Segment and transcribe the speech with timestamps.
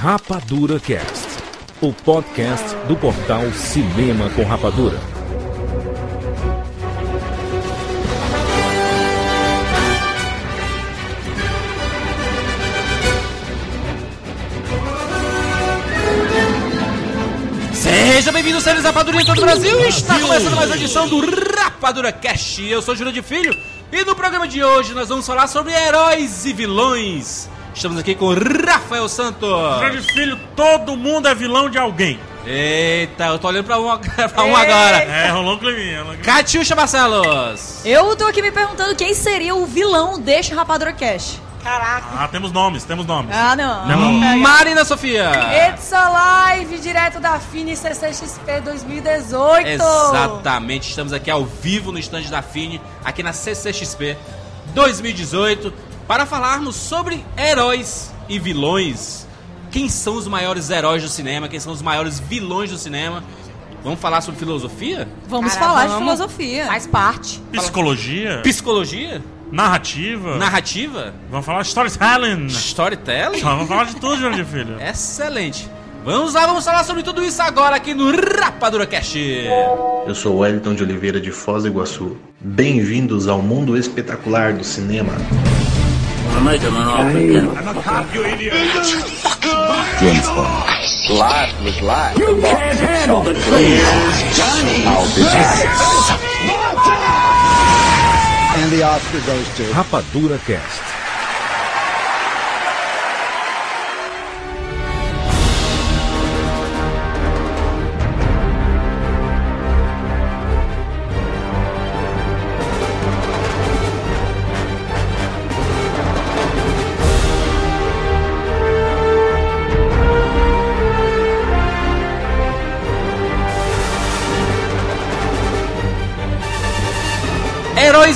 [0.00, 1.26] Rapadura Cast,
[1.80, 4.96] o podcast do portal Cinema com Rapadura.
[17.72, 19.80] Seja bem-vindo, séries Rapadura em todo o Brasil.
[19.88, 21.18] Está começando mais uma edição do
[21.56, 22.64] Rapadura Cast.
[22.64, 23.52] Eu sou Júlio de Filho
[23.90, 27.48] e no programa de hoje nós vamos falar sobre heróis e vilões.
[27.78, 29.78] Estamos aqui com Rafael Santos.
[29.78, 32.18] Grande filho, todo mundo é vilão de alguém.
[32.44, 33.86] Eita, eu tô olhando pra um,
[34.34, 34.96] pra um agora.
[34.96, 36.00] É, rolou um climinha.
[36.00, 36.24] rolou um climinha.
[36.24, 37.86] Catiuxa Barcelos.
[37.86, 41.40] Eu tô aqui me perguntando quem seria o vilão deste Rapadura Cash.
[41.64, 43.30] Ah, temos nomes, temos nomes.
[43.32, 43.86] Ah, não.
[43.86, 44.38] Não.
[44.38, 45.30] Marina Sofia.
[45.70, 49.68] It's Alive, direto da Fini CCXP 2018.
[49.68, 54.16] Exatamente, estamos aqui ao vivo no estande da Fini, aqui na CCXP
[54.74, 55.72] 2018,
[56.08, 59.26] para falarmos sobre heróis e vilões.
[59.70, 61.46] Quem são os maiores heróis do cinema?
[61.48, 63.22] Quem são os maiores vilões do cinema?
[63.84, 65.06] Vamos falar sobre filosofia?
[65.28, 66.14] Vamos Cara, falar de vamos.
[66.14, 66.66] filosofia.
[66.66, 67.40] Faz parte.
[67.52, 69.22] Psicologia, Psicologia?
[69.52, 70.36] narrativa.
[70.36, 71.14] Narrativa?
[71.30, 72.46] Vamos falar de storytelling.
[72.46, 73.40] Storytelling?
[73.40, 74.80] Vamos falar de tudo, Grande filho.
[74.82, 75.68] Excelente.
[76.04, 79.18] Vamos lá, vamos falar sobre tudo isso agora aqui no Rapadura Cast.
[80.06, 82.16] Eu sou Wellington de Oliveira de Foz do Iguaçu.
[82.40, 85.12] Bem-vindos ao mundo espetacular do cinema.
[99.74, 100.97] Rapadura Cast.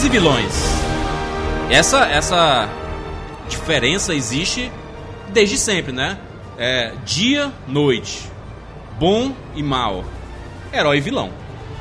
[0.03, 0.55] Heróis e vilões.
[1.71, 2.69] Essa essa
[3.49, 4.71] diferença existe
[5.29, 6.19] desde sempre, né?
[6.59, 8.29] É, dia, noite.
[8.99, 10.05] Bom e mal.
[10.73, 11.31] Herói e vilão.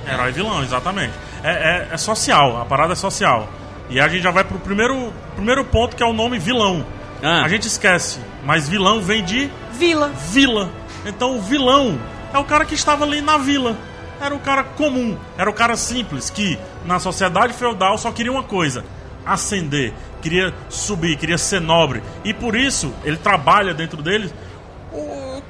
[0.08, 1.14] Herói e vilão, exatamente.
[1.44, 3.50] É, é- é social, a parada é social.
[3.90, 6.86] E a gente já vai pro primeiro, primeiro ponto que é o nome vilão.
[7.24, 7.42] Ah.
[7.44, 10.09] A gente esquece, mas vilão vem de Vila.
[10.32, 10.70] vila.
[11.06, 12.00] Então o vilão
[12.34, 13.76] é o cara que estava ali na vila.
[14.22, 18.44] Era o cara comum, era o cara simples que na sociedade feudal só queria uma
[18.44, 18.84] coisa:
[19.25, 22.02] ascender, queria subir, queria ser nobre.
[22.24, 24.31] E por isso ele trabalha dentro dele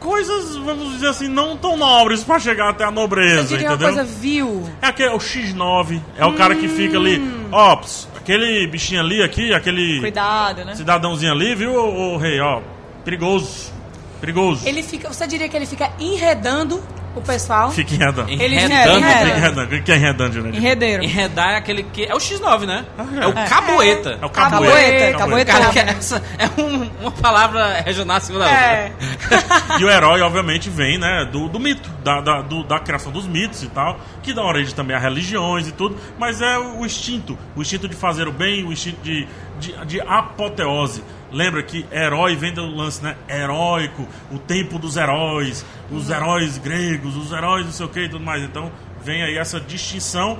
[0.02, 3.76] coisas, vamos dizer assim, não tão nobres para chegar até a nobreza, Eu diria uma
[3.76, 3.94] entendeu?
[3.94, 4.68] coisa vil.
[4.82, 7.22] É aquele, é o X9, é o cara que fica ali,
[7.52, 7.80] ó,
[8.18, 10.74] aquele bichinho ali, aqui, aquele Cuidado, né?
[10.76, 12.62] cidadãozinho ali, viu, ô, ô, rei, ó,
[13.06, 13.72] perigoso,
[14.20, 14.68] perigoso.
[14.68, 16.82] Ele fica, você diria que ele fica enredando
[17.16, 17.72] o pessoal.
[17.72, 18.30] Fica enredando.
[18.32, 18.98] Ele Enredando.
[19.00, 19.26] enreda.
[19.26, 19.76] Fica enredando.
[19.76, 20.50] O que é enredando, né?
[20.58, 21.04] Enredeiro.
[21.04, 22.04] Enredar é aquele que.
[22.06, 22.86] É o X9, né?
[23.22, 23.46] É o É.
[23.48, 24.18] caboeta.
[24.22, 25.18] É o Caboeta, caboeta.
[25.18, 25.52] caboeta.
[25.52, 28.92] Cara, que é, essa é um- uma palavra regional acima da É.
[28.92, 29.78] outra.
[29.80, 33.26] E o herói, obviamente, vem, né, do, do mito, da, da, do- da criação dos
[33.28, 37.38] mitos e tal, que dá origem também a religiões e tudo, mas é o instinto,
[37.56, 39.28] o instinto de fazer o bem, o instinto de,
[39.60, 41.04] de, de apoteose.
[41.32, 43.16] Lembra que herói vem do lance, né?
[43.30, 48.10] Heróico, o tempo dos heróis, os heróis gregos, os heróis não sei o que e
[48.10, 48.44] tudo mais.
[48.44, 48.72] Então,
[49.04, 50.38] vem aí essa distinção.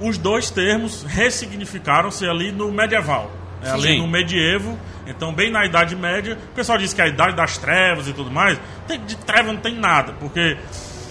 [0.00, 3.30] Os dois termos ressignificaram-se ali no medieval.
[3.60, 3.98] É, ali Sim.
[3.98, 6.38] no medievo, então bem na Idade Média.
[6.52, 8.60] O pessoal diz que é a Idade das Trevas e tudo mais.
[8.86, 10.56] Tem- de treva não tem nada, porque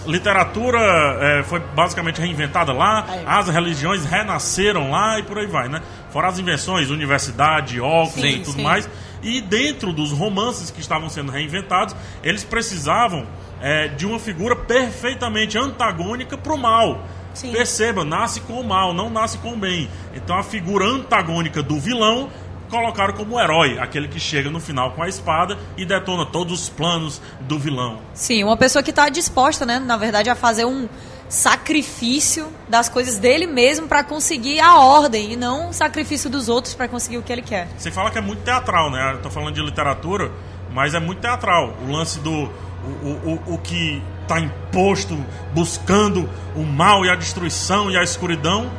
[0.06, 0.80] literatura
[1.20, 5.82] é, foi basicamente reinventada lá, as religiões renasceram lá e por aí vai, né?
[6.12, 8.64] Fora as invenções, universidade, óculos Sim, e tudo sim.
[8.64, 8.90] mais.
[9.28, 11.94] E dentro dos romances que estavam sendo reinventados,
[12.24, 13.28] eles precisavam
[13.62, 17.04] é, de uma figura perfeitamente antagônica para o mal.
[17.34, 17.52] Sim.
[17.52, 19.90] Perceba, nasce com o mal, não nasce com o bem.
[20.16, 22.30] Então a figura antagônica do vilão
[22.70, 26.70] colocaram como herói, aquele que chega no final com a espada e detona todos os
[26.70, 28.00] planos do vilão.
[28.14, 30.88] Sim, uma pessoa que tá disposta, né, na verdade, a fazer um
[31.30, 36.88] sacrifício das coisas dele mesmo pra conseguir a ordem e não sacrifício dos outros pra
[36.88, 37.68] conseguir o que ele quer.
[37.78, 39.14] Você fala que é muito teatral, né?
[39.14, 40.32] Eu tô falando de literatura,
[40.72, 41.76] mas é muito teatral.
[41.86, 42.50] O lance do.
[43.04, 43.10] O,
[43.48, 45.18] o, o, que tá imposto,
[45.54, 48.70] buscando o mal e a destruição e a escuridão,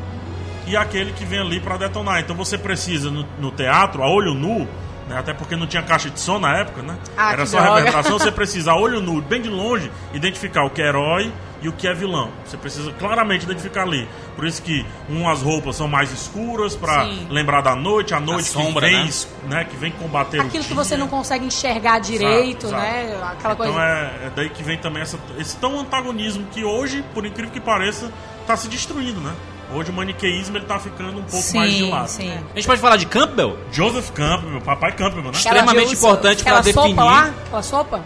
[0.67, 2.21] e aquele que vem ali para detonar.
[2.21, 4.67] Então você precisa, no, no teatro, a olho nu,
[5.09, 5.19] né?
[5.19, 6.97] até porque não tinha caixa de som na época, né?
[7.17, 7.75] Ah, Era só droga.
[7.75, 11.69] reverberação, você precisa, a olho nu, bem de longe, identificar o que é herói e
[11.69, 12.31] o que é vilão.
[12.45, 14.09] Você precisa claramente identificar ali.
[14.37, 17.27] Por isso que umas roupas são mais escuras para Sim.
[17.31, 19.11] lembrar da noite, a noite sombra, que vem, né?
[19.49, 19.65] né?
[19.65, 23.05] que vem combater o Aquilo que você não consegue enxergar direito, Exato, né?
[23.15, 23.25] exato.
[23.33, 23.81] Aquela então coisa.
[23.81, 27.61] é, é daí que vem também essa, esse tão antagonismo que hoje, por incrível que
[27.61, 28.11] pareça,
[28.47, 29.33] tá se destruindo, né?
[29.75, 32.09] Hoje o maniqueísmo ele tá ficando um pouco mais de Sim, lado.
[32.09, 32.33] sim.
[32.33, 33.59] A gente pode falar de Campbell?
[33.71, 35.31] Joseph Campbell, meu papai Campbell, né?
[35.33, 37.05] Extremamente importante pra aquela sopa definir.
[37.05, 38.05] lá, aquela sopa.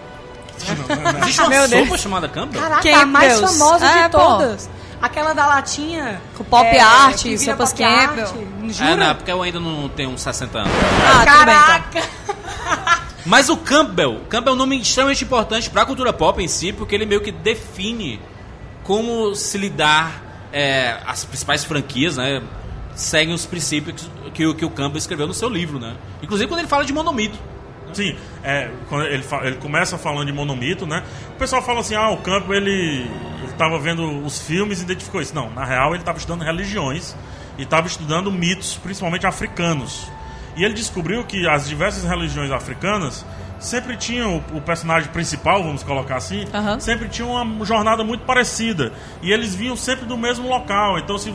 [1.22, 2.00] Existe uma Meu sopa Deus.
[2.00, 2.60] chamada Campbell?
[2.60, 3.02] Caraca, Campbell's.
[3.02, 4.18] a mais famosa É, de pô.
[4.18, 4.70] todas.
[5.00, 6.20] Aquela da latinha.
[6.36, 8.08] Com pop é, art, que vira sopas pop art.
[8.08, 8.46] Campbell.
[8.70, 8.90] Jura?
[8.90, 10.72] É, não, porque eu ainda não tenho uns 60 anos.
[10.72, 12.04] Ah, tudo bem, então.
[12.04, 13.02] Caraca!
[13.26, 16.72] Mas o Campbell, Campbell é um nome extremamente importante para a cultura pop em si,
[16.72, 18.20] porque ele meio que define
[18.82, 20.20] como se lidar
[20.52, 22.42] é, as principais franquias, né?
[22.96, 25.94] Seguem os princípios que, o- que o Campbell escreveu no seu livro, né?
[26.20, 27.38] Inclusive quando ele fala de monomito.
[27.92, 28.70] Sim, é,
[29.10, 31.02] ele, ele começa falando de monomito, né?
[31.30, 33.10] O pessoal fala assim, ah, o Campbell, ele
[33.50, 35.34] estava vendo os filmes e identificou isso.
[35.34, 37.14] Não, na real ele estava estudando religiões
[37.58, 40.10] e estava estudando mitos, principalmente africanos.
[40.56, 43.24] E ele descobriu que as diversas religiões africanas
[43.62, 46.44] sempre tinham o, o personagem principal, vamos colocar assim,
[46.80, 48.92] sempre tinha uma jornada muito parecida.
[49.22, 50.98] E eles vinham sempre do mesmo local.
[50.98, 51.30] Então, se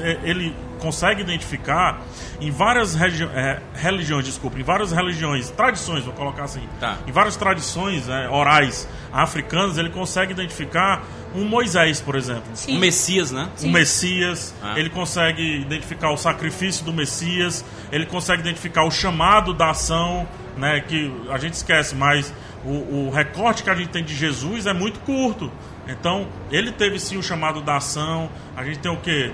[0.00, 2.00] é, ele consegue identificar
[2.40, 6.96] em várias é, religiões, desculpa, em várias religiões, tradições, vou colocar assim, Tá.
[7.06, 11.02] em várias tradições é, orais africanas, ele consegue identificar
[11.34, 12.44] um Moisés, por exemplo.
[12.68, 13.48] Um Messias, né?
[13.62, 14.72] Um Messias, Ah.
[14.78, 20.26] ele consegue identificar o sacrifício do Messias, ele consegue identificar o chamado da ação,
[20.56, 22.32] né, que a gente esquece, mas
[22.64, 25.50] o, o recorte que a gente tem de Jesus é muito curto.
[25.88, 29.32] Então, ele teve sim o chamado da ação, a gente tem o quê?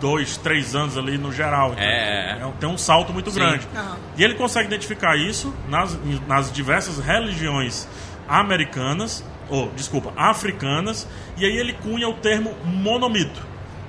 [0.00, 1.72] Dois, três anos ali no geral.
[1.72, 2.38] Então, É.
[2.40, 3.40] é- tem um salto muito Sim.
[3.40, 3.66] grande.
[3.74, 3.96] Aham.
[4.16, 7.88] E ele consegue identificar isso nas, nas diversas religiões
[8.28, 13.40] americanas, ou desculpa, africanas, e aí ele cunha o termo monomito,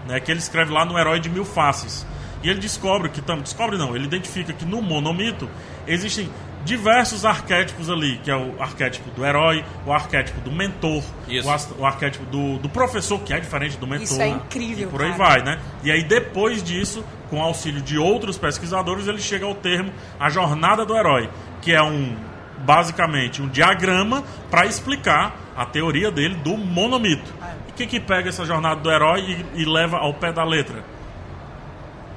[0.08, 2.08] né, que ele escreve lá no Herói de Mil Faces.
[2.42, 5.50] E ele descobre que descobre não, ele identifica que no monomito
[5.86, 6.30] existem
[6.70, 11.86] diversos arquétipos ali, que é o arquétipo do herói, o arquétipo do mentor, o, o
[11.86, 14.04] arquétipo do, do professor, que é diferente do mentor.
[14.04, 15.18] Isso é incrível, E por aí cara.
[15.18, 15.60] vai, né?
[15.84, 20.86] E aí depois disso, com auxílio de outros pesquisadores, ele chega ao termo a jornada
[20.86, 21.28] do herói,
[21.60, 22.16] que é um
[22.60, 27.34] basicamente um diagrama para explicar a teoria dele do monomito.
[27.68, 30.84] E quem que pega essa jornada do herói e, e leva ao pé da letra?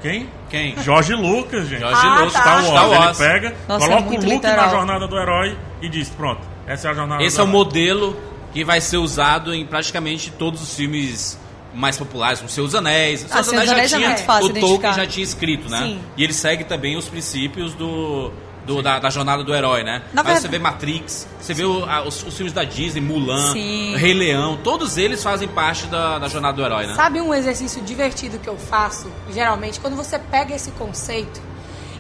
[0.02, 0.28] Quem?
[0.50, 0.76] Quem?
[0.82, 1.80] Jorge Lucas, gente.
[1.80, 2.40] Jorge Ah, Lucas, tá.
[2.42, 2.66] Star Wars.
[2.68, 3.20] Star Wars.
[3.20, 4.66] Ele pega, Nossa, é coloca o muito Luke literal.
[4.66, 7.48] na jornada do herói e diz: pronto, essa é a jornada Esse do é o
[7.48, 7.58] herói.
[7.64, 8.16] modelo
[8.52, 11.38] que vai ser usado em praticamente todos os filmes
[11.74, 13.20] mais populares, como Seus Anéis.
[13.20, 15.78] Seus Ah, Senhor dos Anéis é tinha, muito fácil o Tolkien já tinha escrito, né?
[15.78, 16.00] Sim.
[16.18, 18.30] E ele segue também os princípios do,
[18.66, 20.02] do- da, da jornada do herói, né?
[20.12, 23.00] Na Mas verdade- você vê Matrix, você vê o- a- os, os filmes da Disney,
[23.00, 23.96] Mulan, Sim.
[23.96, 26.94] Rei Leão, todos eles fazem parte da, da jornada do herói, né?
[26.94, 31.40] Sabe um exercício divertido que eu faço, geralmente, quando você pega esse conceito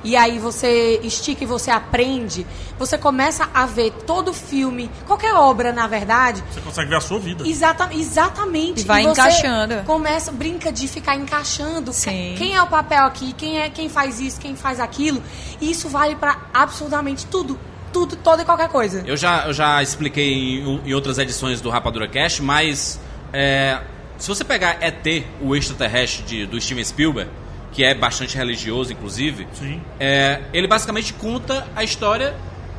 [0.04, 2.46] e aí você estica e você aprende,
[2.78, 7.18] você começa a ver todo filme, qualquer obra, na verdade, Você consegue ver a sua
[7.18, 7.46] vida.
[7.46, 8.82] Exata, exatamente.
[8.82, 9.74] E vai você encaixando.
[9.84, 11.92] Começa, brinca de ficar encaixando.
[11.92, 12.34] Sim.
[12.36, 13.32] Quem é o papel aqui?
[13.32, 14.40] Quem é quem faz isso?
[14.40, 15.22] Quem faz aquilo?
[15.60, 17.58] E isso vale pra absolutamente tudo,
[17.92, 19.02] tudo, toda e qualquer coisa.
[19.06, 22.98] Eu já, eu já expliquei em, em outras edições do Rapadura Cast, mas
[23.32, 23.80] é,
[24.18, 27.30] se você pegar ET, o extraterrestre de, do Steven Spielberg,
[27.72, 29.80] que é bastante religioso, inclusive, Sim.
[29.98, 32.34] é, ele basicamente conta a história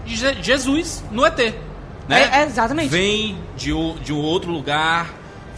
[0.05, 1.53] de Je- Jesus no ET.
[2.07, 2.29] Né?
[2.31, 2.89] É, exatamente.
[2.89, 5.13] Vem de, o- de um outro lugar,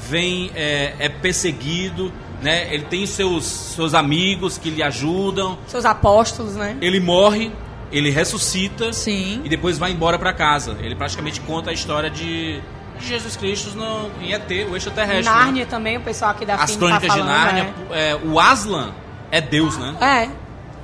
[0.07, 2.73] vem, é, é perseguido, né?
[2.73, 6.77] ele tem seus, seus amigos que lhe ajudam, Seus apóstolos, né?
[6.81, 7.51] ele morre,
[7.91, 9.41] ele ressuscita Sim.
[9.43, 10.77] e depois vai embora pra casa.
[10.79, 12.61] Ele praticamente conta a história de,
[12.99, 15.25] de Jesus Cristo no, em ET, o extraterrestre.
[15.25, 15.29] né?
[15.31, 17.25] Nárnia também, o pessoal aqui da As FIM tá crônicas falando.
[17.27, 17.73] de Nárnia.
[17.91, 18.91] é, o Aslan
[19.37, 19.95] é Deus, né?
[20.01, 20.29] É.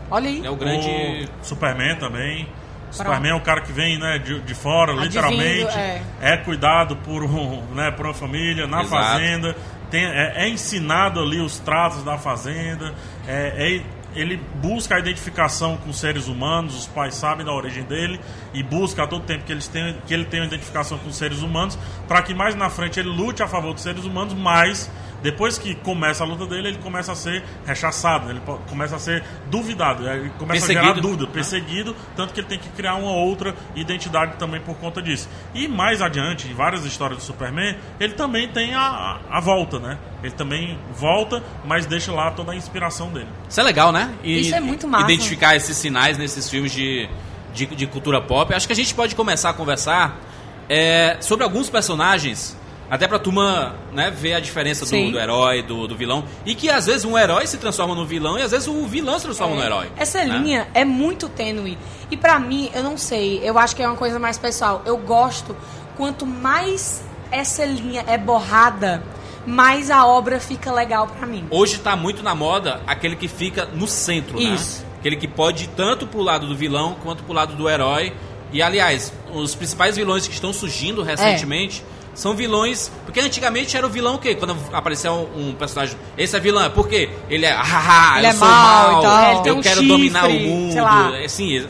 [0.10, 0.46] Olha aí.
[0.46, 1.30] É o grande.
[1.42, 2.48] O Superman também.
[2.92, 5.78] O Superman é o cara que vem né, de, de fora, Advindo, literalmente.
[5.78, 6.02] é.
[6.22, 6.38] É.
[6.38, 9.04] cuidado por, um, né, por uma família, na Exato.
[9.04, 9.56] fazenda.
[9.90, 12.94] Tem, é, é ensinado ali os tratos da fazenda.
[13.28, 18.20] É, é- ele busca a identificação com seres humanos, os pais sabem da origem dele
[18.54, 21.42] e busca a todo tempo que, eles tenham, que ele tenha uma identificação com seres
[21.42, 21.80] humanos,
[22.10, 25.76] para que mais na frente ele lute a favor dos seres humanos, mas depois que
[25.76, 30.08] começa a luta dele, ele começa a ser rechaçado, ele po- começa a ser duvidado,
[30.08, 31.08] ele começa a gerar Perseguido.
[31.08, 35.30] dúvida, perseguido, tanto que ele tem que criar uma outra identidade também por conta disso.
[35.54, 38.82] E mais adiante, em várias histórias do Superman, ele também tem a,
[39.30, 39.98] a, a volta, né?
[40.24, 43.28] Ele também volta, mas deixa lá toda a inspiração dele.
[43.50, 44.14] Isso é legal, né?
[44.24, 45.06] E- Isso é muito massa.
[45.06, 47.10] Identificar esses sinais nesses filmes de,
[47.54, 48.54] de, de cultura pop.
[48.54, 50.20] Acho que a gente pode começar a conversar
[50.70, 52.58] é, sobre alguns personagens
[52.92, 55.12] Até pra turma né, ver a diferença do, Sim.
[55.12, 56.26] do herói, do, do vilão.
[56.46, 59.18] E que às vezes um herói se transforma no vilão e às vezes o vilão
[59.18, 59.90] se transforma no herói.
[59.96, 60.38] Essa né?
[60.38, 61.78] linha é muito tênue.
[62.12, 64.82] E pra mim, eu não sei, eu acho que é uma coisa mais pessoal.
[64.86, 65.56] Eu gosto,
[65.96, 69.02] quanto mais essa linha é borrada,
[69.48, 71.46] mais a obra fica legal pra mim.
[71.50, 74.82] Hoje tá muito na moda aquele que fica no centro, Isso.
[74.82, 74.88] né?
[75.00, 78.12] Aquele que pode ir tanto pro lado do vilão quanto pro lado do herói.
[78.52, 82.92] E aliás, os principais vilões que estão surgindo recentemente são vilões.
[83.06, 84.36] Porque antigamente era o vilão o quê?
[84.36, 85.98] Quando aparecia um, um personagem.
[86.18, 87.10] Esse é vilão, por quê?
[87.30, 87.54] Ele é.
[87.62, 89.18] Ah, Ele eu é sou mau e tal.
[89.46, 90.72] É, eu um quero chifre, dominar o mundo.
[90.74, 91.18] sei lá.
[91.24, 91.68] Assim,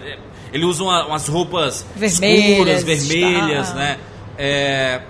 [0.54, 3.76] ele usa uma- umas roupas Vermelhas, escuras, vermelhas, tá.
[3.76, 3.98] né?
[4.38, 5.02] É,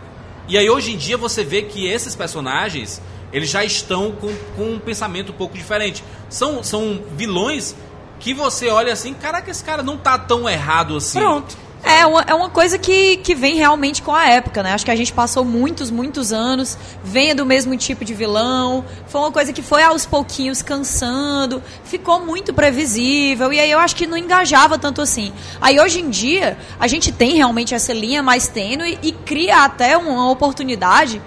[0.48, 4.74] e aí hoje em dia você vê que esses personagens eles já estão com, com
[4.74, 6.04] um pensamento um pouco diferente.
[6.30, 7.74] São, são vilões
[8.20, 11.18] que você olha assim, caraca, esse cara não tá tão errado assim.
[11.20, 11.58] Pronto.
[11.84, 14.74] É uma, é uma coisa que, que vem realmente com a época, né?
[14.74, 18.86] Acho que a gente passou muitos, muitos anos vendo o mesmo tipo de vilão.
[19.08, 23.96] Foi uma coisa que foi aos pouquinhos cansando, ficou muito previsível, e aí eu acho
[23.96, 25.34] que não engajava tanto assim.
[25.60, 29.98] Aí hoje em dia, a gente tem realmente essa linha mais tênue e cria até
[29.98, 31.22] uma oportunidade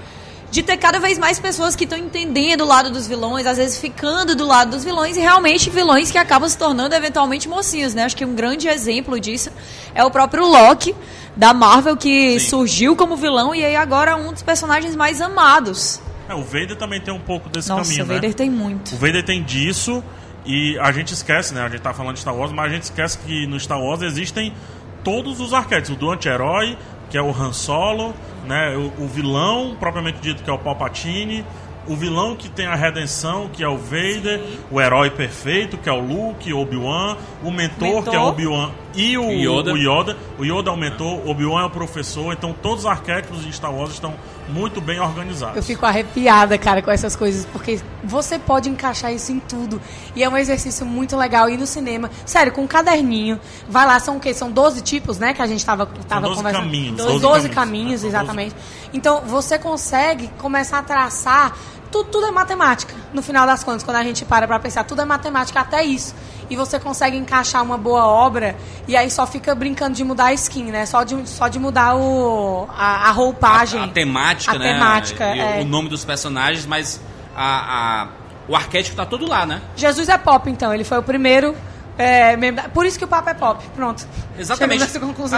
[0.54, 3.76] de ter cada vez mais pessoas que estão entendendo o lado dos vilões, às vezes
[3.76, 8.04] ficando do lado dos vilões e realmente vilões que acabam se tornando eventualmente mocinhos, né?
[8.04, 9.50] Acho que um grande exemplo disso
[9.96, 10.94] é o próprio Loki
[11.34, 12.48] da Marvel que Sim.
[12.48, 16.00] surgiu como vilão e aí agora é um dos personagens mais amados.
[16.28, 18.34] É, o Vader também tem um pouco desse Nossa, caminho, o Vader né?
[18.36, 18.94] tem muito.
[18.94, 20.04] O Vader tem disso
[20.46, 21.62] e a gente esquece, né?
[21.62, 24.02] A gente tá falando de Star Wars, mas a gente esquece que no Star Wars
[24.02, 24.54] existem
[25.02, 25.96] todos os arquétipos.
[25.96, 26.78] O do anti-herói,
[27.14, 28.12] que é o Han Solo,
[28.44, 28.76] né?
[28.76, 31.46] O, o vilão, propriamente dito, que é o Palpatine.
[31.86, 34.42] O vilão que tem a redenção, que é o Vader.
[34.68, 37.16] O herói perfeito, que é o Luke, Obi-Wan.
[37.40, 38.10] O mentor, Mentor.
[38.10, 39.72] que é o Obi-Wan e o Yoda.
[39.72, 40.16] o Yoda.
[40.38, 42.32] O Yoda é o mentor, Obi-Wan é o professor.
[42.32, 44.14] Então todos os arquétipos de Star Wars estão
[44.48, 45.56] muito bem organizados.
[45.56, 49.80] Eu fico arrepiada, cara, com essas coisas, porque você pode encaixar isso em tudo.
[50.14, 52.10] E é um exercício muito legal ir no cinema.
[52.26, 53.40] Sério, com um caderninho.
[53.68, 54.34] Vai lá, são o quê?
[54.34, 55.32] São 12 tipos, né?
[55.32, 56.62] Que a gente tava, tava 12 conversando.
[56.62, 58.10] caminhos, 12, 12 12 caminhos, caminhos, né?
[58.10, 58.24] São 12.
[58.24, 58.56] exatamente.
[58.92, 61.56] Então, você consegue começar a traçar.
[61.94, 64.82] Tudo, tudo é matemática, no final das contas, quando a gente para pra pensar.
[64.82, 66.12] Tudo é matemática, até isso.
[66.50, 68.56] E você consegue encaixar uma boa obra
[68.88, 70.86] e aí só fica brincando de mudar a skin, né?
[70.86, 73.80] Só de, só de mudar o, a, a roupagem.
[73.80, 74.72] A, a temática, A né?
[74.74, 75.60] temática, é.
[75.62, 77.00] O nome dos personagens, mas
[77.36, 78.08] a,
[78.48, 79.62] o arquétipo tá todo lá, né?
[79.76, 80.74] Jesus é pop, então.
[80.74, 81.54] Ele foi o primeiro.
[81.96, 82.36] é,
[82.74, 83.64] Por isso que o Papa é pop.
[83.74, 84.04] Pronto.
[84.38, 84.82] Exatamente.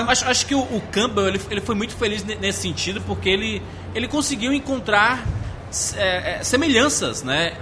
[0.09, 3.29] Acho, acho que o, o Campbell ele, ele foi muito feliz ne- nesse sentido porque
[3.29, 3.63] ele,
[3.95, 5.23] ele conseguiu encontrar
[5.97, 7.54] é, é, semelhanças né,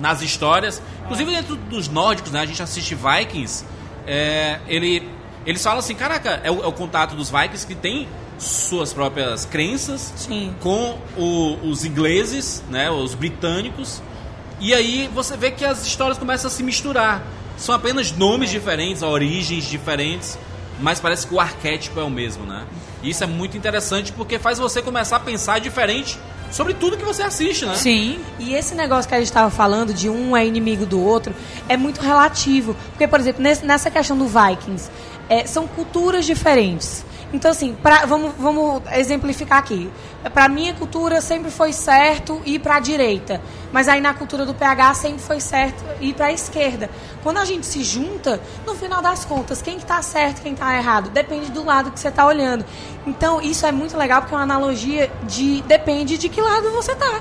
[0.00, 0.80] nas histórias.
[1.04, 3.64] Inclusive dentro dos nórdicos, né, a gente assiste Vikings.
[4.06, 5.08] é, ele,
[5.46, 9.44] eles falam assim: caraca, é o, é o contato dos Vikings que tem suas próprias
[9.44, 10.54] crenças Sim.
[10.60, 14.02] com o- os ingleses, né, os britânicos.
[14.60, 17.22] E aí você vê que as histórias começam a se misturar.
[17.56, 20.36] São apenas nomes diferentes, origens diferentes,
[20.80, 22.64] mas parece que o arquétipo é o mesmo, né?
[23.02, 26.18] E isso é muito interessante porque faz você começar a pensar diferente
[26.54, 27.74] sobre tudo que você assiste, né?
[27.74, 28.20] Sim.
[28.38, 31.34] E esse negócio que a gente estava falando de um é inimigo do outro
[31.68, 32.76] é muito relativo.
[32.90, 34.88] Porque, por exemplo, nessa questão do Vikings,
[35.28, 37.04] é, são culturas diferentes.
[37.34, 39.90] Então, assim, pra- vamos, vamos exemplificar aqui.
[40.32, 43.40] Para minha cultura sempre foi certo ir para a direita,
[43.72, 46.88] mas aí na cultura do PH sempre foi certo ir para a esquerda.
[47.24, 51.10] Quando a gente se junta, no final das contas, quem está certo, quem está errado,
[51.10, 52.64] depende do lado que você está olhando.
[53.04, 56.92] Então, isso é muito legal porque é uma analogia de depende de que lado você
[56.92, 57.20] está.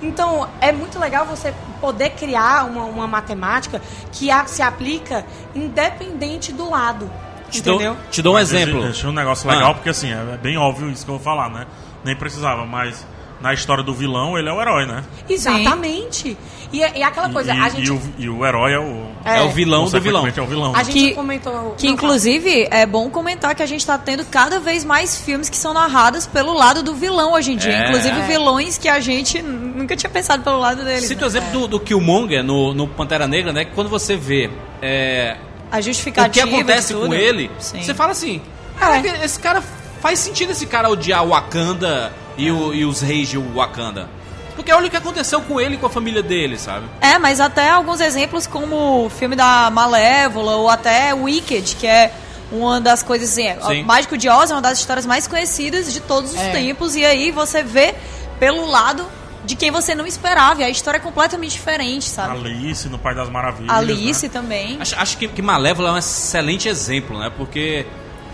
[0.00, 6.52] Então, é muito legal você poder criar uma, uma matemática que a- se aplica independente
[6.52, 7.10] do lado.
[7.50, 7.96] Te dou, entendeu?
[8.10, 8.84] te dou um exemplo.
[8.86, 9.74] Achei um negócio legal, Ah.
[9.74, 11.66] porque assim, é bem óbvio isso que eu vou falar, né?
[12.04, 13.06] Nem precisava, mas
[13.40, 15.04] na história do vilão, ele é o herói, né?
[15.28, 16.36] Exatamente.
[16.72, 17.86] E, é- e aquela coisa, e, a gente.
[17.86, 19.08] e o, e o herói é o.
[19.24, 20.26] É, o vilão do vilão.
[20.26, 20.72] É o vilão.
[20.74, 21.74] A gente Que- comentou.
[21.78, 25.48] Que não, inclusive é bom comentar que a gente tá tendo cada vez mais filmes
[25.48, 27.72] que são narrados pelo lado do vilão hoje em dia.
[27.72, 27.88] É.
[27.88, 31.04] Inclusive vilões que a gente nunca tinha pensado pelo lado deles.
[31.04, 31.26] Cito né?
[31.26, 33.64] o exemplo do, do Killmonger no, no Pantera Negra, né?
[33.64, 34.50] Que quando você vê
[34.82, 35.36] é,
[35.70, 36.46] A o justificativa.
[36.46, 37.82] que acontece com ele, Sim.
[37.82, 38.40] você fala assim:
[38.78, 39.62] "Caraca, esse cara
[40.00, 44.08] faz sentido esse cara odiar o Wakanda e, o- e os reis de Wakanda.
[44.54, 46.86] Porque olha o que aconteceu com ele e com a família dele, sabe?
[47.00, 52.12] É, mas até alguns exemplos como o filme da Malévola ou até Wicked, que é
[52.50, 53.82] uma das coisas assim, é, Sim.
[53.82, 56.50] o Mágico de Oz é uma das histórias mais conhecidas de todos os É.
[56.50, 57.94] tempos e aí você vê
[58.40, 59.04] pelo lado
[59.44, 62.36] de quem você não esperava, e a história é completamente diferente, sabe?
[62.36, 63.70] Alice no Pai das Maravilhas.
[63.76, 64.32] Alice né?
[64.32, 64.76] também.
[64.80, 67.30] Acho, acho que, que Malévola é um excelente exemplo, né?
[67.36, 67.86] Porque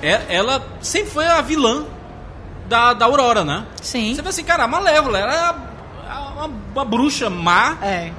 [0.02, 1.84] é- ela sempre foi a vilã
[2.68, 3.64] da, da Aurora, né?
[3.80, 4.14] Sim.
[4.14, 5.54] Você vê assim, cara, a Malévola era
[6.34, 8.11] uma, uma bruxa má É.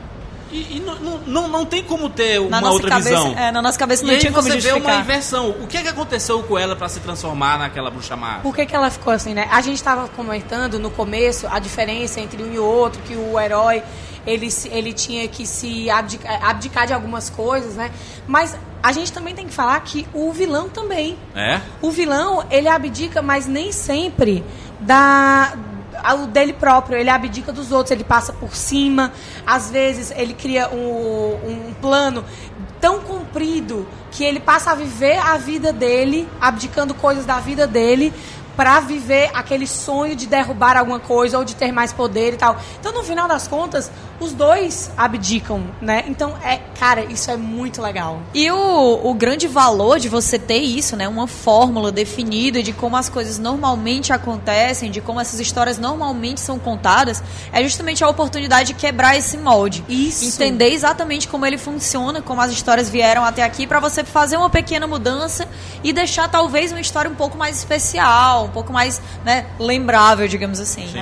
[0.51, 3.37] e, e não, não, não, tem como ter Na uma nossa outra cabeça, visão.
[3.37, 5.01] é, na nossa cabeça E não aí tinha como você vê uma justificar.
[5.01, 5.49] inversão.
[5.61, 8.39] O que é que aconteceu com ela pra se transformar naquela bruxa má?
[8.43, 9.47] Por que, que ela ficou assim, né?
[9.51, 13.81] A gente estava comentando no começo a diferença entre um e outro, que o herói
[14.25, 17.91] ele, ele tinha que se abdicar, abdicar de algumas coisas, né?
[18.27, 21.17] Mas a gente também tem que falar que o vilão também.
[21.35, 21.59] É?
[21.81, 24.43] O vilão, ele abdica, mas nem sempre
[24.79, 25.53] da
[26.13, 29.11] o dele próprio, ele abdica dos outros, ele passa por cima,
[29.45, 32.23] às vezes ele cria um, um plano
[32.79, 38.13] tão comprido que ele passa a viver a vida dele, abdicando coisas da vida dele
[38.55, 42.57] pra viver aquele sonho de derrubar alguma coisa ou de ter mais poder e tal.
[42.79, 46.05] Então, no final das contas, os dois abdicam, né?
[46.07, 48.21] Então, é, cara, isso é muito legal.
[48.33, 51.07] E o, o grande valor de você ter isso, né?
[51.07, 56.57] Uma fórmula definida de como as coisas normalmente acontecem, de como essas histórias normalmente são
[56.57, 57.21] contadas,
[57.51, 59.83] é justamente a oportunidade de quebrar esse molde.
[59.89, 60.25] Isso.
[60.25, 64.49] Entender exatamente como ele funciona, como as histórias vieram até aqui, pra você fazer uma
[64.49, 65.47] pequena mudança
[65.83, 70.59] e deixar talvez uma história um pouco mais especial, um pouco mais né, lembrável, digamos
[70.59, 70.87] assim.
[70.87, 71.01] Sim.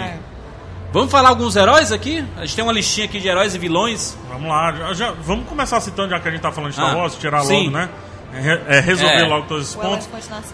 [0.92, 2.24] Vamos falar alguns heróis aqui?
[2.38, 4.16] A gente tem uma listinha aqui de heróis e vilões.
[4.30, 6.92] Vamos lá, já, já- vamos começar citando, já que a gente tá falando de Star
[6.94, 7.58] Ah, Wars, tirar sim.
[7.66, 7.90] logo, né?
[8.36, 9.28] É, é, resolver É.
[9.28, 10.10] logo todos esses O pontos.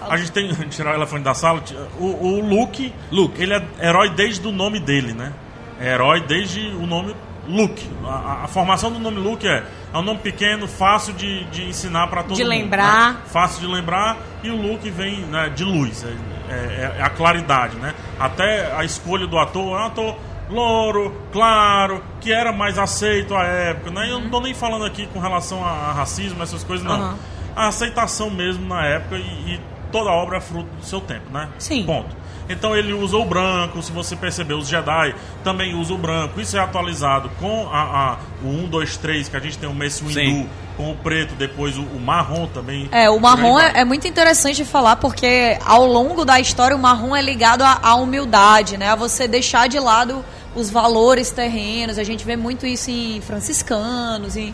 [0.09, 1.61] A gente tem tirar o elefante da sala.
[1.99, 3.41] O, o Luke, Luke.
[3.41, 5.31] ele é herói desde o nome dele, né?
[5.79, 7.15] É herói desde o nome
[7.47, 7.89] Luke.
[8.05, 11.63] A, a- a formação do nome Luke é, é um nome pequeno, fácil de, de
[11.69, 12.49] ensinar para todo De mundo.
[12.49, 13.13] lembrar.
[13.13, 13.19] né?
[13.27, 14.17] Fácil de lembrar.
[14.43, 16.03] E o Luke vem né, de luz.
[16.03, 16.13] É,
[16.49, 17.93] é- é a claridade, né?
[18.19, 20.15] Até a escolha do ator é um ator
[20.49, 24.09] louro, claro, que era mais aceito à época, né?
[24.09, 26.95] Eu não tô nem falando aqui com relação a, racismo, essas coisas, não.
[26.95, 27.15] Aham.
[27.55, 29.21] A aceitação mesmo na época e,
[29.55, 31.49] e toda obra é fruto do seu tempo, né?
[31.59, 31.85] Sim.
[31.85, 32.15] Ponto.
[32.49, 35.13] Então ele usa o branco, se você perceber, os Jedi
[35.43, 36.41] também usam o branco.
[36.41, 37.81] Isso é atualizado com a,
[38.13, 40.49] a- o 1, 2, 3, que a gente tem o Mace Windu, Sim.
[40.75, 42.89] com o preto, depois o, o marrom também.
[42.91, 46.79] É, o marrom é, é muito interessante de falar porque ao longo da história o
[46.79, 48.89] marrom é ligado à, à humildade, né?
[48.89, 50.25] A você deixar de lado
[50.55, 51.99] os valores terrenos.
[51.99, 54.53] A gente vê muito isso em franciscanos e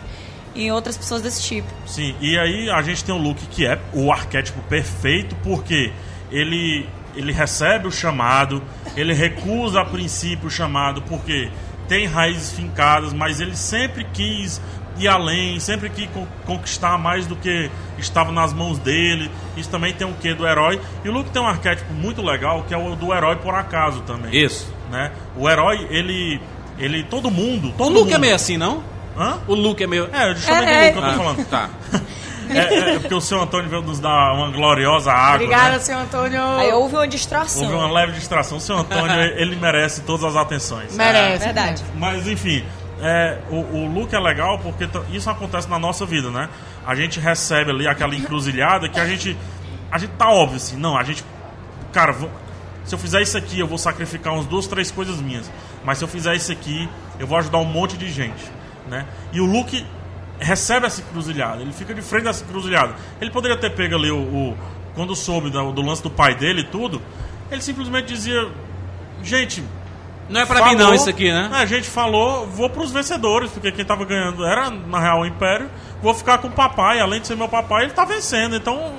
[0.54, 1.68] em outras pessoas desse tipo.
[1.86, 5.92] Sim, e aí a gente tem o Luke que é o arquétipo perfeito, porque
[6.30, 8.62] ele, ele recebe o chamado,
[8.96, 11.50] ele recusa a princípio o chamado, porque
[11.88, 14.60] tem raízes fincadas, mas ele sempre quis
[14.98, 19.30] ir além, sempre quis con- conquistar mais do que estava nas mãos dele.
[19.56, 20.80] Isso também tem um quê do herói.
[21.04, 24.00] E o Luke tem um arquétipo muito legal, que é o do herói por acaso
[24.02, 24.34] também.
[24.34, 24.72] Isso.
[24.90, 25.12] Né?
[25.36, 26.40] O herói, ele.
[26.78, 27.68] ele todo mundo.
[27.68, 28.82] O Todo Luke é mundo- meio assim, não?
[29.18, 29.38] Hã?
[29.46, 30.08] O Luke é meio.
[30.12, 30.76] É, justamente É, é.
[30.80, 31.46] o Luke que eu tô Ah, falando.
[31.48, 31.70] Tá.
[32.50, 35.34] É, é, é porque o seu Antônio veio nos dar uma gloriosa água.
[35.36, 35.78] Obrigada, né?
[35.78, 36.42] senhor Antônio.
[36.42, 37.62] Aí houve uma distração.
[37.62, 38.58] Houve uma leve distração.
[38.58, 40.94] O seu Antônio, ele merece todas as atenções.
[40.96, 41.44] Merece.
[41.44, 41.84] Verdade.
[41.94, 42.64] Mas enfim,
[43.00, 46.48] é, o, o Luke é legal porque isso acontece na nossa vida, né?
[46.86, 49.36] A gente recebe ali aquela encruzilhada que a gente.
[49.90, 51.24] A gente tá óbvio assim, não, a gente.
[51.92, 52.30] Cara, vou-
[52.84, 55.50] se eu fizer isso aqui, eu vou sacrificar umas duas, três coisas minhas.
[55.84, 58.44] Mas se eu fizer isso aqui, eu vou ajudar um monte de gente,
[58.88, 59.04] né?
[59.32, 59.84] E o Luke
[60.38, 62.94] recebe essa encruzilhada, ele fica de frente dessa encruzilhada.
[63.20, 64.18] Ele poderia ter pego ali o.
[64.18, 64.56] o-
[64.94, 67.02] quando soube do, do lance do pai dele e tudo,
[67.50, 68.48] ele simplesmente dizia:
[69.22, 69.62] Gente,
[70.28, 71.50] Não é pra mim, não, isso aqui, né?
[71.52, 75.26] é, a gente falou, vou pros vencedores, porque quem tava ganhando era, na real, o
[75.26, 75.70] Império.
[76.02, 78.56] Vou ficar com o papai, além de ser meu papai, ele tá vencendo.
[78.56, 78.92] Então,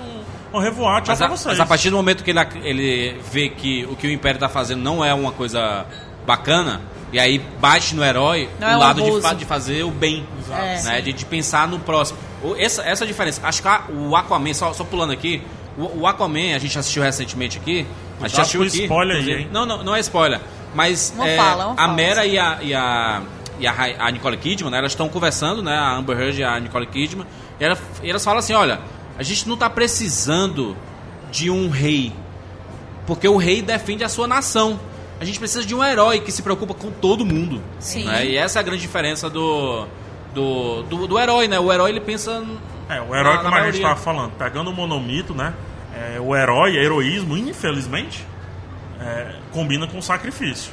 [0.53, 1.45] um revoar, tchau Mas pra a, vocês.
[1.47, 4.47] mas a partir do momento que ele, ele vê que o que o Império tá
[4.49, 5.85] fazendo não é uma coisa
[6.25, 9.91] bacana, e aí bate no herói Não o é lado de, fa- de fazer o
[9.91, 10.81] bem, É.
[10.83, 11.01] né?
[11.01, 12.19] De, de pensar no próximo.
[12.57, 13.41] Essa, essa é a diferença.
[13.43, 15.41] Acho que o Aquaman, só, só pulando aqui,
[15.77, 17.79] o, o Aquaman a gente assistiu recentemente aqui.
[18.19, 18.81] A gente Cuidado assistiu com aqui.
[18.83, 19.43] spoiler aí, inclusive.
[19.43, 19.49] hein?
[19.53, 20.39] Não, não, não é spoiler.
[20.75, 21.87] Mas é, fala, a.
[21.87, 23.21] Mera e a, e a,
[23.59, 25.75] e a, a Nicole Kidman, né, elas estão conversando, né?
[25.75, 27.25] A Amber Heard e a Nicole Kidman.
[27.59, 28.79] E, ela- e elas falam assim: olha,
[29.17, 30.75] a gente não tá precisando
[31.31, 32.11] de um rei.
[33.05, 34.79] Porque o rei defende a sua nação.
[35.19, 37.61] A gente precisa de um herói que se preocupa com todo mundo.
[37.79, 38.05] Sim.
[38.05, 38.25] né?
[38.25, 39.87] E essa é a grande diferença do,
[40.33, 41.59] do, do, do herói, né?
[41.59, 42.43] O herói ele pensa.
[42.89, 43.81] É, o herói, na- como na a gente maioria.
[43.81, 45.53] tava falando, pegando o monomito, né?
[45.95, 48.23] é, o herói, heroísmo, infelizmente,
[49.01, 50.71] é, combina com sacrifício.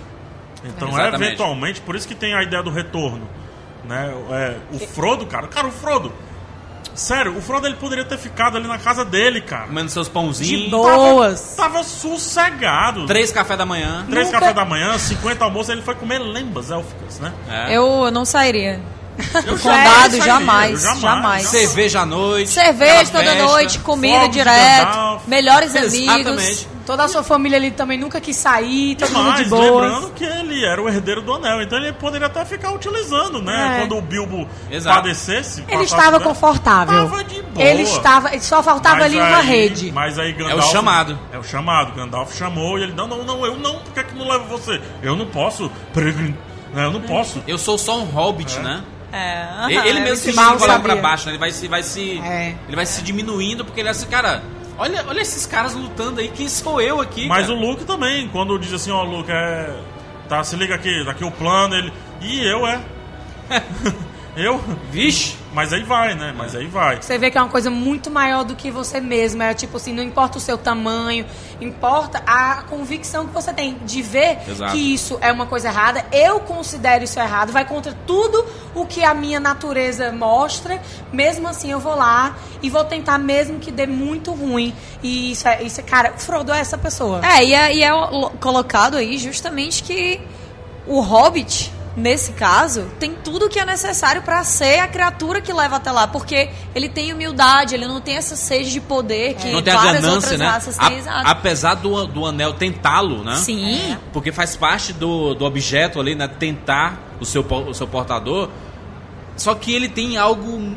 [0.64, 1.22] Então, Exatamente.
[1.24, 3.26] eventualmente, por isso que tem a ideia do retorno.
[3.84, 4.14] Né?
[4.30, 6.12] É, o Frodo, cara, cara, o Frodo.
[6.94, 9.66] Sério, o Frodo ele poderia ter ficado ali na casa dele, cara.
[9.66, 10.70] Comendo seus De pãozinhos.
[10.70, 11.54] boas.
[11.56, 13.06] Tava, tava sossegado.
[13.06, 14.06] Três café da manhã.
[14.08, 17.32] Três Nunca- café da manhã, 50 almoços, ele foi comer lembas élficas, né?
[17.48, 17.76] É.
[17.76, 18.80] Eu não sairia.
[19.46, 21.46] Eu condado, jamais, eu jamais.
[21.46, 22.50] Cerveja à noite.
[22.50, 23.44] Cerveja toda festa.
[23.44, 25.94] noite, comida direto, melhores amigos.
[25.94, 26.68] Exatamente.
[26.84, 29.90] Toda a sua família ali também nunca quis sair, todo mundo de boas.
[29.90, 33.76] lembrando que ele era o herdeiro do anel, então ele poderia até ficar utilizando, né?
[33.76, 33.80] É.
[33.80, 34.96] Quando o Bilbo Exato.
[34.96, 35.64] padecesse.
[35.66, 37.08] Ele estava dela, confortável.
[37.08, 37.66] Tava de boa.
[37.66, 38.38] Ele estava.
[38.38, 39.92] Só faltava Mas ali uma aí- rede.
[39.92, 40.62] Mas aí Gandalf...
[40.62, 41.18] É o chamado.
[41.32, 41.92] É o chamado.
[41.94, 44.44] Gandalf chamou e ele, não, não, não, eu não, por que, é que não leva
[44.44, 44.78] você?
[45.02, 45.70] Eu não posso,
[46.76, 47.42] eu não posso.
[47.46, 48.82] Eu sou só um hobbit, né?
[49.14, 51.32] É, Ele, ele é mesmo se joga lá pra baixo, né?
[51.32, 51.68] Ele vai se.
[51.68, 52.56] Vai se É.
[52.66, 54.42] Ele vai se diminuindo porque ele é assim, cara.
[54.76, 57.28] Olha, olha esses caras lutando aí, quem sou eu aqui?
[57.28, 57.56] Mas cara?
[57.56, 59.72] o Luke também, quando diz assim, ó, Luke, é.
[60.28, 61.92] Tá, se liga aqui, daqui o plano, ele.
[62.20, 62.80] E eu, é.
[64.36, 64.60] eu?
[64.90, 65.36] Vixe!
[65.54, 66.34] Mas aí vai, né?
[66.36, 67.00] Mas aí vai.
[67.00, 69.42] Você vê que é uma coisa muito maior do que você mesmo.
[69.42, 71.24] É tipo assim, não importa o seu tamanho,
[71.60, 74.72] importa a convicção que você tem de ver Exato.
[74.72, 76.04] que isso é uma coisa errada.
[76.10, 80.82] Eu considero isso errado, vai contra tudo o que a minha natureza mostra.
[81.12, 84.74] Mesmo assim, eu vou lá e vou tentar, mesmo que dê muito ruim.
[85.02, 87.20] E isso é, isso é cara, o Frodo é essa pessoa.
[87.24, 90.20] É, e é, e é lo- colocado aí justamente que
[90.86, 95.76] o Hobbit, nesse caso, tem tudo que é necessário pra ser a criatura que leva
[95.76, 96.06] até lá.
[96.08, 99.76] Porque ele tem humildade, ele não tem essa sede de poder que Não tem a
[99.76, 100.46] várias ganância, outras né?
[100.46, 100.98] raças A- têm.
[100.98, 101.28] exato.
[101.28, 103.36] apesar do, do anel tentá-lo, né?
[103.36, 103.96] Sim.
[104.12, 106.26] Porque faz parte do, do objeto ali, né?
[106.28, 108.48] Tentar o seu, o seu portador.
[109.36, 110.74] Só que ele tem algo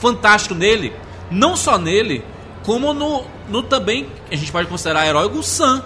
[0.00, 0.92] fantástico nele.
[1.30, 2.24] Não só nele,
[2.64, 5.82] como no, no também, a gente pode considerar herói, o Sam.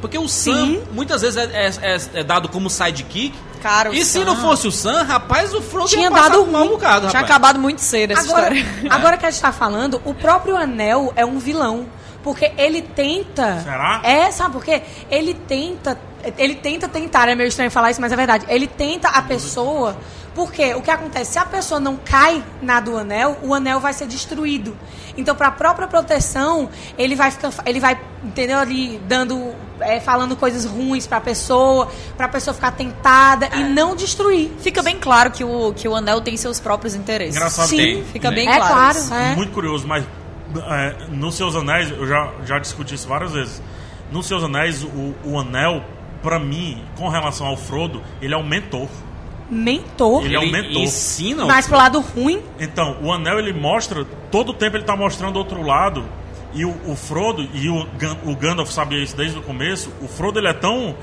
[0.00, 0.82] Porque o Sam, Sim.
[0.92, 3.34] muitas vezes, é, é- é- é dado como sidekick.
[3.62, 7.08] Cara, e se Sam- não fosse o Sam, rapaz, o Frodo Tinha dado um bocado,
[7.08, 7.24] Tinha rapaz.
[7.24, 8.90] acabado muito cedo essa Agora, história.
[8.94, 11.86] agora que a gente tá falando, o próprio anel é um vilão.
[12.22, 13.60] Porque ele tenta.
[13.62, 14.00] Será?
[14.04, 14.82] É, sabe por quê?
[15.10, 15.98] Ele tenta.
[16.36, 18.44] Ele tenta tentar, é meio estranho falar isso, mas é verdade.
[18.48, 19.96] Ele tenta a pessoa.
[20.40, 21.32] Porque o que acontece?
[21.32, 24.74] Se a pessoa não cai na do anel, o anel vai ser destruído.
[25.14, 28.58] Então, para a própria proteção, ele vai ficar, ele vai, entendeu?
[28.58, 33.64] Ali dando, é, falando coisas ruins para a pessoa, para a pessoa ficar tentada e
[33.64, 34.50] não destruir.
[34.60, 37.36] Fica bem claro que o, que o anel tem seus próprios interesses.
[37.36, 37.76] Engraçado Sim.
[37.76, 38.04] tem.
[38.06, 38.98] Fica bem é claro.
[38.98, 39.36] claro, é.
[39.36, 40.06] Muito curioso, mas
[40.56, 43.62] é, nos seus anéis, eu já, já discuti isso várias vezes.
[44.10, 45.84] Nos seus anéis, o, o anel,
[46.22, 48.88] pra mim, com relação ao Frodo, ele é um mentor.
[49.50, 50.24] Mentor.
[50.24, 50.82] Ele é um mentor.
[50.82, 54.96] ensina Mas pro lado ruim, Então, o anel ele mostra, todo o tempo ele tá
[54.96, 56.04] mostrando outro lado.
[56.52, 57.86] E o, o Frodo, e o,
[58.24, 60.96] o Gandalf sabia isso desde o começo, o Frodo ele é tão.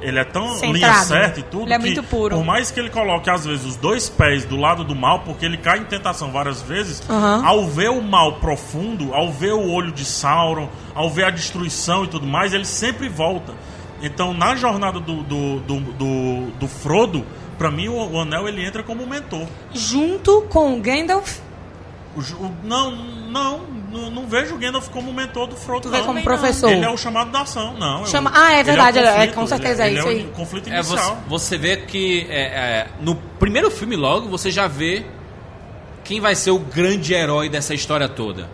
[0.00, 0.74] Ele é tão Centrado.
[0.74, 1.64] linha certa e tudo.
[1.64, 2.36] Ele é que, muito puro.
[2.36, 5.44] Por mais que ele coloque, às vezes, os dois pés do lado do mal, porque
[5.44, 7.44] ele cai em tentação várias vezes, Aham.
[7.44, 12.04] ao ver o mal profundo, ao ver o olho de Sauron, ao ver a destruição
[12.04, 13.54] e tudo mais, ele sempre volta.
[14.00, 17.24] Então, na jornada do, do, do, do, do Frodo,
[17.62, 19.46] pra mim, o, o anel ele entra como mentor.
[19.72, 21.38] junto com o Gandalf,
[22.16, 22.90] O o- não,
[23.30, 26.06] não, não, não vejo o Gandalf como mentor do Frodo, Tu vê não.
[26.06, 26.70] como professor.
[26.72, 28.04] Ele é o chamado da ação, não.
[28.06, 30.26] Chama- o- Ah, é verdade, o é, conflito, com certeza, ele, é isso ele aí.
[30.26, 31.18] é o conflito É, você, inicial.
[31.28, 35.06] você vê que é, é, no primeiro filme logo você já vê
[36.04, 38.50] quem vai ser o grande herói dessa história toda.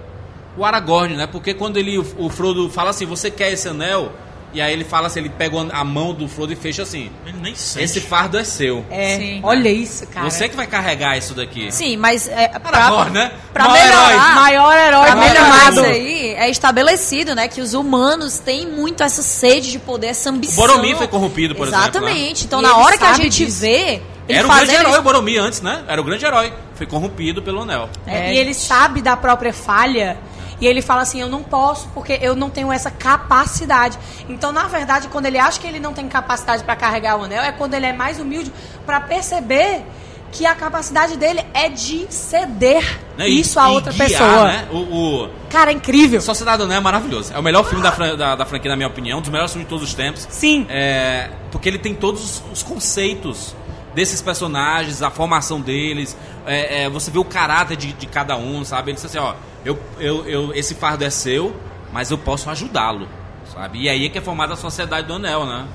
[0.56, 1.26] O Aragorn, né?
[1.26, 4.12] Porque quando ele, o, o Frodo fala assim, você quer esse anel?
[4.52, 7.10] E aí ele fala assim, ele pega a mão do Frodo e fecha assim.
[7.26, 7.84] Ele nem sente.
[7.84, 8.84] Esse fardo é seu.
[8.90, 9.40] é, Sim.
[9.42, 10.28] olha isso, cara.
[10.30, 11.70] Você que vai carregar isso daqui.
[11.70, 13.32] Sim, mas é, pra, Aragorn, né?
[13.52, 14.34] pra Maior melhorar, herói.
[14.34, 19.22] maior herói pra melhorar isso aí, é estabelecido, né, que os humanos têm muito essa
[19.22, 20.64] sede de poder, essa ambição.
[20.64, 22.44] O Boromir foi corrompido, por exemplo, Exatamente.
[22.46, 23.60] Então, E na hora que a gente disso.
[23.60, 24.00] vê...
[24.28, 25.84] Era o grande herói o Boromir antes, né?
[25.88, 26.52] Era o grande herói.
[26.74, 27.88] Foi corrompido pelo anel.
[28.06, 30.16] É, e ele sabe da própria falha.
[30.60, 33.98] E ele fala assim: eu não posso porque eu não tenho essa capacidade.
[34.28, 37.42] Então, na verdade, quando ele acha que ele não tem capacidade para carregar o anel,
[37.42, 38.52] é quando ele é mais humilde
[38.84, 39.82] para perceber
[40.30, 42.84] que a capacidade dele é de ceder
[43.16, 43.28] Né?
[43.30, 44.44] E- isso a e outra guiar, pessoa.
[44.44, 44.68] Né?
[44.70, 44.76] O,
[45.24, 46.20] o Cara, é incrível.
[46.20, 47.32] Sociedade do Anel é maravilhoso.
[47.32, 49.18] É o melhor filme da, fran- da, da franquia, na minha opinião.
[49.18, 50.26] Um dos melhores filmes de todos os tempos.
[50.28, 50.66] Sim.
[50.68, 53.54] É, porque ele tem todos os, os conceitos
[53.94, 56.16] desses personagens, a formação deles.
[56.46, 58.90] é, é, você vê o caráter de, de cada um, sabe?
[58.90, 61.54] Ele diz assim, ó, eu, eu, eu, esse fardo é seu,
[61.92, 63.08] mas eu posso ajudá-lo,
[63.52, 63.82] sabe?
[63.82, 65.66] E aí é que é formada a Sociedade do Anel, né?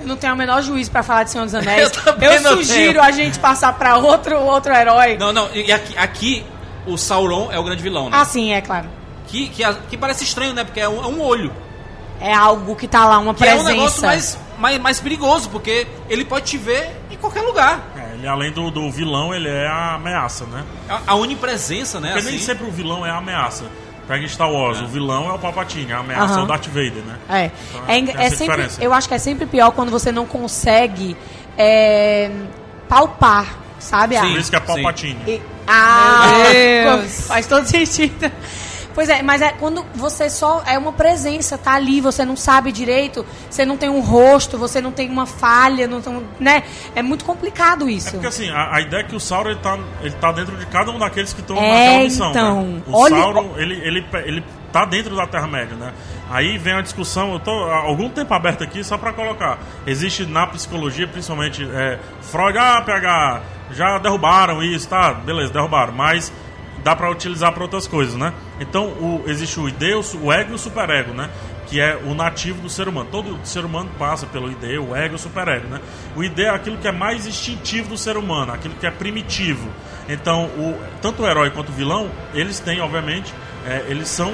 [0.00, 1.90] Eu não tenho o menor juízo para falar de Senhor dos Anéis.
[2.20, 3.02] Eu eu sugiro tenho.
[3.02, 5.16] a gente passar para outro, outro herói.
[5.18, 6.44] Não, não, e aqui, aqui
[6.86, 8.16] o Sauron é o grande vilão, né?
[8.18, 8.88] Ah, sim, é claro.
[9.26, 10.64] Que, que, que parece estranho, né?
[10.64, 11.52] Porque é um, é um olho.
[12.20, 13.68] É algo que tá lá, uma Que é presença.
[13.70, 17.80] um negócio mais, mais, mais perigoso, porque ele pode te ver qualquer lugar.
[17.96, 20.64] É, ele, além do, do vilão, ele é a ameaça, né?
[20.88, 22.12] A, a onipresença, né?
[22.12, 22.44] Porque nem assim.
[22.44, 23.64] sempre o vilão é a ameaça.
[24.06, 24.82] Pega Star Wars, É.
[24.84, 26.40] o vilão é o Palpatine, a ameaça Aham.
[26.40, 27.16] é o Darth Vader, né?
[27.28, 27.50] É.
[27.98, 28.82] Então, É, é essa sempre, diferença.
[28.82, 31.14] eu acho que é sempre pior quando você não consegue
[31.58, 32.30] é,
[32.88, 34.14] palpar, sabe?
[34.14, 34.20] Sim.
[34.26, 34.60] a- Por isso que é.
[34.60, 35.18] Palpatine.
[35.26, 36.32] E- ah,
[36.84, 37.26] Meu Deus.
[37.26, 38.32] faz todo sentido.
[38.98, 42.72] Pois é, mas é quando você só é uma presença, tá ali, você não sabe
[42.72, 46.64] direito, você não tem um rosto, você não tem uma falha, não tem, né?
[46.96, 48.08] É muito complicado isso.
[48.08, 50.56] É porque assim, a, a ideia é que o Sauron ele tá, ele tá dentro
[50.56, 52.30] de cada um daqueles que estão É, naquela missão.
[52.30, 52.82] então, né?
[52.88, 55.92] O olha- Sauron, ele, ele, ele tá dentro da Terra-média, né?
[56.28, 59.60] Aí vem a discussão, eu tô há algum tempo aberto aqui só pra colocar.
[59.86, 65.14] Existe na psicologia, principalmente, é, Freud, ah, PH, já derrubaram isso, tá?
[65.14, 66.32] Beleza, derrubaram, mas
[66.82, 68.32] dá pra utilizar pra outras coisas, né?
[68.60, 71.30] Então, o, existe o id, o, o ego e o superego, né?
[71.66, 73.08] Que é o nativo do ser humano.
[73.10, 75.80] Todo ser humano passa pelo id, o ego e o superego, né?
[76.16, 79.68] O id é aquilo que é mais instintivo do ser humano, aquilo que é primitivo.
[80.08, 83.34] Então, o, tanto o herói quanto o vilão, eles têm, obviamente,
[83.66, 84.32] é, eles são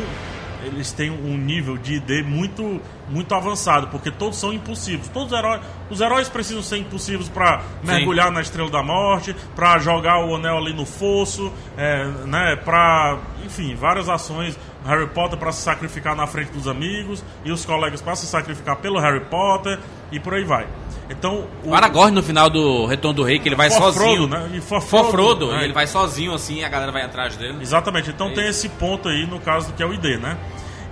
[0.74, 5.08] eles têm um nível de ID muito muito avançado, porque todos são impulsivos.
[5.08, 5.60] Todos os heróis,
[5.90, 10.56] os heróis precisam ser impulsivos para mergulhar na Estrela da Morte, para jogar o anel
[10.56, 14.58] ali no fosso, é, né, para, enfim, várias ações.
[14.86, 18.76] Harry Potter para se sacrificar na frente dos amigos e os colegas para se sacrificar
[18.76, 19.78] pelo Harry Potter
[20.12, 20.66] e por aí vai.
[21.08, 24.26] Então, O Aragorn no final do Retorno do Rei, que ele vai For sozinho.
[24.26, 24.50] Né?
[24.54, 25.64] E for For Frodo, Frodo, né?
[25.64, 27.58] ele vai sozinho assim e a galera vai atrás dele.
[27.60, 30.36] Exatamente, então É tem esse ponto aí no caso do que é o ID, né?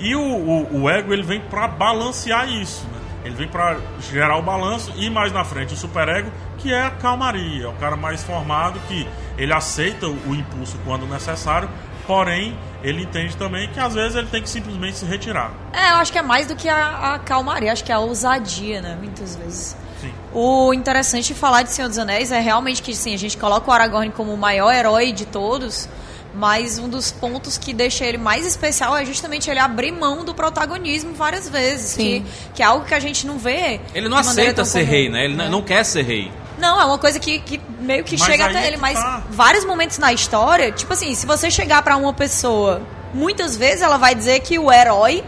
[0.03, 2.99] E o, o, o ego ele vem para balancear isso, né?
[3.25, 6.91] Ele vem para gerar o balanço e mais na frente o superego, que é a
[6.91, 11.71] calmaria, é o cara mais formado que ele aceita o, impulso quando necessário,
[12.05, 15.53] porém ele entende também que às vezes ele tem que simplesmente se retirar.
[15.73, 18.01] É, eu acho que é mais do que a, a calmaria, acho que é a
[18.01, 18.99] ousadia, né?
[19.01, 19.77] Muitas vezes.
[20.01, 20.13] Sim.
[20.33, 23.71] O interessante de falar de Senhor dos Anéis é realmente que sim, a gente coloca
[23.71, 25.89] o Aragorn como o maior herói de todos,
[26.35, 30.35] mas um dos pontos que deixa ele mais especial é justamente ele abrir mão do
[30.35, 33.81] protagonismo várias vezes, que, que é algo que a gente não vê.
[33.95, 35.25] Ele não aceita ser comum, rei, né?
[35.25, 35.51] Ele não- né?
[35.51, 36.33] não quer ser rei.
[36.59, 38.99] Não, é uma coisa que, que meio que Mas chega até é ele, que mas
[38.99, 39.23] tá.
[39.31, 42.81] vários momentos na história, tipo assim, se você chegar pra uma pessoa,
[43.13, 45.25] muitas vezes ela vai dizer que o herói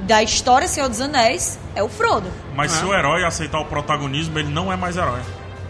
[0.00, 2.30] da história Senhor dos Anéis é o Frodo.
[2.54, 5.20] Mas se o herói aceitar o protagonismo, ele não é mais herói.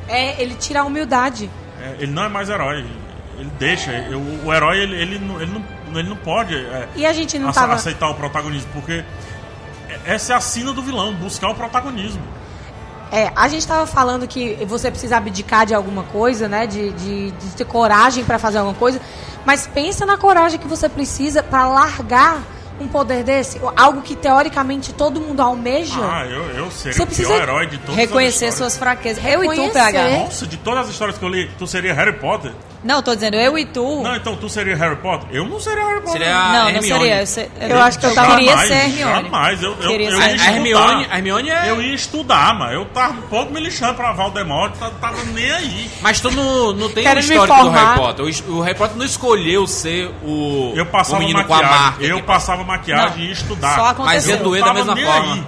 [0.09, 1.49] É, ele tira a humildade.
[1.81, 2.85] É, ele não é mais herói.
[3.39, 3.91] Ele deixa.
[4.11, 5.53] O, o herói, ele, ele, não, ele,
[5.91, 7.75] não, ele não pode é, E a gente não ace- tava.
[7.75, 9.05] aceitar o protagonismo, porque
[10.05, 12.23] essa é a sina do vilão, buscar o protagonismo.
[13.11, 16.67] É, a gente tava falando que você precisa abdicar de alguma coisa, né?
[16.67, 19.01] De, de, de ter coragem pra fazer alguma coisa.
[19.47, 22.43] Mas pensa na coragem que você precisa pra largar
[22.81, 25.99] um poder desse, algo que teoricamente todo mundo almeja.
[26.01, 29.25] Ah, eu, eu seria Você o precisa pior herói de todas Reconhecer as suas fraquezas.
[29.25, 29.73] Eu e tu, Reconhecer.
[29.73, 30.19] PH.
[30.19, 32.53] Nossa, de todas as histórias que eu li, tu seria Harry Potter?
[32.85, 34.03] Não, tô dizendo eu e tu.
[34.03, 35.29] Não, então tu seria Harry Potter?
[35.33, 36.13] Eu não seria Harry Potter.
[36.13, 36.89] Seria a não, não Hermione.
[37.03, 37.21] seria.
[37.21, 39.23] Eu, se- Eu acho que eu tava- queria Jamais, ser Hermione.
[39.25, 40.53] Jamais, eu, eu, eu ser A, estudar.
[40.55, 41.71] Hermione, a Hermione é.
[41.71, 45.51] Eu ia estudar, mas eu tava um pouco me lixando pra Valdemort, tá- tava nem
[45.51, 45.91] aí.
[46.01, 47.71] Mas tu não, não tem o Quero me histórico do.
[47.71, 48.25] Harry Potter.
[48.49, 51.81] O, o Harry Potter não escolheu ser o, Eu o passava menino com a maquiagem,
[51.83, 52.05] marca.
[52.05, 53.75] eu passava maquiagem Não, e ia estudar.
[53.75, 54.05] só aconteceu.
[54.05, 55.35] Mas ia Eu doer da mesma forma.
[55.35, 55.45] aí.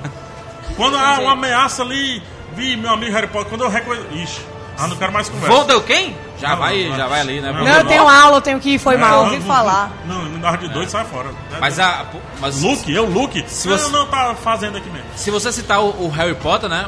[0.77, 2.21] Quando há uma ameaça ali,
[2.57, 4.07] vi meu amigo Harry Potter, quando eu reconheço...
[4.15, 4.41] Ixi,
[4.81, 5.55] ah, não quero mais conversa.
[5.55, 6.17] Voldemort quem?
[6.41, 7.53] Já Não, vai, não, já vai ali, né?
[7.53, 9.25] não, Não, eu tenho aula, eu tenho que ir, foi Não, mal.
[9.25, 9.93] ouvi não, falar.
[10.07, 11.29] Não, me dava de doido, sai fora.
[11.61, 12.07] Mas a.
[12.41, 13.45] Mas Luke, eu, Luke.
[13.47, 15.07] Se não, você- não, tá fazendo aqui mesmo.
[15.17, 16.87] se você citar o, o Harry Potter, né?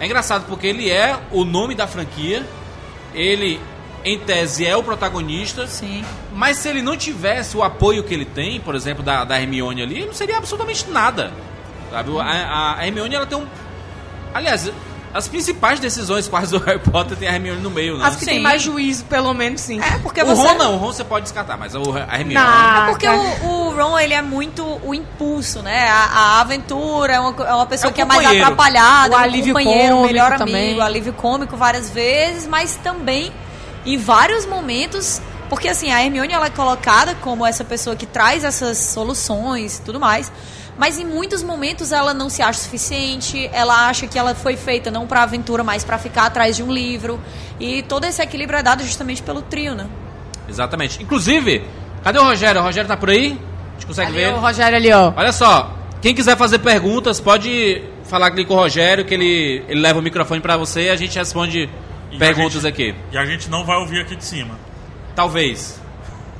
[0.00, 2.44] É engraçado porque ele é o nome da franquia.
[3.14, 3.60] Ele,
[4.04, 5.66] em tese, é o protagonista.
[5.68, 6.04] Sim.
[6.34, 9.80] Mas se ele não tivesse o apoio que ele tem, por exemplo, da, da Hermione
[9.82, 11.32] ali, ele não seria absolutamente nada.
[11.90, 12.10] Sabe?
[12.18, 13.46] A, a- a Hermione, ela tem um.
[14.34, 14.70] Aliás,
[15.12, 18.06] as principais decisões quase do Harry Potter tem a Hermione no meio, né?
[18.06, 18.40] As que tem Sim.
[18.40, 19.80] mais juízo, pelo menos, sim.
[19.80, 20.42] É, porque o você...
[20.42, 22.34] Ron não, o Ron você pode descartar, mas o, a Hermione.
[22.34, 22.86] Não.
[22.86, 25.88] É porque o, o Ron, ele é muito o impulso, né?
[25.88, 29.18] A, a aventura, é uma, é uma pessoa É um que é mais atrapalhada, O
[29.18, 30.66] é um alívio companheiro, cômico melhor também.
[30.68, 33.32] amigo, alívio cômico várias vezes, mas também
[33.86, 38.44] em vários momentos, porque assim, a Hermione ela é colocada como essa pessoa que traz
[38.44, 40.30] essas soluções e tudo mais,
[40.78, 44.90] mas em muitos momentos ela não se acha suficiente, ela acha que ela foi feita
[44.90, 47.20] não pra aventura, mas pra ficar atrás de um livro,
[47.60, 49.86] e todo esse equilíbrio é dado justamente pelo trio, né?
[50.48, 51.02] Exatamente.
[51.02, 51.62] Inclusive,
[52.02, 52.60] cadê o Rogério?
[52.60, 53.38] O Rogério tá por aí?
[53.70, 54.32] A gente consegue Ali, ver?
[54.34, 55.12] o Rogério ali, ó.
[55.16, 59.80] Olha só, quem quiser fazer perguntas, pode falar aqui com o Rogério, que ele, ele
[59.80, 61.68] leva o microfone pra você e a gente responde
[62.10, 62.94] E perguntas gente- aqui.
[63.12, 64.54] E a gente não vai ouvir aqui de cima.
[65.14, 65.78] Talvez.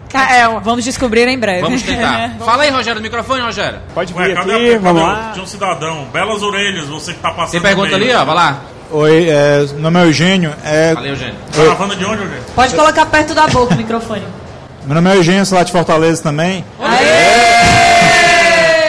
[0.08, 0.48] Ca- É.
[0.60, 1.60] Vamos descobrir em breve.
[1.60, 2.32] Vamos tentar.
[2.44, 3.78] Fala aí, Rogério, no microfone, Rogério.
[3.94, 5.28] Pode Ué, vir cadê, aqui, a, vamos cadê lá.
[5.28, 8.18] o, tinha um cidadão, belas orelhas, você que tá passando Tem pergunta no ali, meio.
[8.18, 8.60] ó, vai lá.
[8.90, 10.54] Oi, é, meu nome é Eugênio.
[10.64, 11.34] É, Valeu, Eugênio.
[11.54, 12.42] Caravana de onde, Eugênio?
[12.54, 14.22] Pode colocar perto da boca o microfone.
[14.86, 16.64] meu nome é Eugênio, sou lá de Fortaleza também.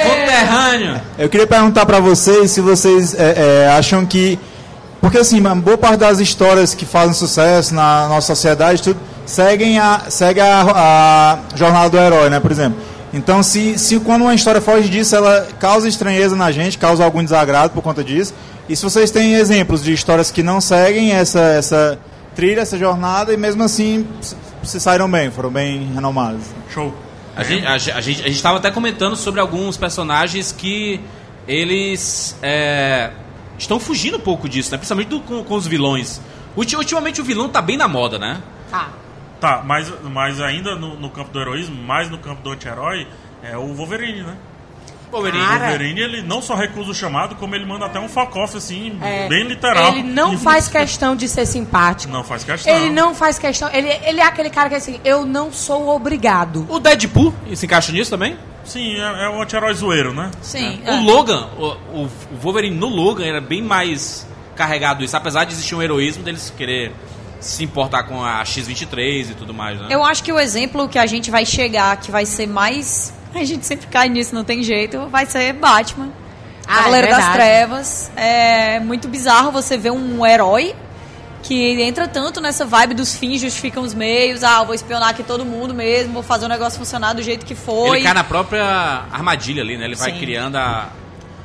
[0.03, 1.01] Conterrâneo.
[1.17, 4.39] Eu queria perguntar para vocês se vocês é, é, acham que.
[5.01, 8.99] Porque assim, uma boa parte das histórias que fazem sucesso na nossa sociedade tudo,
[9.30, 10.62] seguem, a, segue a,
[11.54, 12.39] a jornada do herói, né?
[12.39, 12.80] Por exemplo,
[13.13, 17.24] Então, se, se quando uma história foge disso, ela causa estranheza na gente, causa algum
[17.24, 18.34] desagrado por conta disso.
[18.68, 21.98] E se vocês têm exemplos de histórias que não seguem essa, essa
[22.36, 26.42] trilha, essa jornada, e mesmo assim se, se saíram bem, foram bem renomadas.
[26.72, 26.94] Show.
[27.36, 31.00] A gente, a, a gente a gente tava até comentando sobre alguns personagens que
[31.48, 33.10] eles é,
[33.58, 34.78] estão fugindo um pouco disso, né?
[34.78, 36.22] Principalmente do- com, com os vilões.
[36.56, 38.38] Ulti- Ultimamente o vilão tá bem na moda, né?
[38.70, 38.89] Tá.
[39.39, 43.08] Tá, mas, mas ainda no, no campo do heroísmo, mais no campo do anti-herói,
[43.41, 44.36] é o Wolverine, né?
[45.12, 45.43] Wolverine.
[45.43, 45.60] Cara.
[45.69, 49.28] Wolverine, ele não só recusa o chamado, como ele manda até um fuck-off, assim, É,
[49.28, 49.88] bem literal.
[49.93, 52.13] Ele não E- faz questão de ser simpático.
[52.13, 52.75] Não faz questão.
[52.75, 53.69] Ele não faz questão.
[53.73, 56.65] Ele, ele é aquele cara que assim, eu não sou obrigado.
[56.69, 58.38] O Deadpool se encaixa nisso também?
[58.63, 60.30] Sim, é, é um anti-herói zoeiro, né?
[60.41, 60.80] Sim.
[60.86, 61.65] O Logan, o,
[62.02, 66.21] o- o Wolverine no Logan era bem mais carregado isso, apesar de existir um heroísmo
[66.23, 66.91] deles querer
[67.39, 69.88] se importar com a X-23 e tudo mais, né?
[69.89, 73.13] Eu acho que o exemplo que a gente vai chegar, que vai ser mais.
[73.34, 76.10] A gente sempre cai nisso, não tem jeito, vai ser Batman.
[76.67, 77.34] Ah, Cavaleiro é das.
[77.34, 78.12] Trevas.
[78.15, 80.75] É muito bizarro você ver um herói
[81.43, 84.43] que entra tanto nessa vibe dos fins justificam os meios.
[84.43, 87.45] Ah, eu vou espionar aqui todo mundo mesmo, vou fazer o negócio funcionar do jeito
[87.45, 87.97] que foi.
[87.97, 89.86] Ele cai na própria armadilha ali, né?
[89.86, 90.19] Ele vai Sim.
[90.19, 90.89] criando a,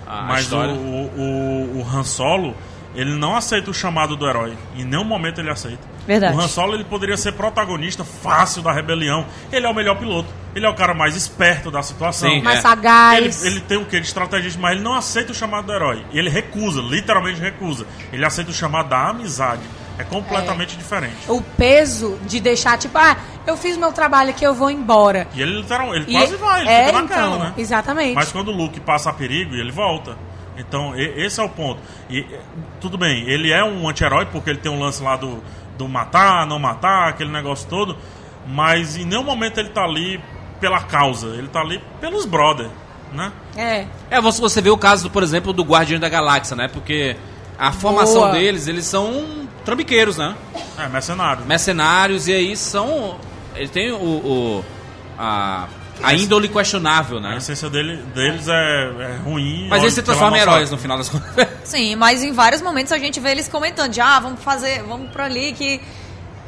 [0.07, 0.73] a Mas o, história.
[0.75, 2.55] o, o, o Han Solo,
[2.95, 4.57] ele não aceita o chamado do herói.
[4.77, 5.83] Em nenhum momento ele aceita.
[6.07, 6.37] Verdade.
[6.37, 9.27] O Han Solo ele poderia ser protagonista fácil da rebelião.
[9.51, 10.29] Ele é o melhor piloto.
[10.55, 12.29] Ele é o cara mais esperto da situação.
[12.31, 12.43] Sim.
[12.43, 12.63] Mais É.
[12.63, 13.45] sagaz.
[13.45, 16.05] Ele, ele tem o que de estrategista, mas ele não aceita o chamado do herói.
[16.13, 17.87] E ele recusa, literalmente recusa.
[18.13, 19.63] Ele aceita o chamado da amizade.
[19.97, 21.15] É completamente diferente.
[21.29, 25.29] O peso de deixar, tipo, ah, eu fiz meu trabalho aqui, eu vou embora.
[25.35, 27.55] E ele literalmente, ele E- quase vai, ele é, fica naquela, então, né?
[27.57, 28.15] Exatamente.
[28.15, 30.17] Mas quando o Luke passa perigo, ele volta.
[30.57, 31.81] Então, e- esse é o ponto.
[32.09, 32.27] E e,
[32.81, 35.43] tudo bem, ele é um anti-herói porque ele tem um lance lá do,
[35.77, 37.97] do matar, não matar, aquele negócio todo.
[38.47, 40.21] Mas em nenhum momento ele tá ali
[40.61, 41.29] pela causa.
[41.29, 42.69] Ele tá ali pelos brother,
[43.13, 43.33] né?
[43.57, 43.87] É.
[44.11, 46.69] É, você, você vê o caso, por exemplo, do Guardião da Galáxia, né?
[46.73, 47.17] Porque
[47.59, 48.33] a formação Boa.
[48.33, 50.35] deles, eles são trambiqueiros, né?
[50.79, 51.45] É, mercenário.
[51.47, 53.17] Mercenários, e aí são...
[53.57, 53.97] Ele tem o...
[53.97, 54.65] o-
[55.19, 55.69] a,
[56.03, 57.37] a índole questionável, A né?
[57.39, 59.67] essência dele, deles é, é ruim.
[59.69, 61.49] Mas olha, eles se transformam em heróis no final das contas.
[61.65, 65.11] Sim, mas em vários momentos a gente vê eles comentando, de, ah, vamos fazer, vamos
[65.11, 65.81] por ali que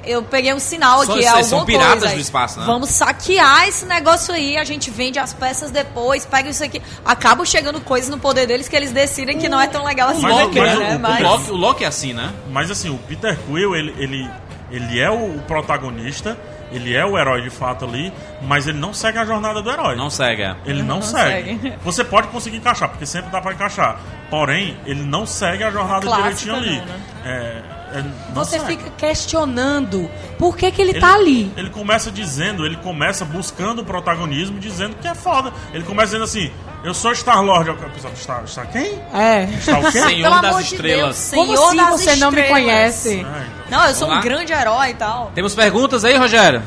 [0.04, 2.66] eu peguei um sinal aqui, são- alguma são piratas coisa do espaço, né?
[2.66, 6.80] Vamos saquear esse negócio aí, a gente vende as peças depois, pega isso aqui.
[7.04, 10.20] Acabam chegando coisas no poder deles que eles decidem que não é tão legal assim,
[10.22, 10.92] Mas- Loki, mas né?
[10.92, 12.32] o- O, Mas- Loki, o Loki é assim, né?
[12.52, 14.30] Mas assim, o Peter Quill, ele, ele,
[14.70, 16.38] ele é o protagonista,
[16.72, 19.96] ele é o herói de fato ali, mas ele não segue a jornada do herói.
[19.96, 20.42] Não segue.
[20.42, 20.57] é.
[20.64, 21.59] Ele não, Não segue.
[21.61, 21.74] segue.
[21.85, 23.98] Você pode conseguir encaixar, porque sempre dá pra encaixar.
[24.31, 26.79] Porém, ele não segue a jornada Clássica direitinho ali.
[26.79, 27.00] não, né?
[27.24, 28.76] É, é, não Você segue.
[28.76, 31.52] fica questionando por que, que ele, tá ali.
[31.57, 35.52] Ele começa dizendo, ele começa buscando o protagonismo, dizendo que é foda.
[35.72, 36.50] Ele começa dizendo assim:
[36.83, 37.70] Eu sou Star-Lord.
[37.70, 39.00] O pessoal, Star, Star quem?
[39.14, 39.46] É.
[39.61, 40.00] Star o quê?
[40.02, 41.31] Senhor Pelo das amor de Estrelas.
[41.31, 42.50] Deus, Como Senhor assim das você não me Estrelas.
[42.64, 43.14] conhece?
[43.14, 43.56] Então.
[43.70, 44.18] Não, eu sou Vamos lá?
[44.20, 45.33] um grande herói e tal.
[45.35, 46.62] Temos perguntas aí, Rogério?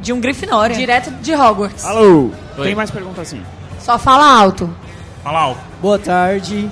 [0.00, 0.76] De um Grifinória.
[0.76, 1.84] Direto de Hogwarts.
[1.84, 2.64] Alô, Oi.
[2.66, 3.42] tem mais perguntas assim?
[3.80, 4.70] Só fala alto.
[5.24, 5.60] Fala alto.
[5.82, 6.70] Boa tarde,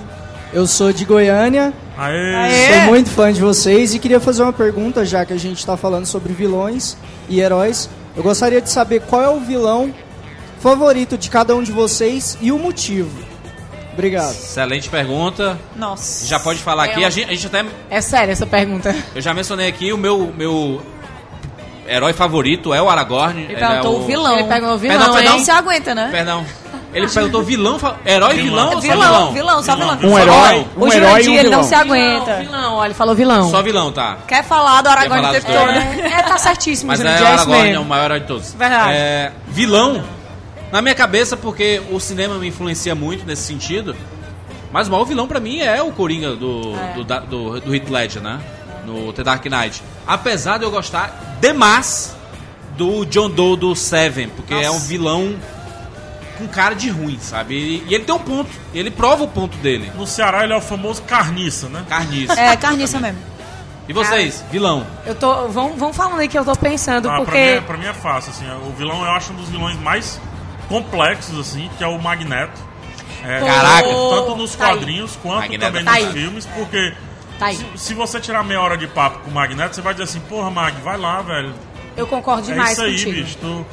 [0.53, 2.35] eu sou de Goiânia, Aê.
[2.35, 2.73] Aê.
[2.73, 5.75] sou muito fã de vocês e queria fazer uma pergunta, já que a gente está
[5.75, 7.89] falando sobre vilões e heróis.
[8.15, 9.93] Eu gostaria de saber qual é o vilão
[10.59, 13.11] favorito de cada um de vocês e o motivo.
[13.97, 14.29] Obrigado.
[14.31, 15.57] Excelente pergunta.
[15.75, 16.27] Nossa.
[16.27, 17.03] Já pode falar aqui.
[17.03, 17.65] É, A gente, a gente até.
[17.89, 18.95] É sério essa pergunta.
[19.15, 20.81] Eu já mencionei aqui o meu, meu
[21.87, 23.41] herói favorito é o Aragorn.
[23.43, 24.37] Ele perguntou é o vilão.
[24.39, 25.37] Ele pegou o vilão, Perdão, perdão.
[25.37, 26.09] Não se aguenta, né?
[26.11, 26.45] Perdão.
[26.93, 29.33] Ele perguntou vilão, fa- herói, vilão, ou só Vilão, vilão?
[29.33, 29.97] vilão, só vilão.
[29.97, 30.09] Vilão.
[30.13, 30.65] Um Só herói, vilão.
[30.77, 31.63] um o herói e Jurandir, um ele não vilão.
[31.63, 32.35] se aguenta.
[32.37, 33.51] Vilão, olha, ele falou vilão.
[33.51, 34.17] Só vilão, tá.
[34.27, 35.65] Quer falar do Aragorn o tempo todo.
[35.73, 38.19] dos É, é, tá certíssimo, Mas é, Jurandir, o é Aragorn é o maior herói
[38.21, 38.53] de todos.
[38.53, 38.91] Verdade.
[38.93, 40.01] É, vilão,
[40.71, 43.95] na minha cabeça, porque o cinema me influencia muito nesse sentido,
[44.71, 47.89] mas o maior vilão pra mim é o Coringa do, do, da- do, do Heath
[47.89, 48.39] Ledger, né?
[48.85, 49.81] No The Dark Knight.
[50.05, 52.15] Apesar de eu gostar demais
[52.77, 55.35] do John Doe do Seven, porque é um vilão
[56.37, 57.55] com cara de ruim, sabe?
[57.55, 59.91] E, e ele tem um ponto, ele prova o ponto dele.
[59.95, 61.83] No Ceará ele é o famoso carniça, né?
[61.89, 62.39] Carniça.
[62.39, 63.17] É, carniça mesmo.
[63.89, 64.85] E vocês, vilão?
[65.05, 65.47] Eu tô.
[65.47, 67.37] Vamos, vamos falando aí que eu tô pensando, Ah, pra, mim, porque.
[67.39, 68.45] é- pra mim é fácil, assim.
[68.67, 70.19] O vilão eu acho um dos vilões mais
[70.67, 72.59] complexos, assim, que é o Magneto.
[73.23, 73.87] É, Caraca.
[73.87, 74.71] Tanto nos Tá aí.
[74.73, 76.19] quadrinhos quanto Magneto também é nos fantástico.
[76.19, 76.93] filmes, porque
[77.39, 77.55] Tá aí.
[77.55, 80.19] se, se você tirar meia hora de papo com o Magneto, você vai dizer assim,
[80.21, 81.53] porra, Mag, vai lá, velho.
[81.95, 83.11] Eu concordo é demais isso aí, contigo.
[83.11, 83.37] bicho.
[83.37, 83.65] Tô,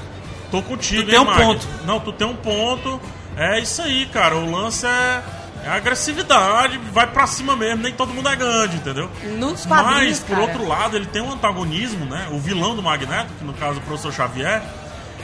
[0.51, 1.42] tô contigo, Tu hein, tem um Mag?
[1.42, 1.68] ponto.
[1.84, 3.01] Não, tu tem um ponto.
[3.36, 4.36] É isso aí, cara.
[4.36, 5.22] O lance é,
[5.66, 7.82] é agressividade, vai pra cima mesmo.
[7.82, 9.11] Nem todo mundo é grande, entendeu?
[9.38, 10.40] Nos quadrinhos, Mas, por cara.
[10.42, 12.28] outro lado, ele tem um antagonismo, né?
[12.30, 14.62] O vilão do Magneto, que no caso é o professor Xavier,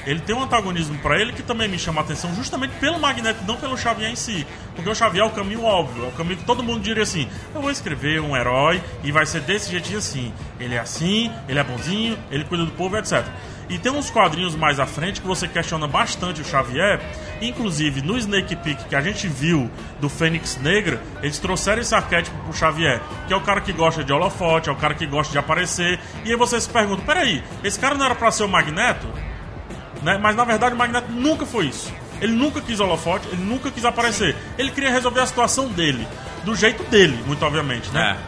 [0.06, 3.44] ele tem um antagonismo pra ele que também me chama a atenção justamente pelo Magneto,
[3.46, 4.46] não pelo Xavier em si.
[4.74, 7.28] Porque o Xavier é o caminho óbvio, é o caminho que todo mundo diria assim:
[7.54, 10.32] eu vou escrever um herói e vai ser desse jeitinho assim.
[10.58, 13.24] Ele é assim, ele é bonzinho, ele cuida do povo, etc.
[13.70, 17.00] E tem uns quadrinhos mais à frente que você questiona bastante o Xavier.
[17.40, 19.70] Inclusive, no Snake Peak que a gente viu
[20.00, 24.02] do Fênix Negra, eles trouxeram esse arquétipo pro Xavier, que é o cara que gosta
[24.02, 26.00] de holofote, é o cara que gosta de aparecer.
[26.24, 29.06] E aí você se pergunta: peraí, esse cara não era pra ser o Magneto?
[30.02, 30.18] Né?
[30.18, 31.92] Mas na verdade o Magneto nunca foi isso.
[32.20, 34.36] Ele nunca quis holofote, ele nunca quis aparecer.
[34.58, 36.06] Ele queria resolver a situação dele,
[36.44, 38.18] do jeito dele, muito obviamente, né?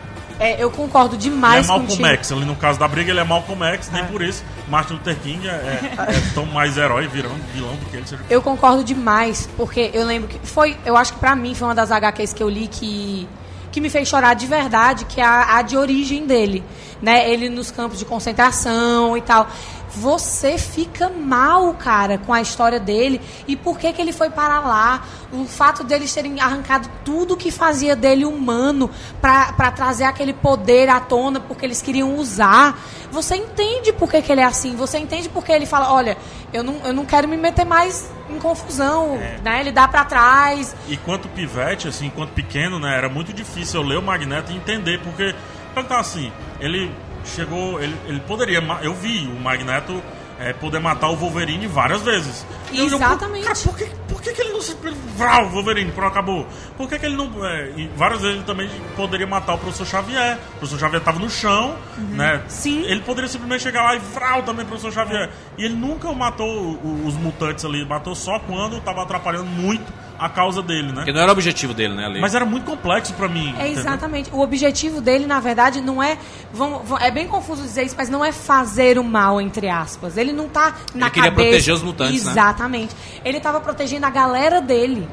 [0.40, 2.08] É, eu concordo Ele é demais Malcolm contigo.
[2.08, 5.16] X, ali no caso da briga ele é Malcolm X, nem por isso Martin Luther
[5.16, 8.22] King é, é- é tão mais herói, virão, vilão do que ele seja.
[8.30, 11.74] Eu concordo demais, porque eu lembro que foi, eu acho que pra mim foi uma
[11.74, 13.28] das HQs que eu li que
[13.70, 16.62] que me fez chorar de verdade, que é a, a de origem dele,
[17.00, 17.28] né?
[17.30, 19.48] Ele nos campos de concentração e tal.
[19.94, 24.60] Você fica mal, cara, com a história dele e por que que ele foi para
[24.60, 25.04] lá?
[25.30, 28.90] O fato deles terem arrancado tudo que fazia dele humano
[29.20, 32.78] pra trazer aquele poder à tona porque eles queriam usar.
[33.10, 34.74] Você entende por que, que ele é assim?
[34.76, 36.16] Você entende por que ele fala, olha,
[36.52, 39.60] eu não, eu não quero me meter mais em confusão, né?
[39.60, 40.74] Ele dá pra trás.
[40.88, 44.56] E quanto pivete, assim, enquanto pequeno, né, era muito difícil eu ler o Magneto e
[44.56, 45.34] entender, porque,
[45.76, 46.90] então assim, ele
[47.24, 50.02] chegou, ele, ele poderia, eu vi o Magneto
[50.38, 52.44] é, poder matar o Wolverine várias vezes.
[52.72, 53.44] E eu- eu- Exatamente.
[53.46, 54.76] cara, por que, por que, que ele não se.
[55.16, 56.46] Vrau, Wolverine, pronto, acabou.
[56.76, 57.30] Por que, que ele não.
[57.46, 60.38] é, várias vezes ele também poderia matar o professor Xavier.
[60.54, 62.36] O professor Xavier estava no chão, né?
[62.36, 62.40] Uhum.
[62.48, 62.82] Sim.
[62.86, 65.30] Ele poderia simplesmente chegar lá e vrau também professor Xavier.
[65.58, 66.72] E ele nunca matou
[67.06, 69.92] os mutantes ali, matou só quando estava atrapalhando muito
[70.24, 70.94] a causa dele, né?
[70.96, 72.08] Porque não era o objetivo dele, né.
[72.20, 73.48] Mas era muito complexo pra mim.
[73.58, 73.80] É entendeu?
[73.80, 74.30] exatamente.
[74.32, 76.16] O objetivo dele, na verdade, não é.
[76.52, 80.16] vamos- vamos- é bem confuso dizer isso, mas não é fazer o mal, entre aspas.
[80.16, 81.48] Ele não tá na Ele queria cabeça.
[81.48, 82.32] proteger os mutantes, né?
[82.32, 82.94] Exatamente.
[83.24, 85.08] Ele tava protegendo a galera dele.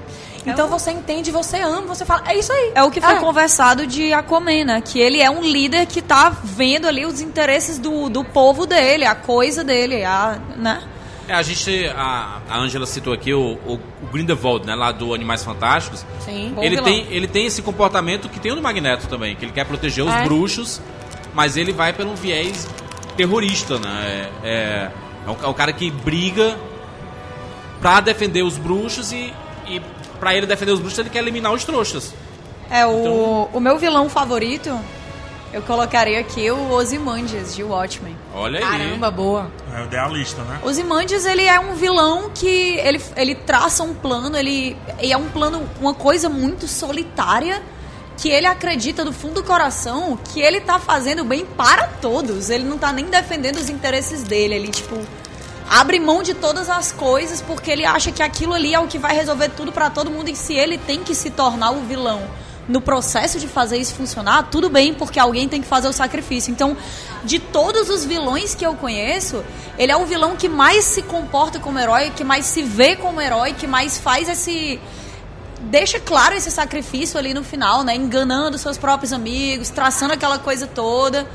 [0.45, 2.72] Então você entende, você ama, você fala, é isso aí.
[2.74, 3.20] É o que foi É.
[3.20, 4.82] conversado de Aquaman, né?
[4.82, 9.05] Que ele é um líder que tá vendo ali os interesses do, do povo dele,
[9.05, 10.82] a coisa dele, a, né?
[11.30, 11.86] É, a gente.
[11.95, 14.73] A a Angela citou aqui o, o, o Grindelwald, né?
[14.75, 16.03] Lá do Animais Fantásticos.
[16.25, 16.51] Sim.
[16.55, 16.84] Bom Ele vilão.
[16.86, 20.03] tem, ele tem esse comportamento que tem o do Magneto também, que ele quer proteger
[20.03, 20.23] os É.
[20.23, 20.82] bruxos,
[21.34, 22.67] mas ele vai pelo viés
[23.15, 24.30] terrorista, né?
[24.43, 24.91] É, é,
[25.27, 26.57] é, o, é o cara que briga
[27.80, 29.34] pra defender os bruxos e,
[29.67, 29.82] e
[30.19, 32.13] pra ele defender os bruxos ele quer eliminar os trouxas.
[32.69, 34.77] É, o, Então- o meu vilão favorito,
[35.51, 38.15] eu colocaria aqui o Ozymandias, de Watchmen.
[38.33, 38.65] Olha aí.
[38.65, 39.51] Caramba, boa.
[39.75, 40.59] É o idealista, né?
[40.63, 45.29] Ozymandias, ele é um vilão que ele, ele traça um plano, ele e é um
[45.29, 47.63] plano, uma coisa muito solitária,
[48.17, 52.49] que ele acredita do fundo do coração que ele tá fazendo bem para todos.
[52.49, 54.99] Ele não tá nem defendendo os interesses dele, ele tipo
[55.67, 58.97] abre mão de todas as coisas porque ele acha que aquilo ali é o que
[58.97, 62.23] vai resolver tudo para todo mundo e se ele tem que se tornar o vilão
[62.70, 66.51] no processo de fazer isso funcionar, tudo bem, porque alguém tem que fazer o sacrifício.
[66.51, 66.78] Então,
[67.24, 69.43] de todos os vilões que eu conheço,
[69.78, 73.20] ele é o vilão que mais se comporta como herói, que mais se vê como
[73.20, 74.80] herói, que mais faz esse
[75.61, 80.65] deixa claro esse sacrifício ali no final, né, enganando seus próprios amigos, traçando aquela coisa
[80.67, 81.28] toda.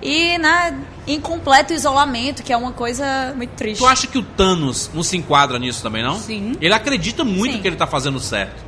[0.00, 3.80] E, né, em completo isolamento, que é uma coisa muito triste.
[3.80, 6.18] Tu acha que o Thanos não se enquadra nisso também, não?
[6.18, 6.54] Sim.
[6.60, 7.62] Ele acredita muito Sim.
[7.62, 8.65] que ele tá fazendo certo.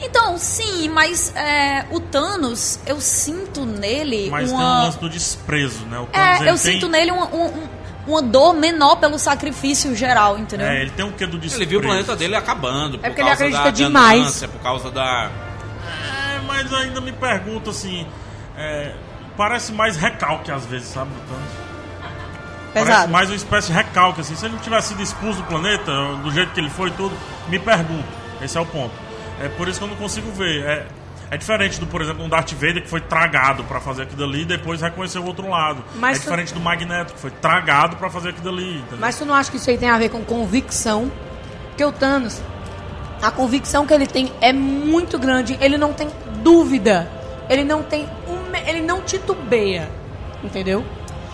[0.00, 4.82] Então, sim, mas é, o Thanos, eu sinto nele Mas tem um uma.
[4.84, 5.98] lance do desprezo, né?
[5.98, 7.68] O Thanos, É, eu tem- sinto nele uma, um- um-
[8.06, 10.66] uma dor menor pelo sacrifício geral, entendeu?
[10.66, 11.62] É, ele tem um quê do desprezo.
[11.62, 14.18] Ele viu o planeta dele acabando por É porque ele causa acredita da demais.
[14.20, 15.30] ganância, por causa da...
[15.86, 18.06] É, mas ainda me pergunto assim.
[18.56, 18.94] é,
[19.36, 21.10] parece mais recalque às vezes, sabe?
[21.10, 21.50] Do Thanos.
[22.74, 23.12] Parece Pesado.
[23.12, 24.34] mais uma espécie de recalque, assim.
[24.34, 25.92] Se ele não tivesse sido expulso do planeta,
[26.22, 27.16] do jeito que ele foi e tudo,
[27.48, 28.04] me pergunto.
[28.42, 28.92] Esse é o ponto.
[29.40, 30.64] É por isso que eu não consigo ver.
[30.64, 30.86] É,
[31.30, 34.42] é diferente do, por exemplo, um Darth Vader que foi tragado pra fazer aquilo ali
[34.42, 35.82] e depois reconheceu o outro lado.
[35.96, 38.78] Mas é tu- diferente do Magneto, que foi tragado pra fazer aquilo ali.
[38.78, 38.98] Entendeu?
[39.00, 41.10] Mas tu não acha que isso aí tem a ver com convicção?
[41.68, 42.40] Porque o Thanos,
[43.20, 45.58] a convicção que ele tem é muito grande.
[45.60, 46.08] Ele não tem
[46.42, 47.10] dúvida.
[47.48, 48.08] Ele não tem.
[48.28, 49.90] um ele não titubeia.
[50.42, 50.84] Entendeu?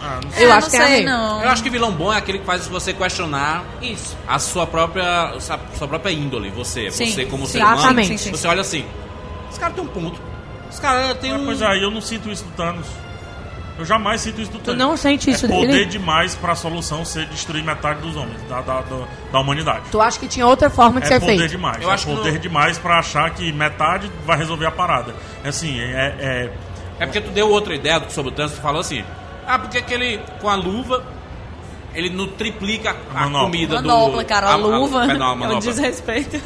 [0.02, 0.44] Ah, não sei.
[0.44, 1.42] Eu É, acho não que a sei, não.
[1.42, 4.16] Eu acho que vilão bom é aquele que faz você questionar Isso.
[4.26, 6.90] a sua própria, a sua própria índole, você.
[6.90, 7.52] Sim, você como sim.
[7.52, 7.76] ser humano.
[7.78, 8.08] Exatamente.
[8.08, 8.30] Sim, sim, sim.
[8.30, 8.84] Você olha assim,
[9.50, 10.20] esse cara tem um ponto.
[10.70, 11.44] Esse cara tem Mas, um...
[11.46, 12.86] Pois é, eu não sinto isso do Thanos.
[13.78, 14.78] Eu jamais sinto isso do Tu Thanos.
[14.78, 15.84] não sente isso é poder dele?
[15.86, 18.96] demais pra solução ser destruir metade dos homens, da, da, da,
[19.32, 19.84] da humanidade.
[19.90, 21.50] Tu acha que tinha outra forma de É ser poder feito?
[21.50, 21.82] demais.
[21.82, 25.14] Eu é acho poder não- demais pra achar que metade vai resolver a parada.
[25.42, 26.50] É assim, é, é-
[26.98, 29.02] É porque tu deu outra ideia sobre o Thanos, tu falou assim,
[29.46, 31.02] ah, porque aquele com a luva
[31.94, 33.40] ele não triplica a Manopla.
[33.46, 34.28] comida Manopla, do...
[34.28, 35.06] cara, a, luva.
[35.06, 35.60] perdão, a é um manopla.
[35.60, 36.40] desrespeito.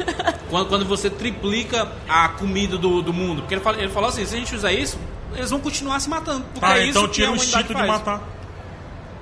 [0.49, 3.41] quando, quando você triplica a comida do, do mundo.
[3.43, 4.97] Porque ele, fala- ele falou assim, se a gente usar isso,
[5.35, 6.43] eles vão continuar se matando.
[6.45, 8.21] Porque Tá, é isso então que tira a o instinto de matar.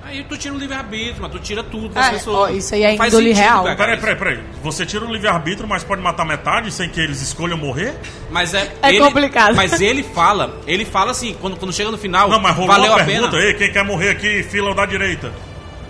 [0.06, 2.36] Aí tu tira o livre-arbítrio, mas tu tira tudo das É, pessoas.
[2.36, 3.64] ó, isso aí é faz índole sentido real.
[3.76, 4.40] Peraí, peraí, peraí.
[4.62, 7.94] Você tira o livre-arbítrio, mas pode matar metade sem que eles escolham morrer?
[8.30, 9.54] Mas é, É ele- complicado.
[9.56, 12.92] Mas ele fala, ele fala assim, quando, quando chega no final, Não, mas rolou valeu
[12.92, 13.42] a a pergunta pena.
[13.42, 15.32] aí, quem quer morrer aqui, fila da direita.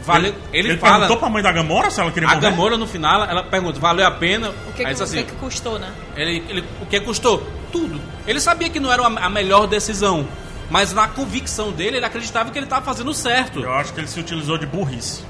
[0.07, 0.93] Valeu, ele, ele fala.
[0.99, 2.51] perguntou pra mãe da Gamora se ela queria A morrer?
[2.51, 4.51] Gamora no final, ela pergunta, valeu a pena?
[4.69, 5.91] O que, que, assim, o que que custou, né?
[6.15, 7.43] ele, ele- o que custou?
[7.73, 7.99] Tudo.
[8.27, 10.29] Ele sabia que não era a a melhor decisão,
[10.75, 13.61] mas na convicção dele, ele acreditava que ele estava fazendo certo.
[13.61, 15.23] Eu acho que ele se utilizou de burrice.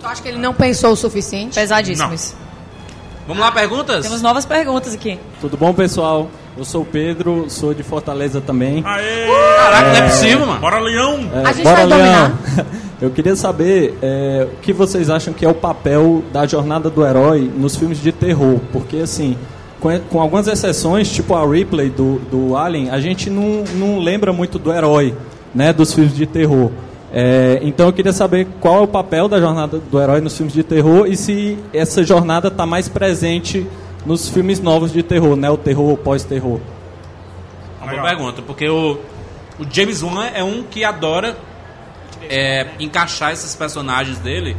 [0.00, 1.54] Tu acha que ele não pensou o suficiente?
[1.54, 2.14] Pesadíssimo Não.
[2.14, 2.34] isso.
[3.26, 4.06] Vamos lá, perguntas?
[4.06, 5.20] Temos novas perguntas aqui.
[5.38, 6.30] Tudo bom, pessoal?
[6.56, 8.82] Eu sou o Pedro, sou de Fortaleza também.
[8.86, 9.26] Aê!
[9.58, 10.60] Caraca, não é possível, mano.
[10.60, 11.30] Bora, Leão!
[11.34, 12.32] É, A gente bora, vai dominar.
[12.56, 12.66] Leão.
[13.02, 17.04] Eu queria saber é, o que vocês acham que é o papel da jornada do
[17.04, 18.58] herói nos filmes de terror.
[18.72, 19.36] Porque, assim,
[19.80, 24.32] com, com algumas exceções, tipo a Ripley do, do Alien, a gente não, não lembra
[24.32, 25.14] muito do herói
[25.54, 26.70] né, dos filmes de terror.
[27.12, 30.52] É, então eu queria saber qual é o papel da jornada do herói nos filmes
[30.52, 33.66] de terror e se essa jornada está mais presente
[34.04, 35.48] nos filmes novos de terror, né?
[35.50, 36.60] O terror ou pós-terror.
[37.80, 38.98] Uma boa pergunta, porque o,
[39.58, 41.36] o James Wan é um que adora
[42.28, 44.56] é, encaixar esses personagens dele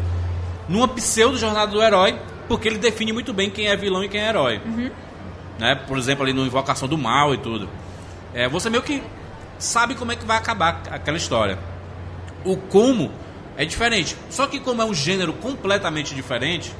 [0.68, 2.16] numa pseudo-jornada do herói,
[2.48, 4.62] porque ele define muito bem quem é vilão e quem é herói.
[5.60, 5.76] Né?
[5.76, 7.70] Por exemplo, ali no Invocação do Mal e tudo.
[8.34, 9.04] É, você meio que
[9.58, 11.60] sabe como é que vai acabar aquela história.
[12.46, 13.12] O como
[13.58, 14.16] é diferente.
[14.30, 16.74] Só que como é um gênero completamente diferente,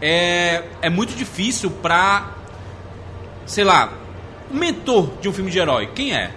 [0.00, 2.30] é, é muito difícil pra
[3.44, 3.92] sei lá,
[4.50, 6.30] o mentor de um filme de herói, quem é?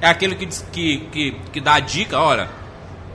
[0.00, 2.48] É aquele que, diz- que, que, que dá a dica, olha,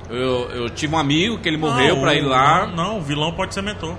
[0.10, 2.66] eu, eu tive um amigo que ele morreu Não, pra ir lá.
[2.68, 3.96] Não, não, o vilão pode ser mentor.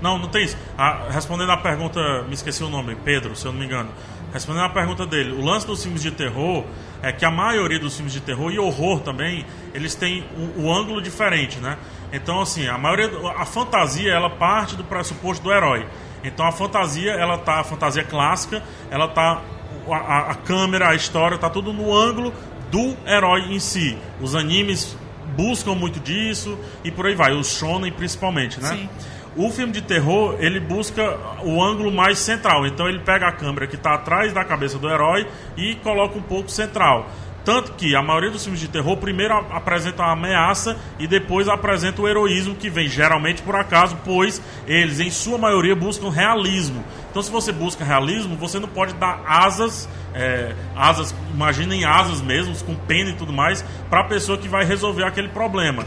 [0.00, 0.56] Não, não tem isso.
[0.76, 3.90] Ah, respondendo a pergunta, me esqueci o nome, Pedro, se eu não me engano.
[4.32, 6.64] Respondendo a pergunta dele, o lance dos filmes de terror
[7.02, 10.24] é que a maioria dos filmes de terror e horror também, eles têm
[10.56, 11.78] o, o ângulo diferente, né?
[12.12, 15.86] Então, assim, a maioria, a fantasia, ela parte do pressuposto do herói.
[16.22, 19.40] Então, a fantasia, ela tá, a fantasia clássica, ela tá,
[19.88, 22.34] a, a- a câmera, a história, tá tudo no ângulo
[22.70, 23.96] do herói em si.
[24.20, 24.96] Os animes
[25.36, 28.68] buscam muito disso e por aí vai, os shonen principalmente, né?
[28.70, 28.88] Sim.
[29.36, 32.66] O filme de terror, ele busca o ângulo mais central.
[32.66, 35.26] Então ele pega a câmera que está atrás da cabeça do herói
[35.58, 37.06] e coloca um pouco central.
[37.44, 42.02] Tanto que a maioria dos filmes de terror primeiro apresenta a ameaça e depois apresenta
[42.02, 46.82] o heroísmo que vem geralmente por acaso, pois eles em sua maioria buscam realismo.
[47.08, 52.52] Então se você busca realismo, você não pode dar asas, é, asas, imaginem asas mesmo,
[52.64, 55.86] com pena e tudo mais, para a pessoa que vai resolver aquele problema.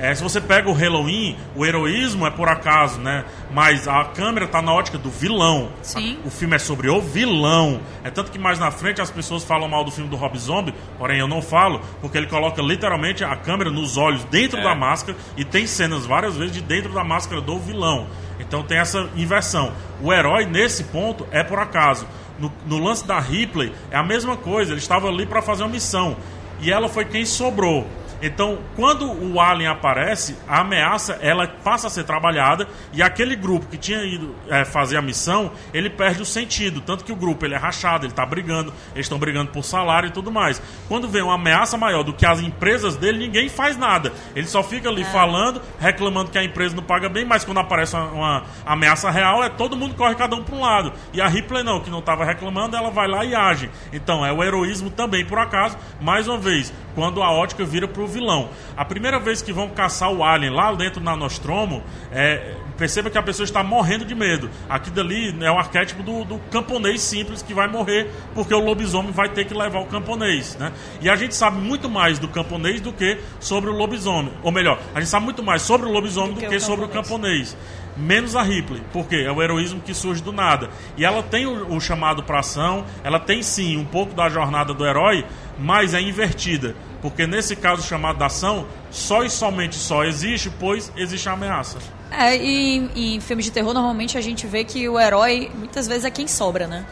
[0.00, 3.24] É, se você pega o Halloween, o heroísmo é por acaso, né?
[3.50, 5.70] Mas a câmera tá na ótica do vilão.
[5.82, 6.18] Sim.
[6.24, 7.80] O filme é sobre o vilão.
[8.04, 10.72] É tanto que mais na frente as pessoas falam mal do filme do Rob Zombie,
[10.98, 14.62] porém eu não falo, porque ele coloca literalmente a câmera nos olhos dentro É.
[14.62, 18.06] da máscara e tem cenas várias vezes de dentro da máscara do vilão.
[18.38, 19.72] Então tem essa inversão.
[20.00, 22.06] O herói nesse ponto é por acaso.
[22.38, 25.70] No, no lance da Ripley é a mesma coisa, ele estava ali para fazer uma
[25.70, 26.16] missão
[26.60, 27.84] e ela foi quem sobrou.
[28.20, 33.66] Então, quando o Alien aparece, a ameaça ela passa a ser trabalhada e aquele grupo
[33.66, 36.80] que tinha ido é, fazer a missão, ele perde o sentido.
[36.80, 40.08] Tanto que o grupo ele é rachado, ele está brigando, eles estão brigando por salário
[40.08, 40.60] e tudo mais.
[40.88, 44.12] Quando vem uma ameaça maior do que as empresas dele, ninguém faz nada.
[44.34, 47.94] Ele só fica ali falando, reclamando que a empresa não paga bem, mas quando aparece
[47.94, 50.92] uma, uma ameaça real, é todo mundo corre cada um para um lado.
[51.12, 53.70] E a Ripley não, que não estava reclamando, ela vai lá e age.
[53.92, 58.07] Então, é o heroísmo também, por acaso, mais uma vez, quando a ótica vira pro
[58.08, 58.48] vilão.
[58.76, 63.18] A primeira vez que vão caçar o alien lá dentro na Nostromo, é, perceba que
[63.18, 64.48] a pessoa está morrendo de medo.
[64.68, 69.10] Aqui dali é o arquétipo do, do camponês simples que vai morrer porque o lobisomem
[69.10, 70.72] vai ter que levar o camponês, né?
[71.00, 74.32] E a gente sabe muito mais do camponês do que sobre o lobisomem.
[74.42, 76.60] Ou melhor, a gente sabe muito mais sobre o lobisomem do, Do que que, o
[76.60, 77.56] sobre o camponês.
[77.96, 80.70] Menos a Ripley, porque é o heroísmo que surge do nada.
[80.96, 84.72] E ela tem o, o chamado para ação, ela tem sim um pouco da jornada
[84.72, 85.24] do herói,
[85.58, 86.76] mas é invertida.
[87.00, 91.78] Porque nesse caso, chamado da ação só e somente só existe, pois existe a ameaça.
[92.10, 96.04] É, e em filmes de terror, normalmente a gente vê que o herói, muitas vezes,
[96.04, 96.84] é quem sobra, né?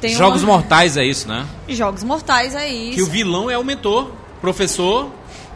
[0.00, 1.46] Tem Jogos uma- Mortais é isso, né?
[1.68, 2.96] Jogos Mortais é isso.
[2.96, 4.10] Que o vilão é o mentor,
[4.40, 5.10] professor,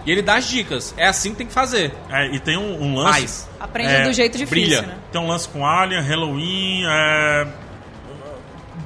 [0.07, 0.95] e ele dá as dicas.
[0.97, 1.93] É assim que tem que fazer.
[2.09, 3.19] É, e tem um, um lance.
[3.21, 3.49] Faz.
[3.59, 4.83] Aprende É, do jeito difícil, brilha.
[4.83, 4.97] né?
[5.11, 7.49] Tem um lance com Alien, Halloween, é,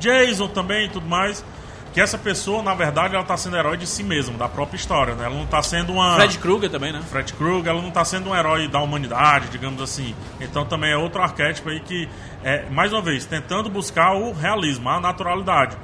[0.01, 1.45] Jason também e tudo mais.
[1.93, 5.15] Que essa pessoa, na verdade, ela tá sendo herói de si mesma, da própria história,
[5.15, 5.27] né?
[5.27, 6.15] Ela não tá sendo uma...
[6.17, 7.03] Fred Krueger também, né?
[7.03, 10.15] Fred Krueger, ela não está sendo um herói da humanidade, digamos assim.
[10.41, 12.09] Então também é outro arquétipo aí que,
[12.43, 15.77] é, mais uma vez, tentando buscar o realismo, a naturalidade.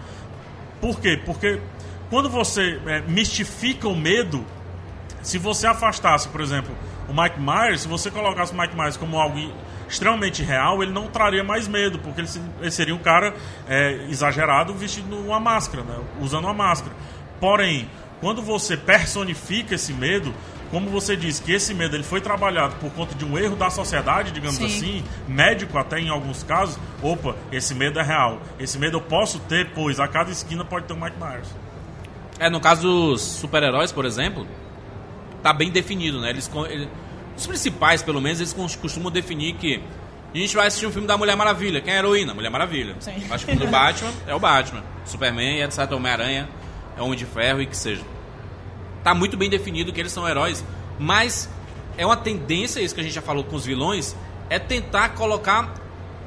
[0.81, 1.21] Por quê?
[1.25, 1.61] Porque
[2.09, 4.45] quando você é, mistifica o medo,
[5.23, 6.75] se você afastasse, por exemplo,
[7.07, 9.39] o Mike Myers, se você colocasse o Mike Myers como algo
[9.89, 13.35] extremamente real, ele não traria mais medo, porque ele, se- ele seria um cara
[13.69, 15.97] é, exagerado vestido uma máscara, né?
[16.21, 16.95] usando uma máscara.
[17.41, 17.89] Porém,
[18.21, 20.35] quando você personifica esse medo,
[20.71, 23.71] como você disse que esse medo ele foi trabalhado por conta de um erro da
[23.71, 24.67] sociedade, digamos Sim.
[24.67, 28.43] assim, médico até em alguns casos, opa, esse medo é real.
[28.59, 31.49] Esse medo eu posso ter, pois a cada esquina pode ter um Mike Myers.
[32.39, 34.47] É, no caso dos super-heróis, por exemplo,
[35.43, 36.31] tá bem definido, né?
[36.31, 36.51] Eles,
[37.39, 39.83] os principais, pelo menos, eles costumam definir que
[40.35, 41.81] a gente vai assistir um filme da Mulher Maravilha.
[41.81, 42.35] Quem é a heroína?
[42.35, 42.97] Mulher Maravilha.
[43.01, 43.25] Sim.
[43.31, 44.83] Acho que o do Batman é o Batman.
[45.05, 45.91] Superman, etc.
[45.93, 46.49] Homem-Aranha,
[46.97, 48.03] é Homem de Ferro e que seja.
[49.03, 50.65] Tá muito bem definido que eles são heróis,
[50.99, 51.49] mas
[51.97, 54.15] é uma tendência, isso que a gente já falou com os vilões,
[54.51, 55.75] é tentar colocar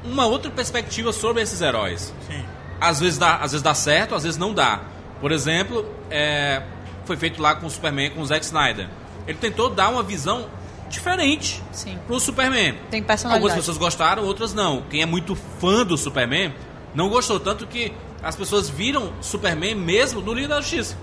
[0.04, 2.44] uma outra perspectiva sobre esses heróis Sim.
[2.80, 4.80] às vezes dá, às vezes dá certo, às vezes não dá.
[5.20, 6.62] Por exemplo, é,
[7.04, 8.88] foi feito lá com o Superman, com o Zack Snyder.
[9.26, 10.48] Ele tentou dar uma visão
[10.92, 11.98] diferente Sim.
[12.06, 12.76] pro Superman.
[12.90, 13.42] Tem personalidade.
[13.42, 14.82] Algumas pessoas gostaram, outras não.
[14.90, 16.54] Quem é muito fã do Superman
[16.94, 20.96] não gostou tanto que as pessoas viram Superman mesmo no Liga da Justiça.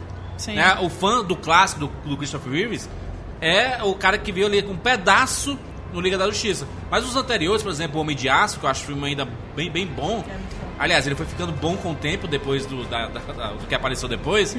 [0.47, 0.77] Né?
[0.81, 2.89] O fã do clássico do, do Christopher Reeves
[3.41, 5.57] é o cara que viu ali com um pedaço
[5.93, 6.65] no Liga da Justiça.
[6.89, 9.27] Mas os anteriores, por exemplo, o Homem de Aço, que eu acho o filme ainda
[9.55, 10.23] bem, bem bom.
[10.77, 13.75] Aliás, ele foi ficando bom com o tempo depois do, da- da- da- do que
[13.75, 14.55] apareceu depois.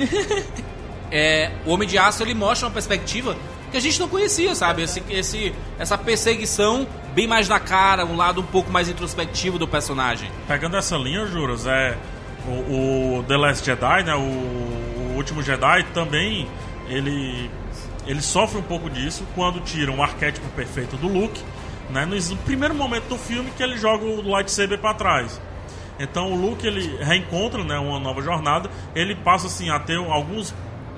[1.11, 3.37] é, o Homem de Aço ele mostra uma perspectiva
[3.71, 4.83] que a gente não conhecia, sabe?
[4.83, 9.67] Esse, esse, essa perseguição bem mais na cara, um lado um pouco mais introspectivo do
[9.67, 10.31] personagem.
[10.47, 11.97] Pegando essa linha, Juras, é
[12.47, 16.49] o, o The Last Jedi, né, o, o último Jedi também
[16.89, 17.51] ele
[18.07, 21.41] ele sofre um pouco disso quando tiram o arquétipo perfeito do Luke,
[21.91, 25.41] né, no, primeiro momento do filme que ele joga o lightsaber para trás.
[25.99, 30.55] Então o Luke ele reencontra, né, uma nova jornada, ele passa assim a ter alguns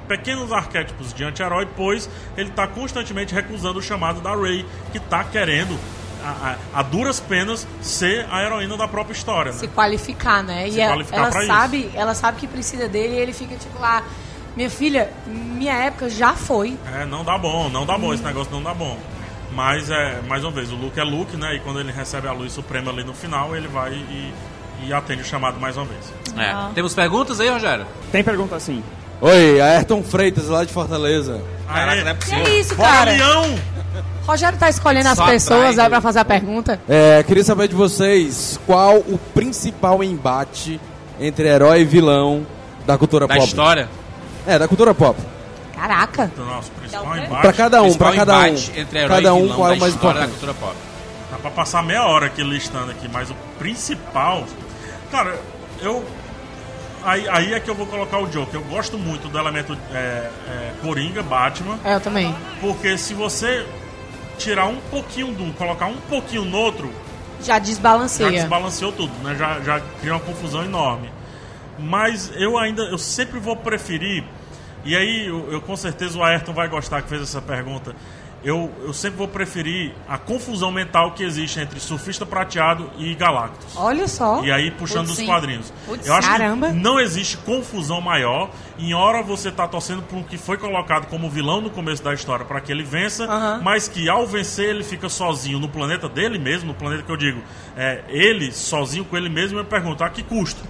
[0.09, 5.25] pequenos arquétipos de anti-herói, pois ele está constantemente recusando o chamado da Rey, que está
[5.25, 5.79] querendo
[6.25, 6.29] a,
[6.75, 9.59] a- a duras penas ser a heroína da própria história, né?
[9.59, 10.69] se qualificar, né?
[10.71, 13.57] Se e ela, qualificar ela pra sabe, ela sabe que precisa dele e ele fica
[13.57, 14.03] tipo lá,
[14.57, 16.79] minha filha, minha época já foi.
[16.95, 18.99] É, não dá bom, não dá bom, esse negócio não dá bom.
[19.55, 21.57] Mas, é, mais uma vez, o Luke é Luke, né?
[21.57, 24.33] E quando ele recebe a luz suprema ali no final, ele vai e,
[24.87, 26.11] e atende o chamado mais uma vez.
[26.39, 26.73] É.
[26.75, 27.87] Temos perguntas aí, Rogério?
[28.11, 28.83] Tem pergunta assim.
[29.23, 31.41] Oi, Ayrton Freitas, lá de Fortaleza.
[31.69, 32.45] Caraca, não é Que possível.
[32.47, 33.11] é isso, Bora, cara?
[33.13, 33.55] Leão!
[34.27, 35.89] Rogério tá escolhendo as Só pessoas aí né?
[35.89, 36.81] pra fazer a pergunta.
[36.89, 40.81] É, queria saber de vocês qual o principal embate
[41.21, 42.45] entre herói e vilão
[42.87, 43.47] da cultura Da pop.
[43.47, 43.89] história.
[44.47, 45.19] É, da cultura pop.
[45.75, 46.31] Caraca.
[46.33, 47.21] Então, nosso principal Dá o quê?
[47.27, 47.43] embate.
[47.43, 48.47] Pra cada um, Principal pra cada um.
[48.47, 50.47] embate entre herói Cada e um vilão qual é da o mais história da importante.
[50.53, 50.77] cultura pop.
[51.31, 54.45] Dá pra passar meia hora aqui listando aqui, mas o principal.
[55.13, 55.39] Cara,
[55.81, 56.05] eu.
[57.05, 58.61] Aí, aí é que eu vou colocar o Joker.
[58.61, 61.79] Eu gosto muito do elemento é, é, Coringa, Batman.
[61.85, 62.35] É, eu também.
[62.61, 63.67] Porque se você
[64.39, 66.93] tirar um pouquinho de um, colocar um pouquinho no outro,
[67.41, 68.31] Já já desbalanceia.
[68.31, 69.35] desbalanceou tudo, né?
[69.37, 71.11] Já, já cria uma confusão enorme.
[71.79, 74.25] Mas eu ainda, eu sempre vou preferir,
[74.85, 77.95] e aí eu, eu com certeza o Ayrton vai gostar que fez essa pergunta.
[78.45, 83.77] Eu, eu sempre vou preferir a confusão mental que existe entre surfista prateado e Galactus.
[83.77, 84.43] Olha só.
[84.45, 85.73] E aí, puxando Putz, dos quadrinhos.
[85.87, 86.69] Putz, eu acho caramba.
[86.69, 88.51] que não existe confusão maior.
[88.79, 92.13] Em hora você tá torcendo por um que foi colocado como vilão no começo da
[92.13, 96.39] história para que ele vença, mas que ao vencer ele fica sozinho no planeta dele
[96.39, 97.41] mesmo, no planeta que eu digo,
[97.77, 100.63] é, ele sozinho com ele mesmo, eu me pergunto, a que custo?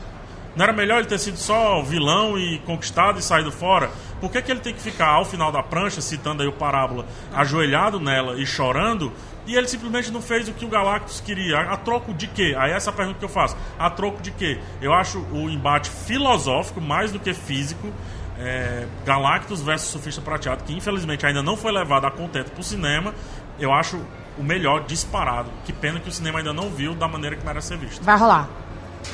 [0.55, 3.91] Não era melhor ele ter sido só vilão e conquistado e saído fora?
[4.21, 7.07] Por que, que ele tem que ficar ao final da prancha, citando aí o Parábola,
[7.33, 9.13] ajoelhado nela e chorando?
[9.47, 11.59] E ele simplesmente não fez o que o Galactus queria.
[11.59, 12.55] A, troco de quê?
[12.57, 13.57] Aí essa é a pergunta que eu faço.
[13.79, 14.61] A troco de quê?
[14.81, 17.93] Eu acho o embate filosófico mais do que físico.
[18.39, 23.13] É, Galactus versus Surfista Prateado, que infelizmente ainda não foi levado a contento pro cinema.
[23.59, 24.01] Eu acho
[24.39, 25.51] o melhor disparado.
[25.65, 28.03] Que pena que o cinema ainda não viu da maneira que merece ser visto.
[28.03, 28.49] Vai rolar.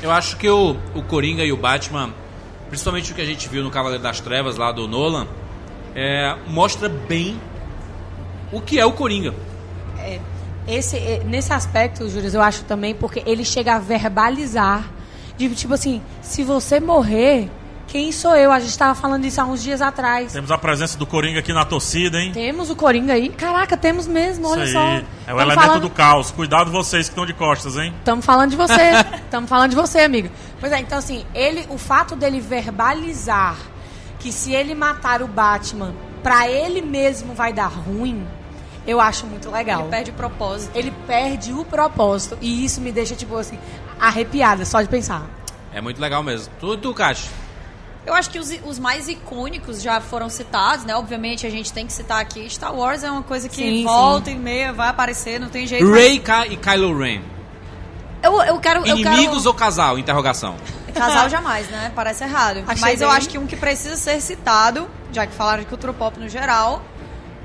[0.03, 2.13] Eu acho que o, o Coringa e o Batman,
[2.69, 5.27] principalmente o que a gente viu no Cavaleiro das Trevas lá do Nolan,
[5.95, 7.41] é, mostra bem
[8.53, 9.35] o que é o Coringa.
[10.69, 14.85] Esse, eh, nesse aspecto, Júlio, eu acho também, porque ele chega a verbalizar.
[15.39, 17.49] De, tipo assim, se você morrer,
[17.89, 18.53] quem sou eu?
[18.53, 20.33] A gente tava falando isso há uns dias atrás.
[20.33, 22.31] Temos a presença do Coringa aqui na torcida, hein?
[22.33, 23.31] Temos o Coringa aí.
[23.31, 24.79] Caraca, temos mesmo, olha Isso só.
[24.87, 24.97] aí.
[25.27, 26.31] É o Tamo elemento falando- do caos.
[26.31, 27.95] Cuidado vocês que estão de costas, hein?
[27.99, 28.75] Estamos falando de você.
[29.25, 30.29] Estamos falando de você, amigo.
[30.61, 33.57] Pois é, então assim, ele, o fato dele verbalizar
[34.19, 38.27] que se ele matar o Batman, pra ele mesmo vai dar ruim,
[38.87, 39.81] eu acho muito legal.
[39.83, 40.71] Ele perde o propósito.
[40.77, 42.37] Ele perde o propósito.
[42.41, 43.59] E isso me deixa, tipo assim,
[43.99, 45.23] arrepiada só de pensar.
[45.73, 46.53] É muito legal mesmo.
[46.61, 47.29] Tu, tu Cacho?
[48.09, 50.97] Eu acho que os, os mais icônicos já foram citados, né?
[50.97, 52.49] Obviamente a gente tem que citar aqui.
[52.49, 55.91] Star Wars é uma coisa que Sim, volta e meia vai aparecer, não tem jeito.
[55.93, 57.21] Rey Ka- e Kylo Ren.
[58.23, 58.81] Eu, eu quero.
[58.87, 59.49] eu Inimigos quero...
[59.49, 59.99] ou casal?
[59.99, 60.57] Interrogação.
[60.95, 61.93] Casal jamais, né?
[61.95, 62.65] Parece errado.
[62.67, 63.17] Achei Mas eu bem.
[63.19, 66.83] acho que um que precisa ser citado, já que falaram de cultura pop no geral,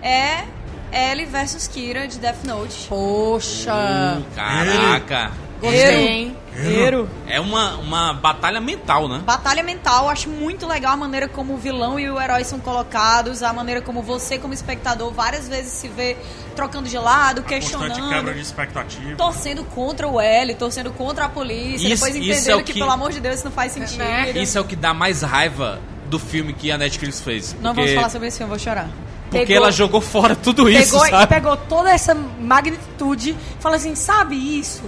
[0.01, 0.45] é
[0.91, 2.87] Ellie versus Kira de Death Note.
[2.87, 4.21] Poxa.
[4.33, 5.31] Caraca.
[5.61, 6.37] Gostei, hein?
[6.55, 7.09] Ero.
[7.27, 9.21] É uma, uma batalha mental, né?
[9.25, 12.59] Batalha mental, eu acho muito legal a maneira como o vilão e o herói são
[12.59, 16.15] colocados, a maneira como você, como espectador, várias vezes se vê
[16.55, 19.15] trocando de lado, Constante quebra de questionando, expectativa.
[19.15, 22.73] torcendo contra o L, torcendo contra a polícia, Isso- depois isso entendendo é o que,
[22.73, 23.97] que- pelo amor de Deus, isso não faz sentido.
[23.97, 24.31] Né?
[24.31, 27.53] Isso é o que dá mais raiva do filme que a Netflix fez.
[27.59, 28.87] Não porque, vamos falar sobre esse filme, vou chorar.
[29.31, 31.27] Porque Pegou- ela jogou fora tudo isso, Pegou, e sabe?
[31.33, 34.83] pegou toda essa magnitude falou assim, sabe isso?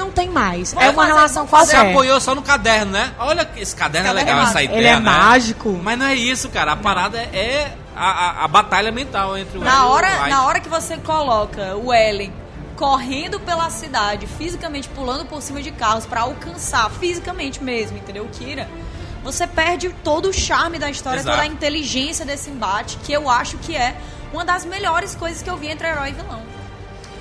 [0.00, 0.72] Não tem mais.
[0.74, 3.12] É uma relação vamos Você apoiou só no caderno, né?
[3.18, 5.00] Olha, esse caderno é Esse legal, caderno é essa ideia, Ele é né?
[5.00, 5.78] mágico.
[5.82, 6.72] Mas não é isso, cara.
[6.72, 10.30] A parada é a, a, a batalha mental entre o Na e o hora, White.
[10.30, 12.32] na hora que você coloca o Ellen
[12.76, 18.24] correndo pela cidade, fisicamente pulando por cima de carros pra alcançar, fisicamente mesmo, entendeu?
[18.24, 18.66] O Kira,
[19.22, 21.36] você perde todo o charme da história, Exato.
[21.36, 23.94] toda a inteligência desse embate, que eu acho que é
[24.32, 26.40] uma das melhores coisas que eu vi entre herói e vilão.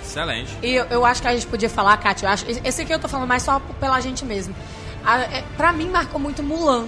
[0.09, 0.57] Excelente.
[0.63, 2.99] E eu, eu acho que a gente podia falar, Kátia, eu acho, esse aqui eu
[2.99, 4.55] tô falando mais só pela gente mesmo.
[5.05, 6.87] A, é, pra mim marcou muito Mulan,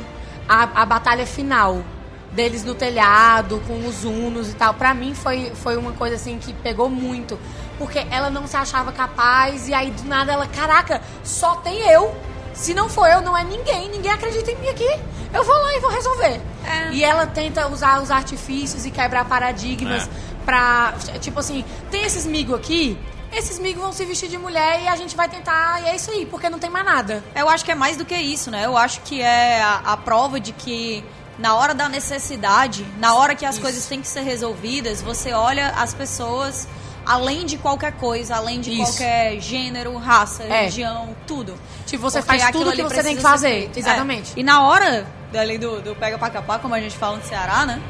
[0.49, 1.83] a, a batalha final
[2.31, 4.73] deles no telhado, com os unos e tal.
[4.73, 7.39] Pra mim foi, foi uma coisa assim que pegou muito.
[7.77, 12.15] Porque ela não se achava capaz e aí do nada ela, caraca, só tem eu.
[12.53, 13.89] Se não for eu, não é ninguém.
[13.89, 14.99] Ninguém acredita em mim aqui.
[15.33, 16.41] Eu vou lá e vou resolver.
[16.65, 16.91] É.
[16.91, 20.09] E ela tenta usar os artifícios e quebrar paradigmas É.
[20.45, 20.93] pra.
[21.19, 22.97] Tipo assim, tem esses migos aqui,
[23.31, 25.81] esses migos vão se vestir de mulher e a gente vai tentar.
[25.83, 27.23] E é isso aí, porque não tem mais nada.
[27.35, 28.65] Eu acho que é mais do que isso, né?
[28.65, 31.03] Eu acho que é a, a prova de que
[31.39, 33.61] na hora da necessidade, na hora que as Isso.
[33.63, 36.67] coisas têm que ser resolvidas, você olha as pessoas
[37.03, 38.83] além de qualquer coisa, além de Isso.
[38.91, 40.59] qualquer gênero, raça, É.
[40.63, 41.55] religião, tudo.
[41.87, 43.47] Tipo, você Porque faz aquilo tudo que você tem que ser fazer.
[43.49, 43.79] feito.
[43.79, 44.33] Exatamente.
[44.35, 44.39] É.
[44.39, 47.65] E na hora dali do, do pega pra capar, como a gente fala no Ceará,
[47.65, 47.81] né?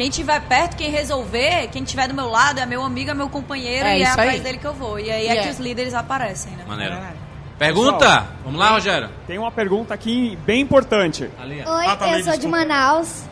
[0.00, 3.28] Quem tiver perto, quem resolver, quem tiver do meu lado é meu amigo, é meu
[3.28, 4.40] companheiro É e é atrás aí.
[4.40, 4.98] dele que eu vou.
[4.98, 5.42] E aí E é, é.
[5.42, 6.64] que os líderes aparecem, né?
[6.66, 6.96] Maneiro.
[7.58, 8.26] Pergunta?
[8.42, 9.10] Vamos lá, Rogério.
[9.26, 11.28] Tem uma pergunta aqui bem importante.
[11.38, 11.56] Ali.
[11.66, 12.48] Oi, Ah, tá eu sou de.
[12.48, 13.24] Manaus.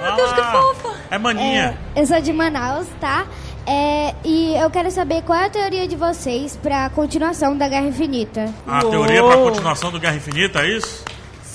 [0.00, 0.94] Meu Deus, que fofa!
[1.10, 1.78] É maninha.
[1.94, 3.26] É, eu sou de Manaus, tá?
[3.66, 7.86] É, e eu quero saber qual é a teoria de vocês pra continuação da Guerra
[7.88, 8.50] Infinita.
[8.66, 11.04] A teoria pra continuação do Guerra Infinita, é isso?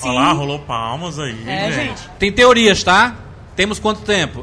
[0.00, 2.08] Olha lá, rolou palmas aí, É, gente.
[2.20, 3.16] Tem teorias, tá?
[3.60, 4.42] Temos quanto tempo?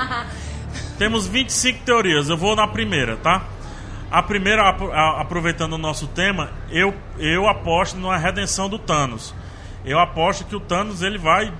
[0.96, 3.44] Temos 25 teorias, eu vou na primeira, tá?
[4.10, 4.66] A primeira,
[5.20, 9.34] aproveitando o nosso tema, eu, eu aposto na redenção do Thanos.
[9.84, 11.52] Eu aposto que o Thanos ele vai,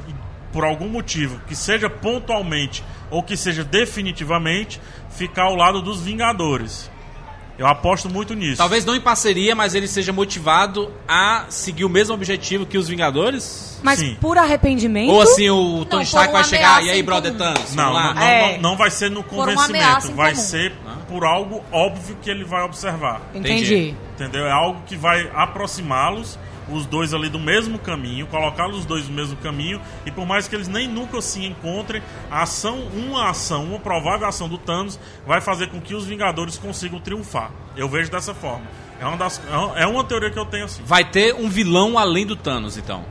[0.54, 6.90] por algum motivo, que seja pontualmente ou que seja definitivamente, ficar ao lado dos Vingadores.
[7.56, 8.56] Eu aposto muito nisso.
[8.56, 12.88] Talvez não em parceria, mas ele seja motivado a seguir o mesmo objetivo que os
[12.88, 13.78] Vingadores?
[13.82, 14.16] Mas Sim.
[14.20, 15.12] por arrependimento.
[15.12, 17.34] Ou assim, o Tony Stark vai chegar, e aí, brother.
[17.34, 17.74] Thanos?
[17.74, 18.52] Não, não, não, É.
[18.54, 20.42] não, não vai ser no convencimento, vai comum.
[20.44, 20.72] ser
[21.08, 23.20] por algo óbvio que ele vai observar.
[23.34, 23.94] Entendi.
[24.14, 24.46] Entendeu?
[24.46, 26.38] É algo que vai aproximá-los,
[26.68, 30.48] os dois ali do mesmo caminho, colocá-los os dois no mesmo caminho, e por mais
[30.48, 34.98] que eles nem nunca se encontrem, a ação, uma ação, uma provável ação do Thanos
[35.26, 37.50] vai fazer com que os Vingadores consigam triunfar.
[37.76, 38.66] Eu vejo dessa forma.
[39.00, 39.40] É uma, das,
[39.78, 40.82] é uma- é teoria que eu tenho assim.
[40.84, 43.04] Vai ter um vilão além do Thanos, então.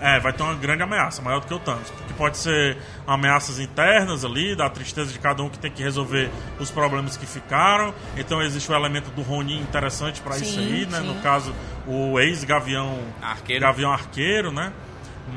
[0.00, 1.90] É, vai ter uma grande ameaça, maior do que o Thanos.
[2.06, 2.76] Que pode ser
[3.06, 7.26] ameaças internas ali, da tristeza de cada um que tem que resolver os problemas que
[7.26, 7.92] ficaram.
[8.16, 11.00] Então existe o elemento do Ronin interessante pra isso aí, né?
[11.00, 11.06] sim.
[11.06, 11.52] No caso,
[11.86, 13.62] o ex-gavião Arqueiro.
[13.62, 14.72] Gavião Arqueiro, né?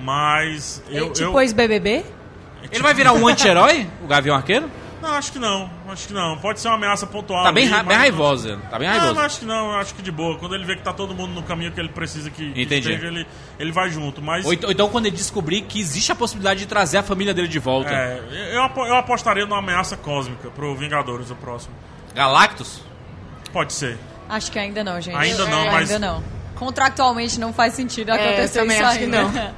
[0.04, 1.12] Mas eu.
[1.12, 2.06] tipo eu ex-BBB?
[2.72, 4.70] Ele vai virar um anti-herói, o Gavião Arqueiro?
[5.02, 5.70] Não, acho que não.
[5.90, 6.38] Acho que não.
[6.38, 7.44] Pode ser uma ameaça pontual.
[7.44, 8.58] Tá bem, ali, ra- bem ele.
[8.70, 9.16] Tá bem Não, raivoso.
[9.16, 10.38] mas acho que não, acho que de boa.
[10.38, 12.92] Quando ele vê que tá todo mundo no caminho que ele precisa que, que Entendi.
[12.92, 13.26] esteja, ele,
[13.58, 14.22] ele vai junto.
[14.22, 17.04] Mas Ou, então- ou então quando ele descobrir que existe a possibilidade de trazer a
[17.04, 17.90] família dele de volta.
[17.90, 18.22] é,
[18.54, 21.74] eu, eu apostaria numa ameaça cósmica pro Vingadores, o próximo.
[22.14, 22.82] Galactus?
[23.52, 23.98] Pode ser.
[24.30, 25.16] Acho que ainda não, gente.
[25.18, 26.24] Ainda não, É, mas- Ainda não.
[26.56, 29.24] Contratualmente não faz sentido É, acontecer também isso acho que ainda.
[29.24, 29.54] não.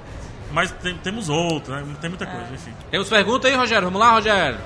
[0.52, 1.84] Mas tem- temos outro, né?
[2.00, 2.72] Tem muita coisa, enfim.
[2.90, 3.84] Temos pergunta aí, Rogério?
[3.86, 4.58] Vamos lá, Rogério.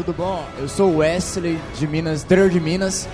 [0.00, 0.42] Tudo bom?
[0.58, 3.06] Eu sou o Wesley de Minas, interior de Minas.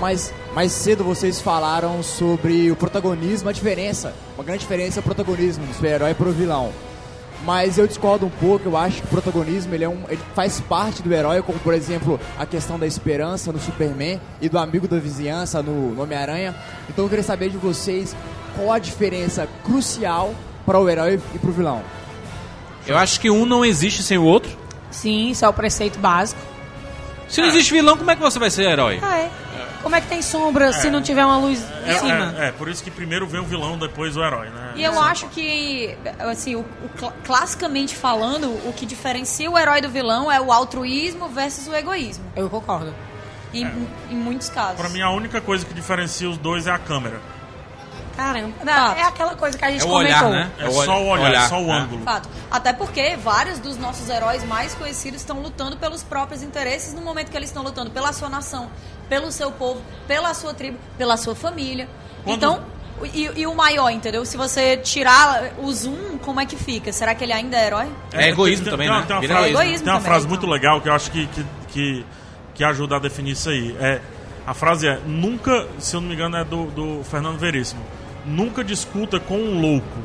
[0.00, 4.12] Mas mais cedo vocês falaram sobre o protagonismo, a diferença.
[4.34, 6.72] Uma grande diferença é o protagonismo do super-herói pro vilão.
[7.44, 10.60] Mas eu discordo um pouco, eu acho que o protagonismo ele, é um, ele faz
[10.60, 14.88] parte do herói, como por exemplo a questão da esperança no Superman e do amigo
[14.88, 16.56] da vizinhança no, no Homem-Aranha.
[16.88, 18.16] Então eu queria saber de vocês
[18.56, 20.34] qual a diferença crucial
[20.66, 21.82] para o herói e para o vilão.
[22.84, 24.65] Eu acho que um não existe sem o outro.
[24.96, 26.40] Sim, isso é o preceito básico.
[27.28, 28.98] Se não existe vilão, como é que você vai ser herói?
[29.02, 29.30] Ah, é.
[29.82, 32.34] Como é que tem sombra se não tiver uma luz em É, cima?
[32.38, 34.72] é, é, por isso que primeiro vem o vilão, depois o herói, né?
[34.74, 39.80] E eu acho que, assim, o, o cla- classicamente falando, o que diferencia o herói
[39.80, 42.24] do vilão é o altruísmo versus o egoísmo.
[42.34, 42.92] Eu concordo.
[43.54, 43.64] Em,
[44.10, 44.76] em muitos casos.
[44.80, 47.20] Pra mim, a única coisa que diferencia os dois é a câmera.
[48.16, 48.52] Caramba.
[48.64, 50.28] Não, é aquela coisa que a gente É o comentou.
[50.28, 50.50] olhar, né?
[50.58, 52.02] É só o olhar, é só o ângulo.
[52.02, 52.28] Fato.
[52.50, 57.30] Até porque vários dos nossos heróis mais conhecidos estão lutando pelos próprios interesses no momento
[57.30, 58.70] que eles estão lutando pela sua nação,
[59.08, 61.88] pelo seu povo, pela sua tribo, pela sua família.
[62.24, 62.60] Quando- Então,
[63.12, 64.24] e, e o maior, entendeu?
[64.24, 66.90] Se você tirar o zoom, como é que fica?
[66.94, 67.86] Será que ele ainda é herói?
[68.14, 69.04] É egoísmo tem, também, tem, né?
[69.06, 70.28] Tem uma frase, egoísmo tem uma também, frase então.
[70.38, 72.06] muito legal que eu acho que, que, que,
[72.54, 73.76] que ajuda a definir isso aí.
[73.78, 74.00] É,
[74.46, 77.82] a frase é, nunca, se eu não me engano é do, do Fernando Veríssimo,
[78.26, 79.98] nunca discuta com um louco,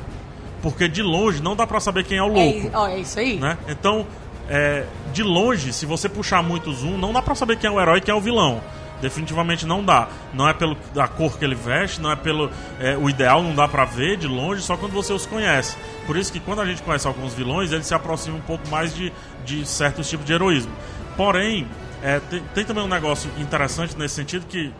[0.61, 2.67] porque de longe não dá pra saber quem é o louco.
[2.67, 3.37] É, ó, é isso aí.
[3.37, 3.57] né?
[3.67, 4.05] Então,
[4.49, 7.79] é, de longe, se você puxar muito zoom, não dá pra saber quem é o
[7.79, 8.61] herói e quem é o vilão.
[9.01, 10.07] Definitivamente não dá.
[10.31, 13.55] Não é pelo a cor que ele veste, não é pelo é, o ideal, não
[13.55, 15.75] dá pra ver de longe, só quando você os conhece.
[16.05, 18.93] Por isso que quando a gente conhece alguns vilões, eles se aproximam um pouco mais
[18.93, 19.11] de,
[19.43, 20.71] de certos tipos de heroísmo.
[21.17, 21.67] Porém,
[22.03, 24.71] é, tem, tem também um negócio interessante nesse sentido que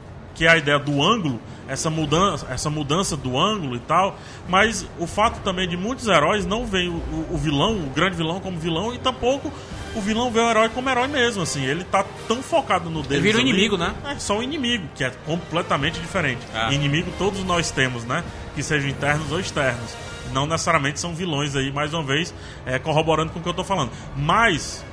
[0.42, 4.18] que é a ideia do ângulo, essa mudança, essa mudança do ângulo e tal,
[4.50, 8.16] mas o fato também de muitos heróis não veem o, o- o vilão, o grande
[8.16, 9.54] vilão como vilão e tampouco
[9.96, 13.22] o vilão vê o herói como herói mesmo, assim, ele tá tão focado no dele.
[13.22, 13.94] vira o inimigo, né?
[14.10, 16.40] É só o inimigo, que é completamente diferente.
[16.56, 16.74] Ah.
[16.74, 18.24] Inimigo todos nós temos, né?
[18.56, 19.94] Que sejam internos ou externos.
[20.34, 22.34] Não necessariamente são vilões aí, mais uma vez,
[22.66, 23.92] é, corroborando com o que eu tô falando.
[24.18, 24.84] Mas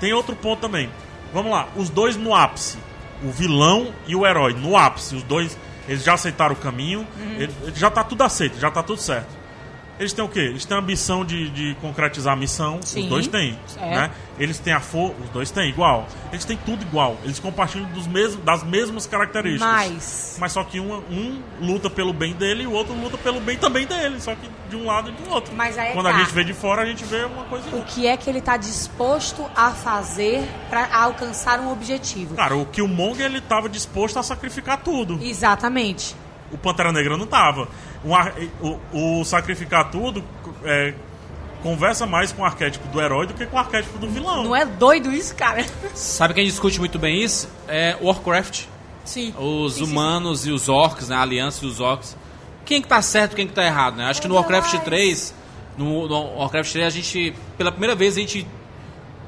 [0.00, 0.88] tem outro ponto também.
[1.34, 2.78] Vamos lá, os dois no ápice.
[3.22, 5.14] O vilão e o herói, no ápice.
[5.16, 5.56] Os dois,
[5.88, 7.06] eles já aceitaram o caminho.
[7.18, 7.32] Uhum.
[7.38, 9.28] ele- ele já tá tudo aceito, já tá tudo certo.
[9.98, 10.40] Eles têm o quê?
[10.40, 12.80] Eles têm a ambição de, de concretizar a missão.
[12.82, 13.04] Sim.
[13.04, 13.58] Os dois têm.
[13.66, 13.88] Certo.
[13.88, 14.10] Né?
[14.38, 15.14] Eles têm a força.
[15.24, 16.06] Os dois têm, igual.
[16.30, 17.16] Eles têm tudo igual.
[17.24, 19.66] Eles compartilham dos mesmos, das mesmas características.
[19.66, 23.40] Mas- Mas só que um, um luta pelo bem dele e o outro luta pelo
[23.40, 24.20] bem também dele.
[24.20, 25.54] Só que de um lado e do outro.
[25.56, 26.18] Mas aí é Quando a tá.
[26.18, 27.64] gente vê de fora, a gente vê uma coisa.
[27.74, 32.34] O que é que ele tá disposto a fazer para alcançar um objetivo?
[32.34, 35.18] Cara, o Killmonger ele tava disposto a sacrificar tudo.
[35.22, 36.14] Exatamente.
[36.52, 37.66] O Pantera Negra não tava.
[38.06, 40.22] O, ar- o, o sacrificar tudo
[40.64, 40.94] é,
[41.62, 44.44] conversa mais com o arquétipo do herói do que com o arquétipo do vilão.
[44.44, 45.64] Não é doido isso, cara?
[45.94, 47.48] Sabe quem discute muito bem isso?
[47.66, 48.64] É Warcraft.
[49.04, 49.34] Sim.
[49.38, 51.16] Os Sim, sim, humanos e os orcs, né?
[51.16, 52.16] A aliança e os orcs.
[52.64, 54.04] Quem que tá certo quem que tá errado, né?
[54.06, 55.34] Acho que no Warcraft 3,
[55.76, 58.46] no, no Warcraft 3 a gente, pela primeira vez a gente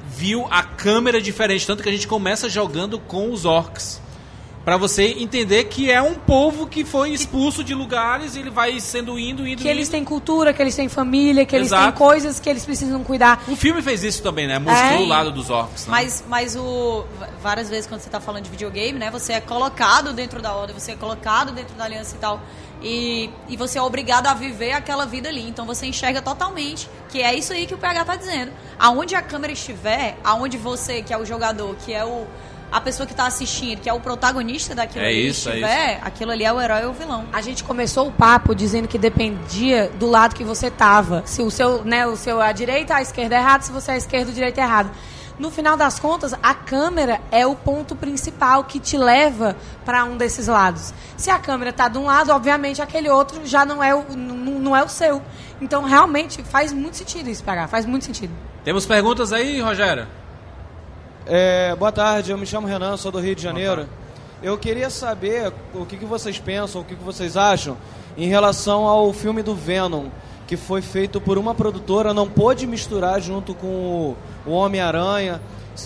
[0.07, 4.01] viu a câmera diferente, tanto que a gente começa jogando com os orcs.
[4.65, 8.79] Pra você entender que é um povo que foi expulso de lugares e ele vai
[8.79, 9.91] sendo indo, indo, Que eles indo.
[9.93, 11.97] têm cultura, que eles têm família, que eles têm Exato.
[11.97, 13.41] coisas que eles precisam cuidar.
[13.47, 14.59] O filme fez isso também, né?
[14.59, 15.01] Mostrou É.
[15.01, 15.85] o lado dos orcs.
[15.87, 15.91] Né?
[15.91, 17.05] Mas, mas o,
[17.41, 19.09] várias vezes quando você tá falando de videogame, né?
[19.09, 22.39] Você é colocado dentro da ordem, você é colocado dentro da aliança e tal.
[22.83, 25.47] E, e você é obrigado a viver aquela vida ali.
[25.47, 28.51] Então você enxerga totalmente que é isso aí que o PH tá dizendo.
[28.77, 32.27] Aonde a câmera estiver, aonde você, que é o jogador, que é o.
[32.71, 36.31] A pessoa que tá assistindo, que é o protagonista daquilo É isso, é estiver, aquilo
[36.31, 37.25] ali é o herói ou o vilão.
[37.33, 41.23] A gente começou o papo dizendo que dependia do lado que você tava.
[41.25, 43.93] Se o seu, né, o seu a direita, a esquerda é errado, se você é
[43.95, 44.91] a esquerda, a direita é errado.
[45.39, 49.55] No final das contas, a câmera é o ponto principal que te leva
[49.85, 50.93] para um desses lados.
[51.15, 54.75] Se a câmera tá de um lado, obviamente aquele outro já não é o, não
[54.75, 55.21] é o seu.
[55.61, 57.69] Então, realmente, faz muito sentido isso, PH.
[57.69, 58.33] Faz muito sentido.
[58.65, 60.07] Temos perguntas aí, Rogério?
[61.25, 63.87] É, boa tarde, eu me chamo Renan, sou do Rio de Janeiro.
[64.41, 67.77] Eu queria saber o que, que vocês pensam, o que, que vocês acham
[68.17, 70.07] em relação ao filme do Venom,
[70.47, 74.15] que foi feito por uma produtora, não pôde misturar junto com
[74.45, 75.41] o, Homem-Aranha.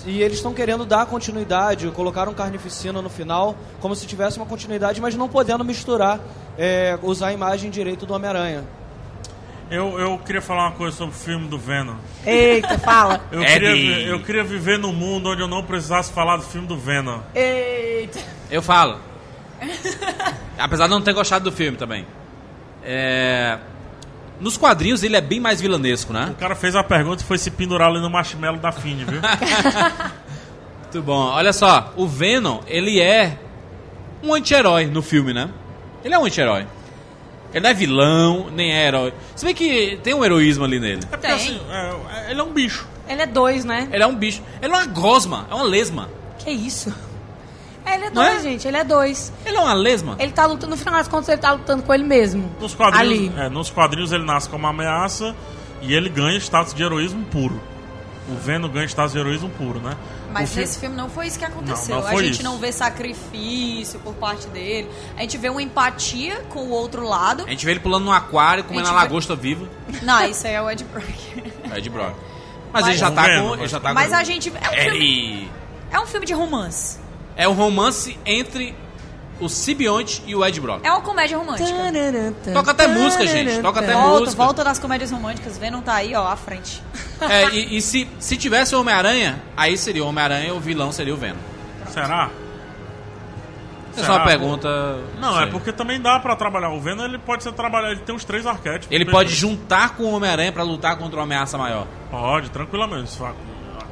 [0.06, 5.02] E eles estão querendo dar continuidade, colocaram carnificina no final, como se tivesse uma continuidade,
[5.02, 6.20] mas não podendo misturar,
[6.58, 8.64] é, usar a imagem direito do Homem-Aranha.
[9.74, 11.96] Eu, eu queria falar uma coisa sobre o filme do Venom.
[12.24, 13.22] Eita, fala.
[13.32, 16.78] Eu queria, eu queria viver num mundo onde eu não precisasse falar do filme do
[16.78, 17.20] Venom.
[17.34, 18.20] Eita.
[18.52, 19.00] Eu falo.
[20.60, 22.06] Apesar de não ter gostado do filme também.
[22.84, 23.58] É,
[24.40, 26.30] Nos quadrinhos ele é bem mais vilanesco, né?
[26.32, 29.22] O cara fez a pergunta e foi se pendurar ali no marshmallow da Fini, viu?
[30.84, 31.30] Muito bom.
[31.32, 33.40] Olha só, o Venom, ele é
[34.22, 35.50] um anti-herói no filme, né?
[36.04, 36.68] Ele é um anti-herói.
[37.54, 39.14] Ele não é vilão, nem é herói.
[39.36, 41.02] Se bem que tem um heroísmo ali nele.
[41.12, 41.96] É porque assim, é,
[42.28, 42.88] é- ele é um bicho.
[43.08, 43.88] Ele é dois, né?
[43.92, 44.42] Ele é um bicho.
[44.62, 46.10] Ele é uma gosma, é uma lesma.
[46.40, 46.94] Que isso?
[47.86, 48.50] É, ele é Não dois, é?
[48.50, 48.68] gente.
[48.68, 49.32] Ele é dois.
[49.46, 50.16] Ele é uma lesma?
[50.20, 52.50] Ele tá lutando, no final das contas, ele tá lutando com ele mesmo.
[52.60, 53.46] Nos quadrinhos, Ali.
[53.46, 55.36] é, nos quadrinhos ele nasce como uma ameaça
[55.82, 57.62] e ele ganha status de heroísmo puro.
[58.30, 59.96] O Venom ganha status de heroísmo puro, né?
[60.34, 61.96] Mas O fi- nesse filme não foi isso que aconteceu.
[61.96, 62.44] Não, não a gente isso.
[62.44, 64.90] não vê sacrifício por parte dele.
[65.18, 67.44] A gente vê uma empatia com o outro lado.
[67.46, 69.68] A gente vê ele pulando no aquário, comendo A a gente vê- lagosta viva.
[70.02, 71.08] Não, isso aí é o Ed Brock.
[71.72, 72.16] É de Brock.
[72.72, 73.56] Mas, Mas- ele já tá Venom, com.
[73.56, 74.16] Ele já tá Mas com...
[74.16, 74.50] a gente.
[74.50, 75.52] É um, filme,
[75.92, 76.98] é um filme de romance.
[77.36, 78.76] É um romance entre
[79.44, 80.86] o Sibionte e o Ed Brock.
[80.86, 81.70] É uma comédia romântica.
[82.54, 83.62] Toca até música, gente.
[83.62, 84.44] Toca até volta, música.
[84.44, 85.58] volta das comédias românticas.
[85.58, 86.82] Venom tá aí, ó, à frente.
[87.22, 90.92] É, e, e se, se tivesse o Homem-Aranha, aí seria o Homem-Aranha e o vilão
[90.92, 91.40] seria o Venom.
[91.90, 92.30] Será?
[93.96, 94.68] É só uma pergunta.
[95.20, 95.44] Não, sei.
[95.44, 96.70] é porque também dá pra trabalhar.
[96.70, 98.88] O Venom ele pode ser trabalhado, ele tem os três arquétipos.
[98.90, 101.86] Ele pode juntar com o Homem-Aranha pra lutar contra uma ameaça maior.
[102.10, 103.12] Pode, tranquilamente.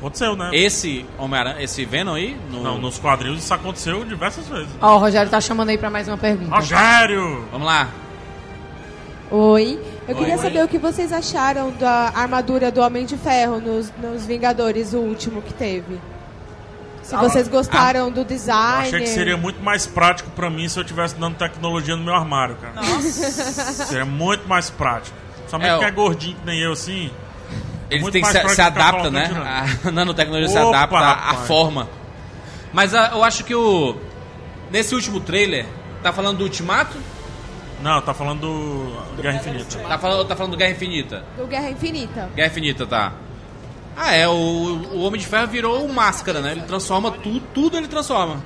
[0.02, 0.50] Aconteceu, né?
[0.52, 2.36] Esse Homem-Aranha, esse Venom aí?
[2.50, 2.64] No...
[2.64, 4.70] Não, nos quadrinhos isso aconteceu diversas vezes.
[4.82, 6.56] Ó, o Rogério tá chamando aí pra mais uma pergunta.
[6.56, 7.46] Rogério!
[7.52, 7.88] Vamos lá.
[9.30, 9.80] Oi.
[10.08, 10.20] Eu Oi.
[10.22, 14.94] queria saber o que vocês acharam da armadura do Homem de Ferro nos, nos Vingadores,
[14.94, 16.00] o último que teve.
[17.04, 18.88] Se Ah, vocês gostaram do Eu design.
[18.88, 22.14] achei que seria muito mais prático pra mim se eu tivesse dando tecnologia no meu
[22.16, 22.74] armário, cara.
[22.76, 23.32] Nossa.
[23.86, 25.16] Seria muito mais prático.
[25.48, 27.10] Somente É, que é gordinho que nem eu, assim.
[27.92, 29.30] Ele muito tem que mais se, se adapta, né?
[29.84, 31.90] A nanotecnologia se Opa, adapta à forma.
[32.72, 33.98] Mas ah, eu acho que o.
[34.72, 35.66] Nesse último trailer,
[36.02, 36.98] tá falando do Ultimato?
[37.84, 39.80] Não, tá falando do Guerra Infinita.
[39.80, 41.26] Tá falando, tá falando do Guerra Infinita.
[41.38, 42.30] Do Guerra Infinita.
[42.34, 43.14] Guerra Infinita, tá.
[43.98, 46.54] Ah, é, o, o Homem de Ferro virou o máscara, né?
[46.54, 48.42] Ele transforma tudo, tudo ele transforma.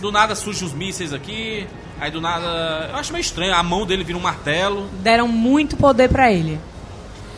[0.00, 1.66] Do nada surge os mísseis aqui,
[1.98, 2.88] aí do nada.
[2.90, 4.88] Eu acho meio estranho, a mão dele vira um martelo.
[5.00, 6.60] Deram muito poder pra ele.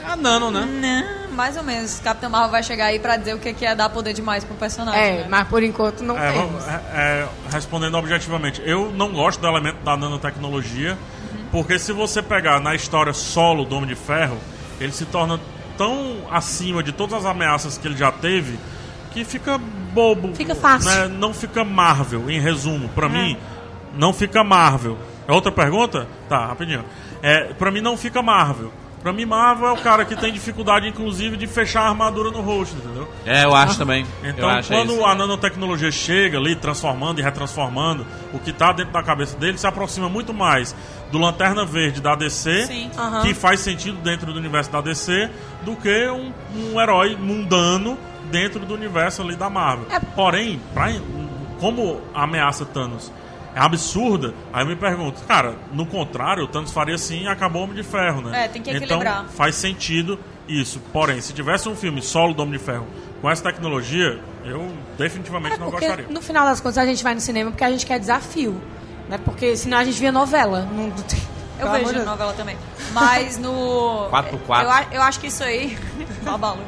[0.04, 0.66] É a Nano, né?
[0.66, 1.98] Não, mais ou menos.
[2.00, 4.54] Capitão Marvel vai chegar aí pra dizer o que que é dar poder demais pro
[4.56, 5.00] personagem.
[5.00, 5.26] É, né?
[5.28, 6.50] mas por enquanto não É, temos.
[6.64, 10.96] vamos- é, é, respondendo objetivamente, eu não gosto do elemento da nanotecnologia,
[11.50, 14.38] porque se você pegar na história solo do Homem de Ferro,
[14.80, 15.40] ele se torna
[15.78, 18.58] tão acima de todas as ameaças que ele já teve
[19.12, 19.58] que fica
[19.92, 20.34] bobo.
[20.34, 20.88] Fica fácil.
[20.90, 21.08] né?
[21.08, 22.88] Não fica Marvel, em resumo.
[22.90, 23.36] Pra mim,
[23.94, 24.96] não fica Marvel.
[25.26, 26.06] É outra pergunta?
[26.28, 26.84] Tá, rapidinho.
[27.22, 28.72] É, pra mim não fica Marvel.
[29.02, 32.42] Pra mim, Marvel é o cara que tem dificuldade, inclusive, de fechar a armadura no
[32.42, 33.08] rosto, entendeu?
[33.24, 34.04] É, eu acho também.
[34.22, 35.04] Então, acho quando isso.
[35.04, 39.66] a nanotecnologia chega ali, transformando e retransformando, o que está dentro da cabeça dele se
[39.66, 40.76] aproxima muito mais
[41.10, 42.90] do Lanterna Verde da DC, Sim.
[42.96, 43.22] Aham.
[43.22, 45.30] que faz sentido dentro do universo da DC,
[45.62, 47.98] do que um, um herói mundano
[48.30, 49.86] dentro do universo ali da Marvel.
[49.90, 49.98] É.
[49.98, 50.92] Porém, pra,
[51.58, 53.10] como a ameaça Thanos
[53.54, 57.62] é absurda, aí eu me pergunto, cara, no contrário, o Thanos faria assim e acabou
[57.62, 58.44] o Homem de Ferro, né?
[58.44, 59.26] É, tem que então, equilibrar.
[59.28, 60.80] faz sentido isso.
[60.92, 62.86] Porém, se tivesse um filme solo do Homem de Ferro
[63.20, 66.12] com essa tecnologia, eu definitivamente não É Porque gostaria.
[66.12, 68.60] no final das contas a gente vai no cinema porque a gente quer desafio.
[69.08, 69.18] Né?
[69.24, 70.68] Porque senão a gente via novela.
[70.72, 70.84] Não,
[71.58, 72.56] Eu Pelo vejo novela também.
[72.92, 74.08] Mas no.
[74.10, 74.62] 4x4.
[74.92, 75.76] Eu, eu acho que isso aí.
[76.22, 76.62] Babalu.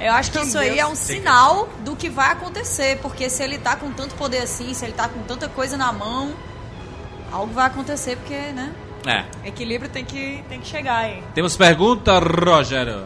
[0.00, 2.98] Eu acho que isso aí é um sinal do que vai acontecer.
[3.02, 5.92] Porque se ele tá com tanto poder assim, se ele tá com tanta coisa na
[5.92, 6.32] mão,
[7.30, 8.72] algo vai acontecer, porque, né?
[9.06, 9.48] É.
[9.48, 11.22] Equilíbrio tem que, tem que chegar aí.
[11.34, 13.04] Temos pergunta, Rogério.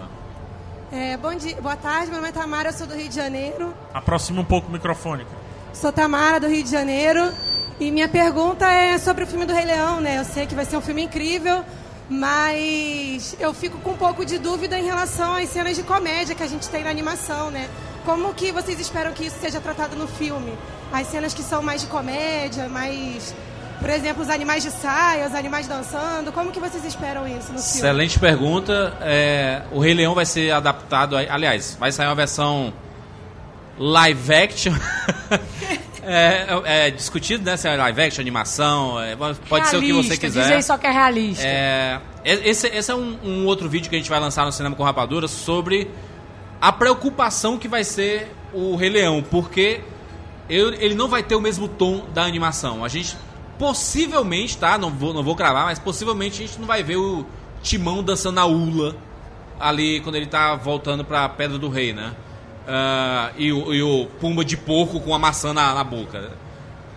[0.93, 3.75] É, bom dia, boa tarde, meu nome é Tamara, eu sou do Rio de Janeiro.
[3.93, 5.27] Aproxima um pouco o microfone.
[5.73, 7.33] Sou Tamara, do Rio de Janeiro.
[7.81, 10.19] E minha pergunta é sobre o filme do Rei Leão, né?
[10.19, 11.65] Eu sei que vai ser um filme incrível,
[12.09, 16.43] mas eu fico com um pouco de dúvida em relação às cenas de comédia que
[16.43, 17.69] a gente tem na animação, né?
[18.05, 20.53] Como que vocês esperam que isso seja tratado no filme?
[20.93, 23.35] As cenas que são mais de comédia, mais...
[23.81, 26.33] Por exemplo, os animais de saia, os animais dançando.
[26.33, 27.59] Como que vocês esperam isso no filme?
[27.59, 28.97] Excelente pergunta.
[29.01, 31.17] É, o Rei Leão vai ser adaptado.
[31.17, 32.73] a- Aliás, vai sair uma versão
[33.79, 34.73] live action.
[36.07, 37.57] é, é discutido, né?
[37.57, 39.01] Se é live action, animação.
[39.01, 40.43] é, pode ser o que você Realista, quiser.
[40.43, 41.45] Dizer só que é realista.
[41.47, 44.75] É, esse, esse é um, um outro vídeo que a gente vai lançar no Cinema
[44.77, 45.91] com Rapadura sobre
[46.61, 49.81] a preocupação que vai ser o Rei Leão, porque
[50.49, 52.85] eu- ele não vai ter o mesmo tom da animação.
[52.85, 53.17] A gente
[53.59, 54.77] possivelmente, tá?
[54.79, 57.25] Não vou, não vou cravar, mas possivelmente a gente não vai ver o
[57.63, 58.97] Timão dançando a ula
[59.61, 62.13] ali quando ele tá voltando pra Pedra do Rei, né?
[62.67, 66.33] Ah, e, o, e o Pumba de porco com a maçã na, na boca.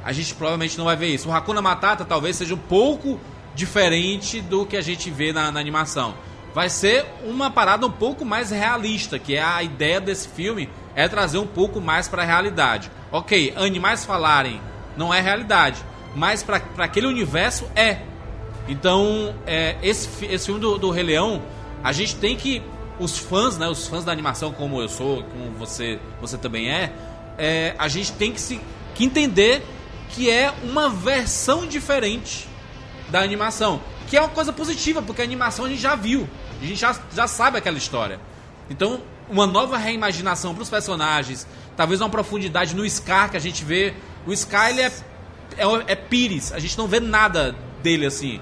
[0.03, 1.29] A gente provavelmente não vai ver isso.
[1.29, 3.19] O Hakuna Matata talvez seja um pouco
[3.53, 6.13] diferente do que a gente vê na, na animação.
[6.53, 11.07] Vai ser uma parada um pouco mais realista, que é a ideia desse filme, é
[11.07, 12.89] trazer um pouco mais para a realidade.
[13.11, 14.61] Ok, animais falarem
[14.97, 15.83] não é realidade,
[16.15, 17.99] mas para aquele universo é.
[18.67, 21.41] Então, é, esse, esse filme do, do Rei Leão,
[21.83, 22.61] a gente tem que.
[22.99, 23.67] Os fãs, né?
[23.67, 26.93] Os fãs da animação, como eu sou, como você, você também é,
[27.37, 28.59] é, a gente tem que, se,
[28.95, 29.63] que entender
[30.09, 32.47] que é uma versão diferente
[33.09, 33.81] da animação.
[34.07, 36.27] Que é uma coisa positiva, porque a animação a gente já viu.
[36.61, 38.19] A gente já, já sabe aquela história.
[38.69, 41.45] Então, uma nova reimaginação para os personagens,
[41.75, 43.93] talvez uma profundidade no Scar que a gente vê.
[44.25, 44.91] O Scar ele é,
[45.57, 48.41] é, é Pires, a gente não vê nada dele assim.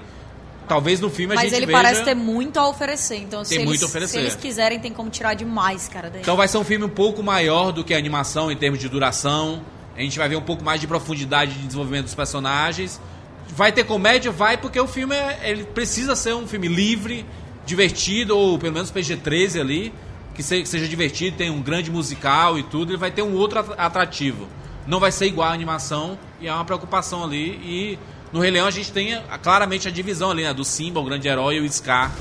[0.68, 1.78] Talvez no filme a Mas gente ele veja...
[1.78, 3.16] parece ter muito a oferecer.
[3.18, 4.12] Então, se eles, a oferecer.
[4.12, 6.20] se eles quiserem, tem como tirar demais, cara, daí.
[6.22, 8.88] Então vai ser um filme um pouco maior do que a animação em termos de
[8.88, 9.62] duração.
[9.96, 13.00] A gente vai ver um pouco mais de profundidade de desenvolvimento dos personagens.
[13.48, 14.30] Vai ter comédia?
[14.32, 17.24] Vai, porque o filme é- ele precisa ser um filme livre,
[17.64, 19.92] divertido, ou pelo menos PG-13 ali,
[20.34, 23.34] que se- que seja divertido, tem um grande musical e tudo, ele vai ter um
[23.34, 24.46] outro at- atrativo.
[24.86, 27.58] Não vai ser igual a animação, e é uma preocupação ali.
[27.64, 27.98] E
[28.32, 31.28] no Rei Leão a gente tem claramente a divisão ali, né, do Simba, o grande
[31.28, 32.12] herói, e o Scar,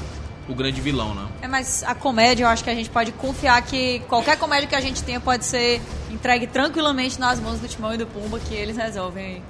[0.47, 1.25] o grande vilão, né?
[1.41, 4.75] É, mas a comédia, eu acho que a gente pode confiar que qualquer comédia que
[4.75, 5.81] a gente tenha pode ser
[6.11, 9.43] entregue tranquilamente nas mãos do Timão e do Pumba, que eles resolvem aí.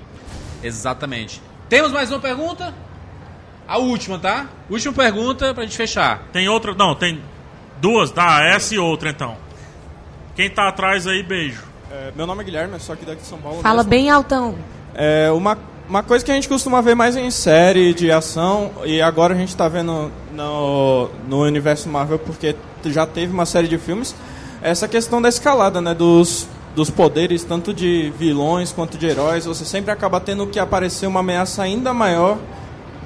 [0.63, 1.41] Exatamente.
[1.69, 2.73] Temos mais uma pergunta?
[3.67, 4.47] A última, tá?
[4.69, 6.23] Última pergunta pra gente fechar.
[6.31, 6.73] Tem outra?
[6.73, 7.21] Não, tem
[7.81, 8.11] duas.
[8.11, 9.37] Dá essa e outra então.
[10.35, 11.63] Quem tá atrás aí, beijo.
[11.91, 13.61] É, meu nome é Guilherme, sou aqui daqui de São Paulo.
[13.61, 13.89] Fala mesmo.
[13.89, 14.55] bem altão.
[14.93, 19.01] É, uma, uma coisa que a gente costuma ver mais em série de ação, e
[19.01, 22.55] agora a gente está vendo no, no universo Marvel, porque
[22.85, 24.15] já teve uma série de filmes,
[24.61, 25.93] é essa questão da escalada, né?
[25.93, 29.45] Dos, dos poderes, tanto de vilões quanto de heróis.
[29.45, 32.37] Você sempre acaba tendo que aparecer uma ameaça ainda maior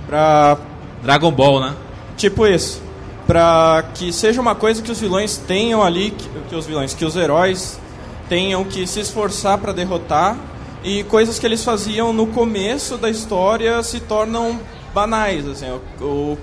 [0.07, 0.57] pra.
[1.03, 1.75] Dragon Ball, né?
[2.17, 2.81] Tipo isso.
[3.27, 7.05] Pra que seja uma coisa que os vilões tenham ali, que, que os vilões, que
[7.05, 7.79] os heróis
[8.27, 10.37] tenham que se esforçar para derrotar
[10.83, 14.59] e coisas que eles faziam no começo da história se tornam
[14.93, 15.69] banais, assim,
[15.99, 16.37] o,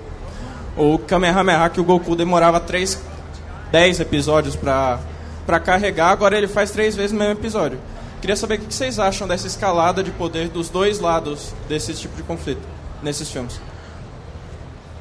[0.77, 3.01] o, o Kamehameha que o Goku demorava 3,
[3.71, 4.99] 10 episódios para
[5.47, 7.79] para carregar, agora ele faz três vezes no mesmo episódio.
[8.19, 12.17] Queria saber o que vocês acham dessa escalada de poder dos dois lados desse tipo
[12.17, 12.61] de conflito
[13.01, 13.57] nesses filmes.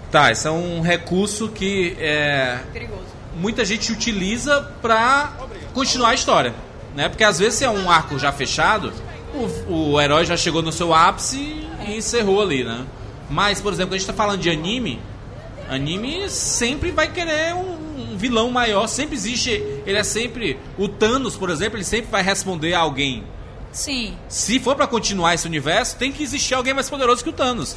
[0.08, 2.60] Tá, esse é um recurso que é,
[3.36, 5.32] muita gente utiliza pra
[5.74, 6.54] continuar a história.
[6.94, 7.08] Né?
[7.08, 8.92] Porque às vezes se é um arco já fechado,
[9.68, 12.84] o, o herói já chegou no seu ápice e encerrou ali, né?
[13.28, 15.00] Mas, por exemplo, quando a gente tá falando de anime,
[15.68, 21.36] anime sempre vai querer um, um vilão maior, sempre existe, ele é sempre o Thanos,
[21.36, 23.24] por exemplo, ele sempre vai responder a alguém.
[23.72, 24.14] Sim.
[24.28, 27.76] Se for pra continuar esse universo, tem que existir alguém mais poderoso que o Thanos.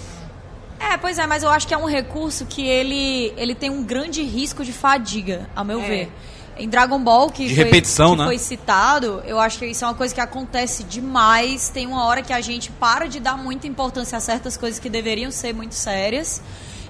[0.80, 3.84] É, pois é, mas eu acho que é um recurso que ele, ele tem um
[3.84, 5.88] grande risco de fadiga, a meu É.
[5.88, 6.12] ver.
[6.60, 8.26] Em Dragon Ball, que, De foi, repetição, que né?
[8.26, 11.70] foi citado, eu acho que isso é uma coisa que acontece demais.
[11.70, 14.90] Tem uma hora que a gente para de dar muita importância a certas coisas que
[14.90, 16.42] deveriam ser muito sérias.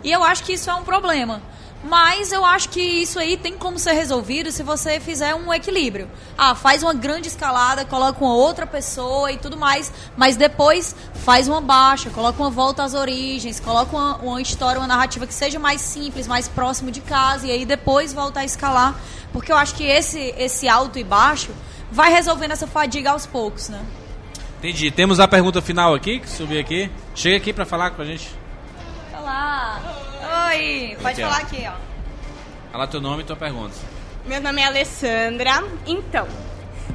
[0.03, 1.41] E eu acho que isso é um problema.
[1.83, 6.09] Mas eu acho que isso aí tem como ser resolvido se você fizer um equilíbrio.
[6.37, 11.47] Ah, faz uma grande escalada, coloca uma outra pessoa e tudo mais, mas depois faz
[11.47, 15.57] uma baixa, coloca uma volta às origens, coloca uma, uma história, uma narrativa que seja
[15.57, 18.99] mais simples, mais próximo de casa, e aí depois volta a escalar.
[19.31, 21.51] Porque eu acho que esse, esse alto e baixo
[21.89, 23.81] vai resolvendo essa fadiga aos poucos, né?
[24.57, 24.91] Entendi.
[24.91, 26.91] Temos a pergunta final aqui, que subiu aqui.
[27.15, 28.29] Chega aqui pra falar com a gente.
[29.17, 30.08] Olá!
[30.49, 30.97] Oi!
[30.99, 31.27] Pode ó.
[31.27, 31.73] falar aqui, ó.
[32.71, 33.75] Fala teu nome e tua pergunta.
[34.25, 35.63] Meu nome é Alessandra.
[35.85, 36.27] Então,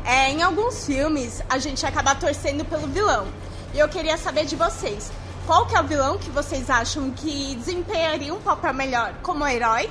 [0.05, 3.29] é, em alguns filmes a gente acaba torcendo pelo vilão.
[3.73, 5.13] E eu queria saber de vocês.
[5.47, 9.89] Qual que é o vilão que vocês acham que desempenharia um papel melhor como herói?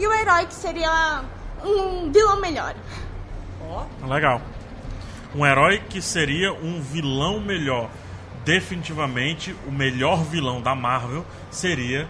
[0.00, 1.22] E o herói que seria
[1.62, 2.74] um vilão melhor?
[4.08, 4.40] Legal.
[5.34, 7.90] Um herói que seria um vilão melhor.
[8.42, 12.08] Definitivamente, o melhor vilão da Marvel seria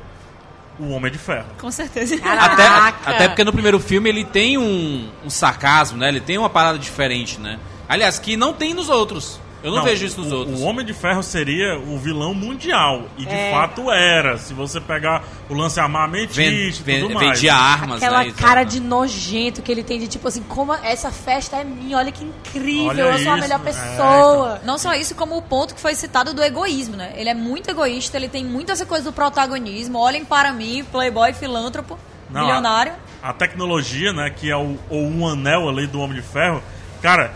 [0.82, 1.46] o Homem de Ferro.
[1.58, 2.16] Com certeza.
[2.16, 2.66] Até,
[3.04, 6.08] até porque no primeiro filme ele tem um, um sarcasmo, né?
[6.08, 7.58] Ele tem uma parada diferente, né?
[7.88, 9.40] Aliás, que não tem nos outros.
[9.62, 10.60] Eu não, vejo isso nos o, outros.
[10.60, 13.04] O Homem de Ferro seria o vilão mundial.
[13.16, 13.50] E de É.
[13.52, 14.36] fato era.
[14.36, 17.28] Se você pegar o lance armamentista e tudo mais.
[17.28, 18.32] vendia armas, Aquela né?
[18.36, 22.10] cara de nojento que ele tem de tipo assim, como essa festa é minha, olha
[22.10, 24.60] que incrível, Olha eu sou a isso, melhor é, pessoa.
[24.64, 27.12] Não só isso, como o ponto que foi citado do egoísmo, né?
[27.16, 29.98] Ele é muito egoísta, ele tem muito essa coisa do protagonismo.
[29.98, 31.98] Olhem para mim, playboy, filântropo,
[32.30, 32.92] Não, milionário.
[33.22, 36.62] A, a tecnologia, né, que é o, o um anel ali do Homem de Ferro,
[37.00, 37.32] cara,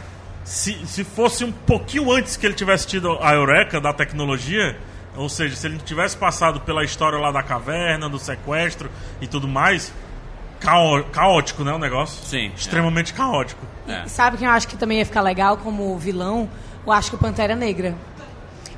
[0.46, 4.78] se, se fosse um pouquinho antes que ele tivesse tido a eureka da tecnologia,
[5.16, 8.88] ou seja, se ele tivesse passado pela história lá da caverna, do sequestro
[9.20, 9.92] e tudo mais,
[10.60, 12.24] cao- caótico, né, o negócio?
[12.24, 12.52] Sim.
[12.56, 13.60] Extremamente caótico.
[13.88, 16.48] E sabe quem eu acho que também ia ficar legal como vilão?
[16.86, 17.94] Eu acho que o Pantera Negra.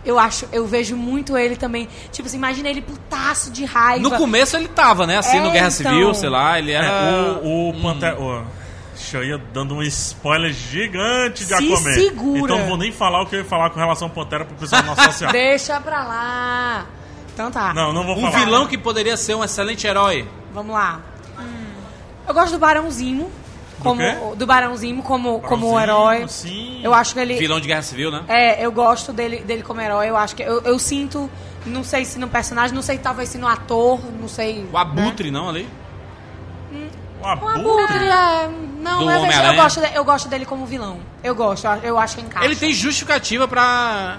[0.05, 1.87] Eu acho, eu vejo muito ele também.
[2.13, 4.03] Tipo assim, imagina ele putaço de raiva.
[4.09, 5.19] No começo ele tava, né?
[5.19, 5.93] Assim, É, no Guerra então.
[5.93, 6.87] Civil, sei lá, ele era.
[6.87, 8.19] É, o, o Pantera.
[8.19, 8.43] o-
[9.09, 11.93] Ixi, Eu ia dando um spoiler gigante de Se Aquaman.
[11.95, 12.41] segura.
[12.41, 14.55] Então não vou nem falar o que eu ia falar com relação ao Pantera pro
[14.57, 15.33] pessoal não associar.
[15.33, 16.87] Deixa pra lá.
[17.33, 17.73] Então tá.
[17.73, 18.45] Não, não vou Um falar.
[18.45, 20.29] vilão que poderia ser um excelente herói.
[20.53, 21.01] Vamos lá.
[22.27, 23.31] Eu gosto do Barão Zimo.
[23.81, 24.17] Como, quê?
[24.37, 26.27] do Barão Zimo como, como herói.
[26.29, 26.81] Sim.
[26.83, 27.37] Eu acho que ele.
[27.37, 28.25] Vilão de Guerra Civil, né?
[28.27, 30.09] É, eu gosto dele, dele como herói.
[30.11, 30.43] Eu acho que.
[30.43, 31.31] Eu, eu sinto.
[31.65, 34.67] Não sei se no personagem, não sei talvez se no ator, não sei.
[34.73, 35.69] O Abutre, não, ali?
[37.23, 38.51] O O Abutre, é.
[38.81, 39.63] Não, Do eu, vejo- eu, Homem-Aranha.
[39.63, 41.01] gosto de- eu gosto dele como vilão.
[41.23, 42.45] Eu gosto, eu- eu acho que encaixa.
[42.45, 44.19] Ele tem justificativa pra.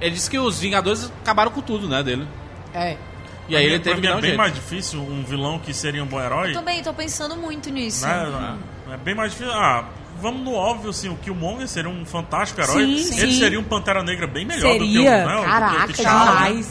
[0.00, 2.26] Ele disse que os Vingadores acabaram com tudo, né, dele.
[2.74, 2.96] É.
[3.48, 4.36] E aí ele Pra teve mim que é um bem jeito.
[4.36, 6.50] mais difícil um vilão que seria um bom herói.
[6.50, 8.06] Eu também tô pensando muito nisso.
[8.06, 8.56] Né?
[8.92, 9.52] É bem mais difícil.
[9.54, 9.84] Ah,
[10.20, 12.74] vamos no óbvio, assim, o Killmonger seria um fantástico herói.
[12.98, 13.38] Sim, Ele sim.
[13.38, 15.24] seria um Pantera Negra bem melhor do que o, Seria?
[15.26, 16.64] né, o- do que o Caraca, T'Challa, né?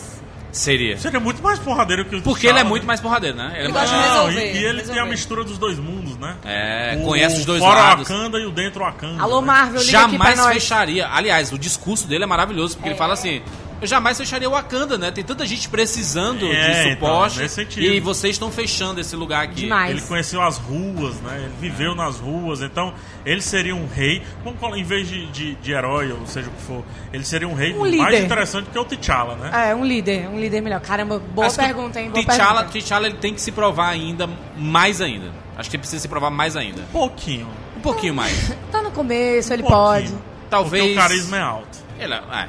[0.57, 0.97] Seria.
[0.97, 3.53] Seria muito mais porradeiro que o Porque ele é muito mais porradeiro, né?
[3.57, 6.35] Ele é de mais- resolver, e, e ele tem a mistura dos dois mundos, né?
[6.43, 8.07] É, O- conhece os dois fora lados.
[8.07, 9.21] Wakanda e o dentro Wakanda.
[9.21, 9.47] Alô, né?
[9.47, 10.53] Marvel, liga aqui pra Jamais nós.
[10.55, 11.07] fecharia.
[11.09, 13.41] Aliás, o discurso dele é maravilhoso, porque ele fala assim:
[13.81, 15.11] eu jamais fecharia o Wakanda, né?
[15.11, 17.39] Tem tanta gente precisando É, de então, suporte.
[17.39, 17.83] nesse sentido.
[17.85, 19.69] e vocês estão fechando esse lugar aqui.
[19.89, 21.37] Ele conheceu as ruas, né?
[21.45, 22.93] Ele viveu nas ruas, então
[23.25, 24.21] ele seria um rei.
[24.43, 26.83] Vamos colo- em vez de, de, de herói, ou seja o que for,
[27.13, 28.23] ele seria um rei Um mais líder.
[28.25, 29.69] interessante que o T'Challa, né?
[29.71, 30.79] É, um líder, um líder melhor.
[30.81, 32.09] Caramba, boa Acho que pergunta, hein?
[32.09, 32.79] Boa T'Challa, pergunta.
[32.79, 35.31] T'Challa ele tem que se provar ainda, mais ainda.
[35.57, 36.81] Acho que ele precisa se provar mais ainda.
[36.81, 37.47] Um pouquinho.
[37.75, 38.51] Um pouquinho mais.
[38.71, 40.11] Tá no começo, ele Um pouquinho.
[40.11, 40.13] pode.
[40.49, 40.83] Talvez.
[40.83, 41.77] Porque o carisma é alto.
[41.99, 42.47] Ele é, é.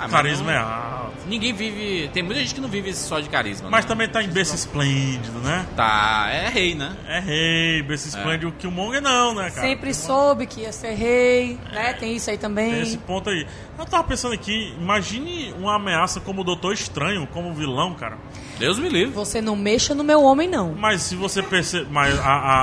[0.00, 1.16] Ah, carisma não- é alto.
[1.26, 2.08] Ninguém vive.
[2.12, 3.68] Tem muita gente que não vive só de carisma.
[3.68, 3.88] Mas né?
[3.88, 5.66] também tá em berço esplêndido, né?
[5.74, 6.96] Tá, é rei, né?
[7.08, 8.48] É rei, berço esplêndido.
[8.48, 9.66] O Killmonger não, né, cara?
[9.66, 11.94] Sempre soube que ia ser rei, né?
[11.94, 12.70] Tem isso aí também.
[12.70, 13.46] Tem esse ponto aí.
[13.78, 18.16] Eu tava pensando aqui, imagine uma ameaça como o Doutor Estranho, como vilão, cara.
[18.58, 19.12] Deus me livre.
[19.14, 20.74] Você não mexa no meu homem, não.
[20.78, 21.88] Mas se você perceber.
[21.90, 22.62] Mas a, a,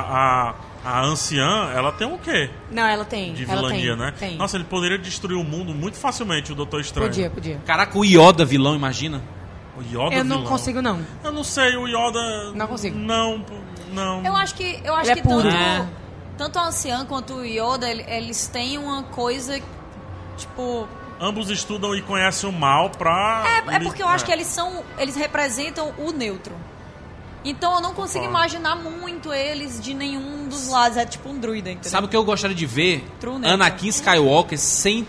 [0.50, 2.50] a, a anciã, ela tem o quê?
[2.72, 3.34] Não, ela tem.
[3.34, 4.14] De ela vilania, tem, né?
[4.20, 4.36] Tem.
[4.38, 7.10] Nossa, ele poderia destruir o mundo muito facilmente, o Doutor Estranho.
[7.10, 7.62] Podia, podia.
[7.66, 9.22] Caraca, o Yoda vilão, imagina.
[9.78, 10.52] O Yoda Eu não vilão.
[10.52, 11.00] consigo, não.
[11.24, 12.52] Eu não sei, o Yoda.
[12.54, 12.98] Não consigo.
[12.98, 13.44] Não,
[13.92, 14.24] não.
[14.26, 15.44] Eu acho que, eu acho Ele que é puro.
[15.50, 15.88] tanto, É.
[16.38, 19.60] tanto a anciã quanto o Yoda, ele- eles têm uma coisa,
[20.38, 20.88] tipo...
[21.20, 23.44] Ambos estudam e conhecem o mal pra.
[23.72, 24.28] É, é porque eu acho é.
[24.28, 24.84] que eles são.
[24.98, 26.54] Eles representam o neutro.
[27.44, 30.98] Então eu não consigo imaginar muito eles de nenhum dos lados.
[30.98, 31.92] É tipo um druida, entendeu?
[31.92, 33.06] Sabe o que eu gostaria de ver?
[33.20, 33.54] True Neutral.
[33.54, 35.06] Anakin Skywalker sem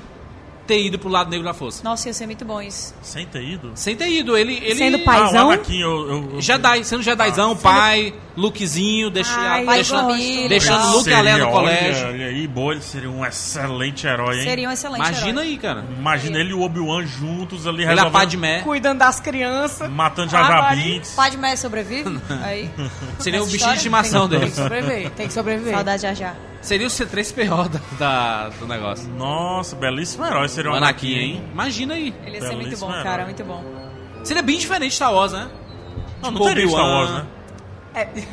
[0.67, 1.83] ter ido pro lado negro da força.
[1.85, 2.95] Nossa, ia ser muito bom isso.
[3.03, 3.73] Sem ter ido?
[3.75, 4.37] Sem ter ido.
[4.37, 4.55] Ele.
[4.57, 4.75] ele...
[4.77, 5.51] Sendo Ah, paizão?
[5.51, 6.09] Anakin, eu.
[6.11, 10.49] eu, eu Jedi, sendo Jedizão, pai, Lukezinho, deixa, Ai, deixando, de família.
[10.49, 12.07] deixando Luke Seria, Alé no colégio.
[12.09, 14.45] Olha aí, boa, ele seria um excelente herói, hein?
[14.45, 15.45] Seria um excelente Imagina herói.
[15.53, 15.85] aí, cara.
[15.99, 18.61] Imagina ele e o Obi-Wan juntos ali Ele a resolvendo, Padmé.
[18.63, 19.89] Cuidando das crianças.
[19.91, 20.85] matando Ah, Maria.
[20.95, 21.11] Binks.
[21.15, 22.19] Padmé sobrevive?
[22.43, 22.71] Aí.
[23.19, 24.51] Seria o Essa bichinho de estimação Tem dele.
[24.51, 25.75] que sobreviver, tem que sobreviver.
[25.75, 26.35] Saudade já já.
[26.65, 29.07] Seria o C3PO da, da- do negócio.
[29.11, 31.45] Nossa, belíssimo herói seria O o Anakin, hein?
[31.53, 32.15] Imagina aí.
[32.25, 33.03] Ele ia ser muito bom, herói.
[33.05, 33.63] cara, muito bom.
[34.25, 35.51] Seria bem diferente de Star Wars, né?
[36.23, 36.85] Não, Tipo não teria Star.
[36.85, 37.27] Wars, né?
[37.95, 38.09] É.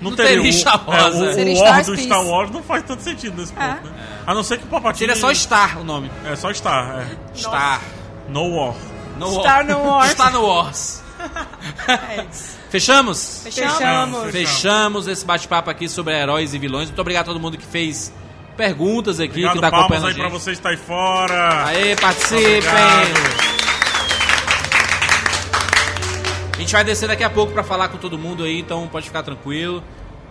[0.00, 0.36] Não, Não teria.
[0.36, 1.28] teria o, Star Wars, é, né?
[1.30, 1.96] o, Seria o Star War do.
[1.96, 3.74] Star Wars não faz tanto sentido nesse ponto, É.
[3.80, 3.92] né?
[4.24, 4.98] A não ser que o Palpatine...
[5.08, 6.08] Seria só Star o nome.
[6.24, 7.06] É, só Star, é.
[7.36, 7.80] Star.
[8.28, 8.74] No War.
[9.18, 10.10] No Star no Wars.
[10.12, 11.02] Star no Wars.
[11.88, 12.57] É isso.
[12.70, 13.40] Fechamos?
[13.44, 14.30] Fechamos.
[14.30, 16.88] Fechamos esse bate-papo aqui sobre heróis e vilões.
[16.88, 18.12] Muito obrigado a todo mundo que fez
[18.56, 20.32] perguntas aqui, Obrigado, que tá acompanhando a aí pra gente.
[20.32, 21.64] vocês que tá aí fora.
[21.66, 22.56] Aê, participem!
[22.58, 23.58] Obrigado.
[26.54, 29.06] A gente vai descer daqui a pouco pra falar com todo mundo aí, então pode
[29.06, 29.82] ficar tranquilo.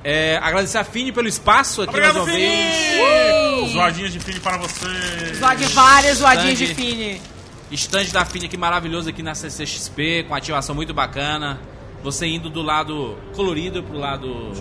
[0.04, 2.48] É, agradecer a Fini pelo espaço aqui Obrigado, mais uma Fini!
[3.64, 3.72] vez.
[3.72, 5.38] Zoadinhas de Fini para vocês.
[5.38, 6.76] Zoar de várias zoadinhas de.
[6.76, 7.22] Fini.
[7.72, 11.60] Estande da Fini aqui maravilhoso aqui na CCXP, com ativação muito bacana.
[12.08, 14.52] Você indo do lado colorido pro lado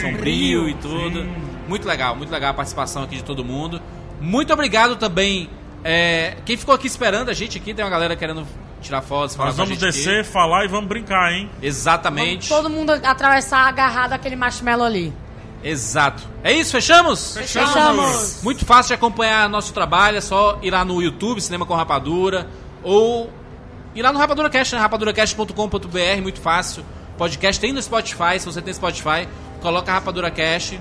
[0.00, 1.24] sombrio e tudo.
[1.68, 3.80] Muito legal, muito legal a participação aqui de todo mundo.
[4.20, 5.48] Muito obrigado também.
[5.84, 8.44] é, quem ficou aqui esperando a gente aqui, tem uma galera querendo
[8.82, 10.28] tirar fotos, falar Nós com a vamos gente descer, aqui.
[10.28, 11.48] falar e vamos brincar, hein?
[11.62, 12.48] Exatamente.
[12.48, 15.12] Todo mundo atravessar agarrado aquele marshmallow ali.
[15.62, 16.24] Exato.
[16.42, 17.36] É isso, fechamos?
[17.36, 17.70] Fechamos.
[17.72, 18.40] Fechamos.
[18.42, 22.48] Muito fácil de acompanhar nosso trabalho, é só ir lá no YouTube, Cinema com Rapadura,
[22.82, 23.30] ou
[23.98, 24.80] ir lá no Rapadura Cast, né?
[24.80, 26.84] rapaduracast.com.br, muito fácil.
[27.16, 29.28] Podcast tem no Spotify, se você tem Spotify,
[29.60, 30.80] coloca Rapadura Cast.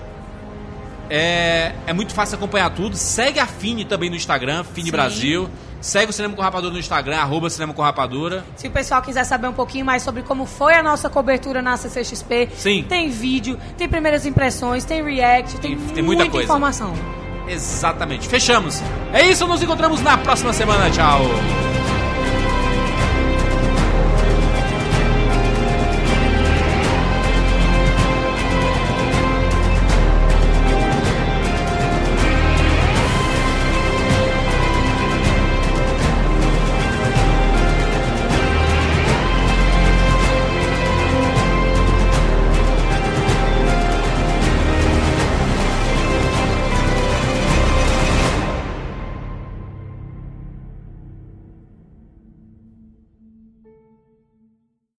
[1.10, 2.95] É, é muito fácil acompanhar tudo.
[2.95, 4.91] Segue a Fini também no Instagram, Fini Sim.
[4.91, 5.49] Brasil.
[5.80, 8.44] Segue o Cinema com Rapadura no Instagram, arroba Cinema com Rapadura.
[8.56, 11.77] Se o pessoal quiser saber um pouquinho mais sobre como foi a nossa cobertura na
[11.77, 12.85] CCXP, Sim.
[12.88, 16.44] tem vídeo, tem primeiras impressões, tem react, tem, tem muita coisa.
[16.44, 16.94] informação.
[17.48, 18.27] Exatamente.
[18.27, 18.81] Fechamos.
[19.14, 20.89] É isso, nos encontramos na próxima semana.
[20.91, 21.22] Tchau.